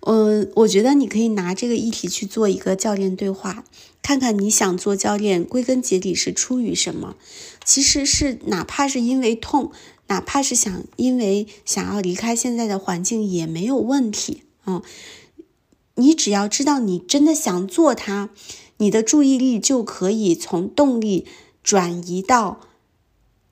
[0.00, 3.64] 我 我觉得你可以拿这个议题去做一个教练对话，
[4.02, 7.16] 看看你想做教练，归根结底是出于什么？
[7.64, 9.70] 其实是哪怕是因为痛，
[10.08, 14.82] 哪怕是想因为想要离开现在的环境也没有问题啊。
[15.94, 18.30] 你只要知道你真的想做它，
[18.78, 21.26] 你的注意力就可以从动力
[21.62, 22.60] 转移到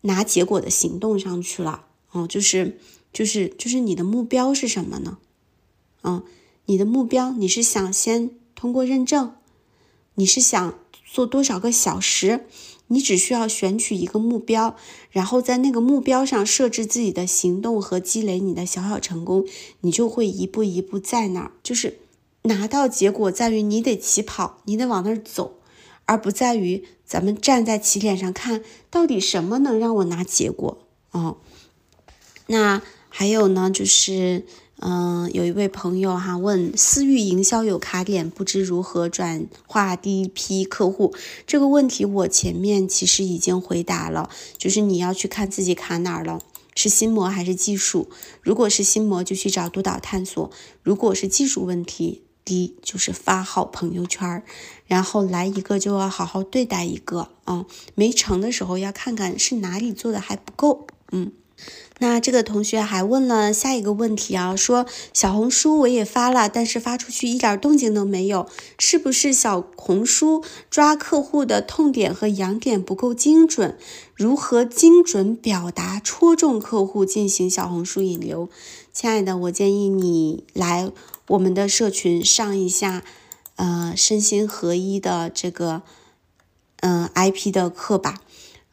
[0.01, 1.85] 拿结果的行动上去了。
[2.11, 2.79] 哦，就是
[3.13, 5.19] 就是就是你的目标是什么呢？
[6.03, 6.25] 嗯，
[6.65, 9.35] 你的目标，你是想先通过认证？
[10.21, 10.75] 你是想
[11.11, 12.45] 做多少个小时？
[12.89, 14.77] 你只需要选取一个目标，
[15.11, 19.47] 然后在那个目标上设置自己的行动和积累你的小小成功，
[19.81, 21.53] 你就会一步一步在那儿。
[21.63, 22.01] 就是
[22.43, 25.55] 拿到结果在于你得起跑，你得往那儿走，
[26.05, 31.39] 而不在于咱们站在起点上看到底什么能让我拿结果哦。
[32.49, 34.45] 那还有呢，就是。
[34.83, 41.15] 嗯，有一位朋友哈问，私域营销有卡点，不知如何转化第一批客户。
[41.47, 46.41] 这个问题我前面其实已经回答了，就是你要去看自己卡哪儿了，
[46.75, 48.09] 是心魔还是技术？
[48.41, 50.51] 如果是心魔，就去找督导探索；
[50.83, 54.43] 如果是技术问题，第一就是发好朋友圈，
[54.87, 57.67] 然后来一个就要好好对待一个啊。
[57.95, 61.33] 没成的时候要看看是哪里做的还不够，嗯。
[62.03, 68.49] 那这个同学还问了下一个问题啊，说小红书我也发了，但是发出去一点动静都没有，
[68.79, 73.77] 是不是小红书抓客户的痛点和痒点不够精准？
[74.15, 78.49] 如何精准表达，戳中客户进行小红书引流？
[78.95, 80.91] 亲爱的，我建议你来
[81.29, 83.05] 我们的社群上一下，
[83.57, 85.83] 呃，身心合一的这个，
[86.81, 88.21] 嗯，IP 的课吧。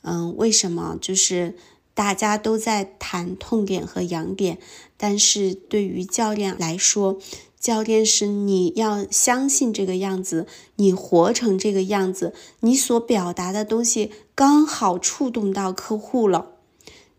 [0.04, 0.98] 嗯，为什么？
[1.02, 1.58] 就是。
[1.98, 4.60] 大家都在谈痛点和痒点，
[4.98, 7.18] 但是对于教练来说，
[7.60, 10.46] 教练是你要相信这个样子，
[10.76, 16.52] 你活成这个样子，你所表达的东西刚好触动到客户了，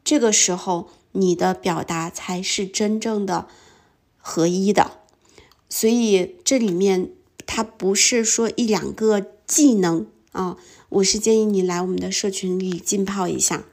[0.04, 3.48] 这个时候你的表达才是真正的
[4.16, 4.92] 合一的。
[5.68, 7.10] 所以这里面
[7.46, 10.56] 它不是说一两个技能啊，
[10.90, 13.64] 我是建议你来我们的社群里浸泡一下。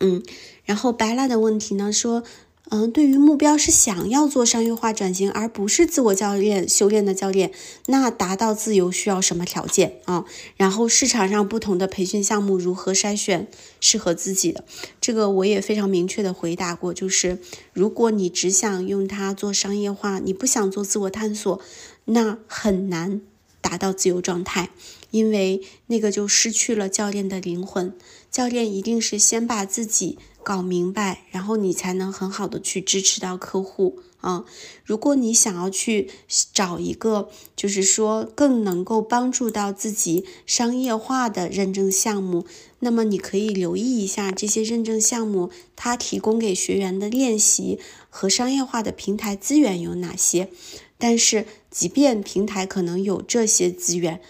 [0.00, 0.22] 嗯，
[0.64, 2.22] 然后白蜡的问题呢说，
[2.70, 7.50] 嗯，对于目标是想要做商业化转型，而不是自我教练修炼的教练，
[7.86, 10.26] 那达到自由需要什么条件啊？
[10.56, 13.48] 然后市场上不同的培训项目如何筛选
[13.80, 14.64] 适合自己的？
[15.00, 17.38] 这个我也非常明确的回答过，就是
[17.72, 21.58] 如果你只想用它做商业化，你不想做自我探索，
[22.04, 23.22] 那很难
[23.62, 24.70] 达到自由状态。
[25.10, 27.94] 因为那个就失去了教练的灵魂，
[28.38, 34.44] 教练一定是先把自己搞明白，然后你才能很好的去支持到客户啊。
[34.84, 36.08] 如果你想要去
[36.52, 42.46] 找一个，就是说更能够帮助到自己商业化的认证项目，
[42.78, 50.48] 那么你可以留意一下这些认证项目，它提供给学员的练习和商业化的平台资源有哪些。
[50.96, 54.20] 但是，即便平台可能有这些资源，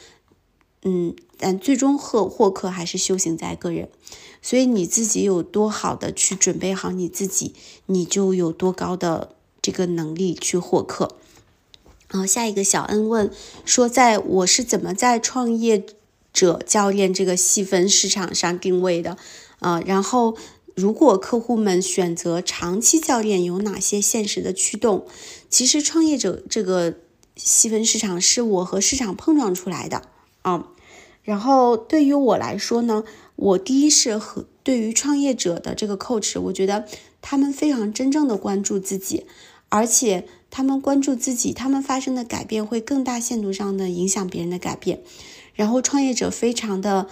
[0.85, 3.89] 嗯，但最终获获客还是修行在个人，
[4.43, 7.55] 所以你自己有多好的去准备好你自己，
[7.87, 11.17] 你就有多高的这个能力去获客。
[12.11, 13.31] 然后下一个小恩问
[13.65, 15.85] 说，在我是怎么在创业
[16.33, 19.17] 者教练这个细分市场上定位的？
[19.59, 20.37] 啊，然后
[20.75, 25.07] 如果客户们选择长期教练，有哪些现实的驱动？
[25.51, 26.95] 其实创业者这个
[27.37, 30.09] 细分市场是我和市场碰撞出来的。
[30.43, 30.69] 啊，
[31.29, 33.05] 然后对于我来说呢，
[33.37, 36.87] 我第一是和对于创业者的这个 coach，我觉得
[37.21, 39.27] 他们非常真正的关注自己，
[39.69, 45.03] 而且他们关注自己，他们发生的改变会更大限度上的影响别人的改变。
[45.53, 47.09] 然后创业者非常的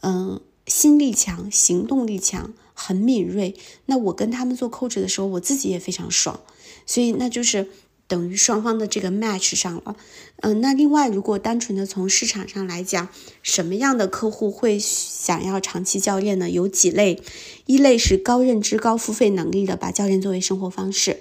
[0.00, 3.54] 嗯心力强，行动力强，很敏锐。
[3.86, 6.40] 那我跟他们做 coach 的时候，我自己也非常爽，
[6.84, 7.68] 所以那就是。
[8.12, 9.96] 等于双方的这个 match 上了，
[10.42, 13.08] 嗯，那另外如果单纯的从市场上来讲，
[13.42, 16.50] 什么样的客户会想要长期教练呢？
[16.50, 17.22] 有几类，
[17.64, 21.20] 一类是高认知、高付费能力的，把教练作为生活方式；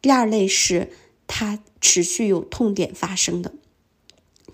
[0.00, 0.92] 第二类是
[1.26, 3.52] 他持续有痛点发生的，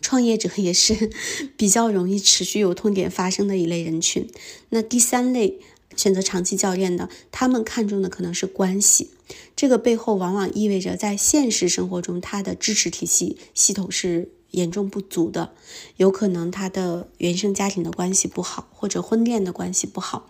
[0.00, 1.10] 创业者也是
[1.58, 4.26] 比较容易持续有痛点发生的一类人群。
[4.70, 5.60] 那第三类。
[5.96, 9.10] 选择长期教练的，他们看重的可能是关系。
[9.54, 15.52] 这个背后往往意味着在现实生活中，他的支持体系系统是严重不足的，
[15.96, 20.28] 有可能他的原生家庭的关系不好，或者婚恋的关系不好。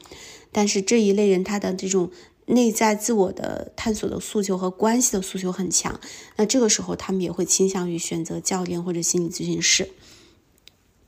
[0.52, 2.10] 但是这一类人，他的这种
[2.46, 6.00] 内在自我的探索的诉求和关系的诉求很强，
[6.36, 9.90] 那这个时候他们也会倾向于选择教练或者心理咨询师。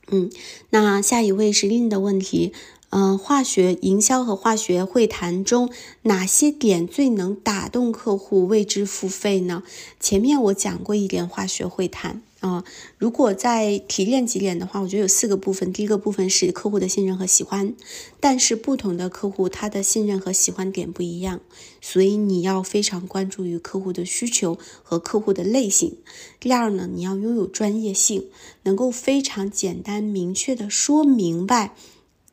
[0.07, 0.29] 嗯，
[0.69, 2.53] 那下一位是 Lin 的问题。
[2.95, 5.71] 嗯，化学营销和化学会谈中，
[6.03, 9.63] 哪些点最能打动客户为之付费呢？
[9.99, 12.63] 前面我讲过一点化学会谈啊，
[12.99, 15.73] 如果再提炼几点的话，我觉得有四个部分。
[15.73, 17.73] 第一个部分是客户的信任和喜欢，
[18.19, 21.39] 但是不同的客户他的信任和喜欢点不一样，
[21.81, 25.97] 所以你要非常关注于客户的需求和客户的类型。
[26.39, 28.27] 第二呢，你要拥有专业性，
[28.61, 31.73] 能够非常简单明确的说明白。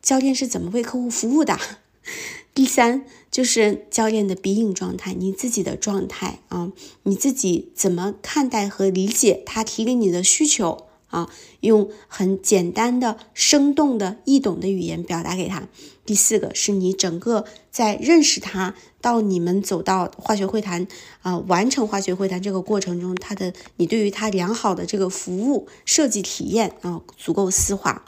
[0.03, 1.59] 教练是怎么为客户服务的？
[2.53, 6.73] 第三就是教练的鼻影状态，你自己的状态啊，
[7.05, 11.31] 你自己怎么看待和理解他提给你的需求啊？
[11.61, 15.69] 用很简单的、生动的、易懂的语言表达给他。
[16.05, 20.89] 第四个是你整个在认识他到你们走到化学会谈
[21.23, 28.05] 啊，完成化学会谈这个过程中，他的你对于他良好的这个服务设计体验啊，足够丝滑。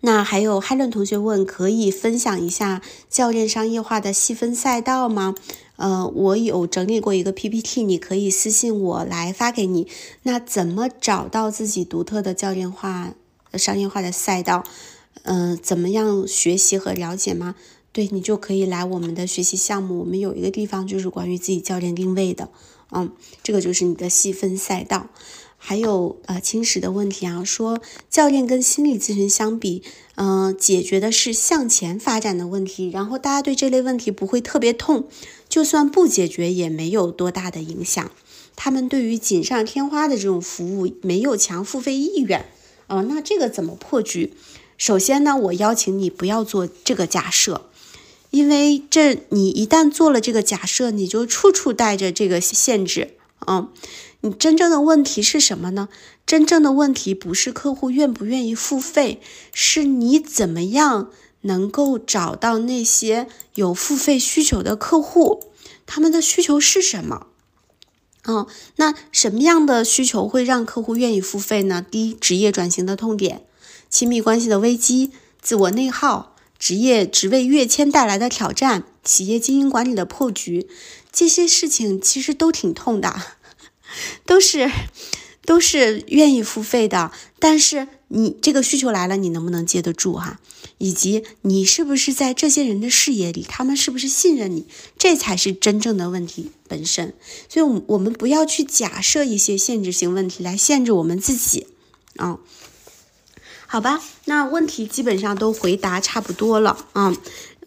[0.00, 5.34] 那还有海伦同学问，可以分享一下教练商业化的细分赛道吗？
[5.76, 9.86] 呃，我有整理过一个 PPT，你可以私信我来发给你。
[10.22, 13.14] 那怎么找到自己独特的教练化、
[13.54, 14.64] 商业化的赛道？
[15.22, 17.54] 嗯，怎么样学习和了解吗？
[17.92, 22.48] 对你就可以来我们的学习项目，我们有一个地方就是关于自己教练定位的，
[22.92, 23.10] 嗯，
[23.42, 25.08] 这个就是你的细分赛道。
[25.68, 27.78] 还有呃，青石的问题啊，说
[28.08, 29.82] 教练跟心理咨询相比，
[30.14, 35.06] 嗯，解决的是向前发展的问题，然后大家对这类问题不会特别痛，
[35.46, 38.10] 就算不解决也没有多大的影响。
[38.56, 42.46] 他们对于锦上添花的这种服务没有强付费意愿，
[42.86, 44.32] 啊，那这个怎么破局？
[44.78, 47.68] 首先呢，我邀请你不要做这个假设，
[48.30, 53.16] 因为这你一旦做了这个假设，你就处处带着这个限制，
[53.46, 53.68] 嗯。
[54.20, 55.88] 你真正的问题是什么呢？
[56.26, 59.20] 真正的问题不是客户愿不愿意付费，
[59.52, 61.10] 是你怎么样
[61.42, 65.44] 能够找到那些有付费需求的客户，
[65.86, 67.28] 他们的需求是什么？
[68.24, 71.80] 哦，那什么样的需求会让客户愿意付费呢？
[71.88, 73.46] 第一，职业转型的痛点，
[73.88, 80.68] 亲密关系的危机，自我内耗，职业职位跃迁带来的挑战，企业经营管理的破局，
[81.10, 83.37] 这些事情其实都挺痛的。
[84.24, 84.70] 都是，
[85.44, 90.40] 都是愿意付费的，但是你这个需求来了，你能不能接得住哈？
[90.78, 94.66] 以及你是不是在这些人的视野里，他们是不是信任你？
[94.96, 97.14] 这才是真正的问题本身。
[97.48, 101.66] 所以，我们不要去假设一些限制性问题来限制我们自己
[102.16, 102.38] 啊。
[103.66, 107.08] 好吧，那问题基本上都回答差不多了啊。
[107.08, 107.16] 嗯，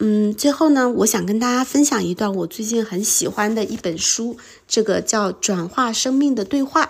[0.04, 4.36] 嗯最后呢，我想跟大家分享一段我最近很喜欢的一本书，
[4.68, 6.86] 这个叫《转化生命的对话》。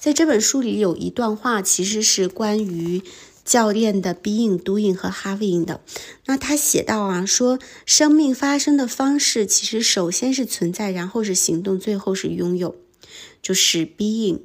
[0.00, 3.02] 在这本书里有一段话，其实是关于
[3.44, 5.82] 教练的 being、doing 和 having 的。
[6.24, 12.74] 那他写到啊，说生命发生的方式其实首先是存在，然后是行动，最后是拥有，
[13.42, 14.40] 就是 being、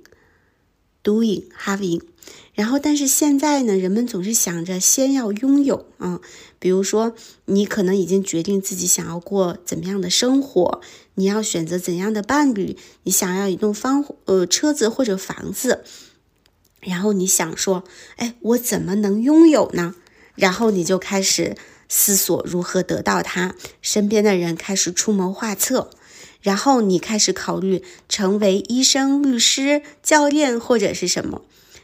[1.02, 2.02] doing、having。
[2.62, 6.22] 然后，但是现在呢，人们总是想着先要拥有啊，
[6.60, 7.16] 比如说
[7.46, 10.80] 你可能已经决定自己想要过怎么样的生活，
[11.16, 15.84] 你要选择怎样的伴侣，你想要一栋房呃车子或者房子，
[16.82, 17.84] 然后你想说，
[18.18, 19.96] 哎，我怎么能拥有呢？
[20.36, 21.58] 然后你就开始
[21.90, 25.90] 思索如何得到它，身边的人开始出谋划策，
[26.42, 31.42] 然后你开始考虑成为医生、律师、教练或者是什么。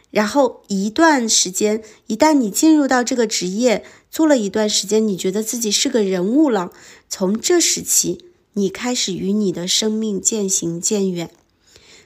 [0.10, 6.72] 然后一段时间，一旦你进入到这个职业，做了一段时间，你觉得自己是个人物了。
[7.10, 11.30] 从这时起，你开始与你的生命渐行渐远。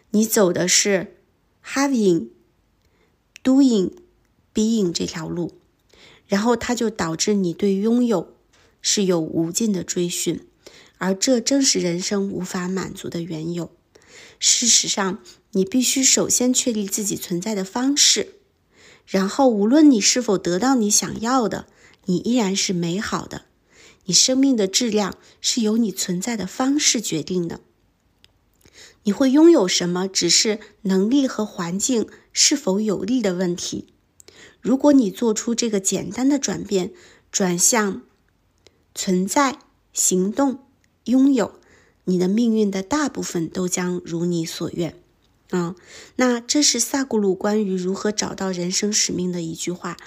[0.10, 1.15] 你走的是
[1.64, 2.30] having、
[3.44, 3.91] doing、
[4.53, 5.53] being 这条路，
[6.28, 8.34] 然后它就导致你对拥有
[8.82, 10.45] 是有无尽的追寻，
[10.98, 13.69] 而这正是人生无法满足的缘由。
[14.40, 15.19] 事实上。
[15.52, 18.36] 你必须首先确立自己存在的方式，
[19.06, 21.68] 然后无论你是否得到你想要的，
[22.06, 23.44] 你依然是美好的。
[24.06, 27.60] 你生命的质量是由你存在的方式决定的。
[29.03, 33.88] 你会拥有什么，只是能力和环境是否有利的问题。
[34.60, 36.94] 如果你做出这个简单的转变，
[37.32, 38.03] 转向
[38.95, 39.60] 存在、
[39.91, 40.60] 行动、
[41.06, 41.60] 拥有，
[42.06, 44.95] 你的命运的大部分都将如你所愿。
[45.52, 45.76] 啊，
[46.15, 49.98] 那这是萨古鲁关于如何找到人生使命的一句话，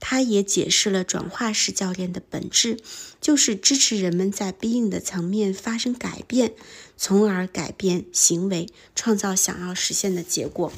[0.00, 2.78] 他也解释了转化式教练的本质，
[3.20, 6.54] 就是支持人们在 being 的层面发生改变，
[6.96, 10.72] 从而改变行为，创造想要实现的结果。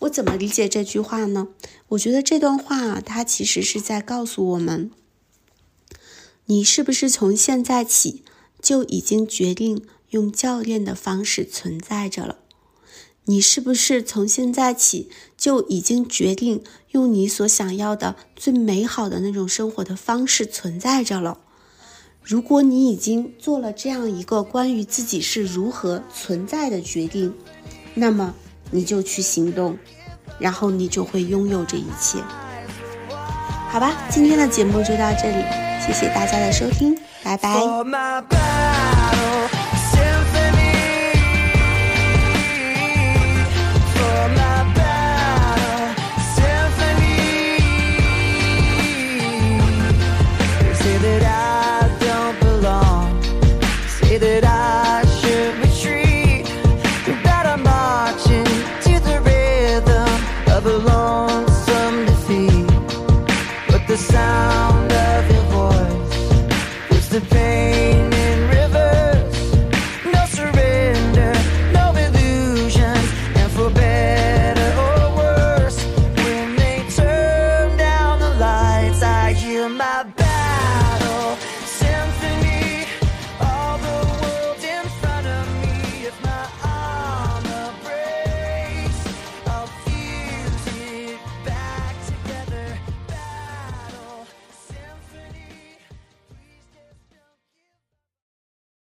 [0.00, 1.48] 我怎么理解这句话呢？
[1.88, 4.90] 我觉得这段话啊，它其实是在告诉我们，
[6.46, 8.22] 你是不是从现在起
[8.60, 12.38] 就已经决定用教练的方式存在着了？
[13.26, 21.38] 你是不是从现在起就已经决定用你所想要的最美好的那种生活的方式存在着了？
[22.22, 27.32] 如果你已经做了这样一个关于自己是如何存在的决定，
[27.94, 28.34] 那么
[28.72, 29.78] 你就去行动，
[30.40, 32.18] 然后你就会拥有这一切。
[33.68, 35.44] 好吧，今天的节目就到这里，
[35.84, 37.60] 谢谢大家的收听，拜拜。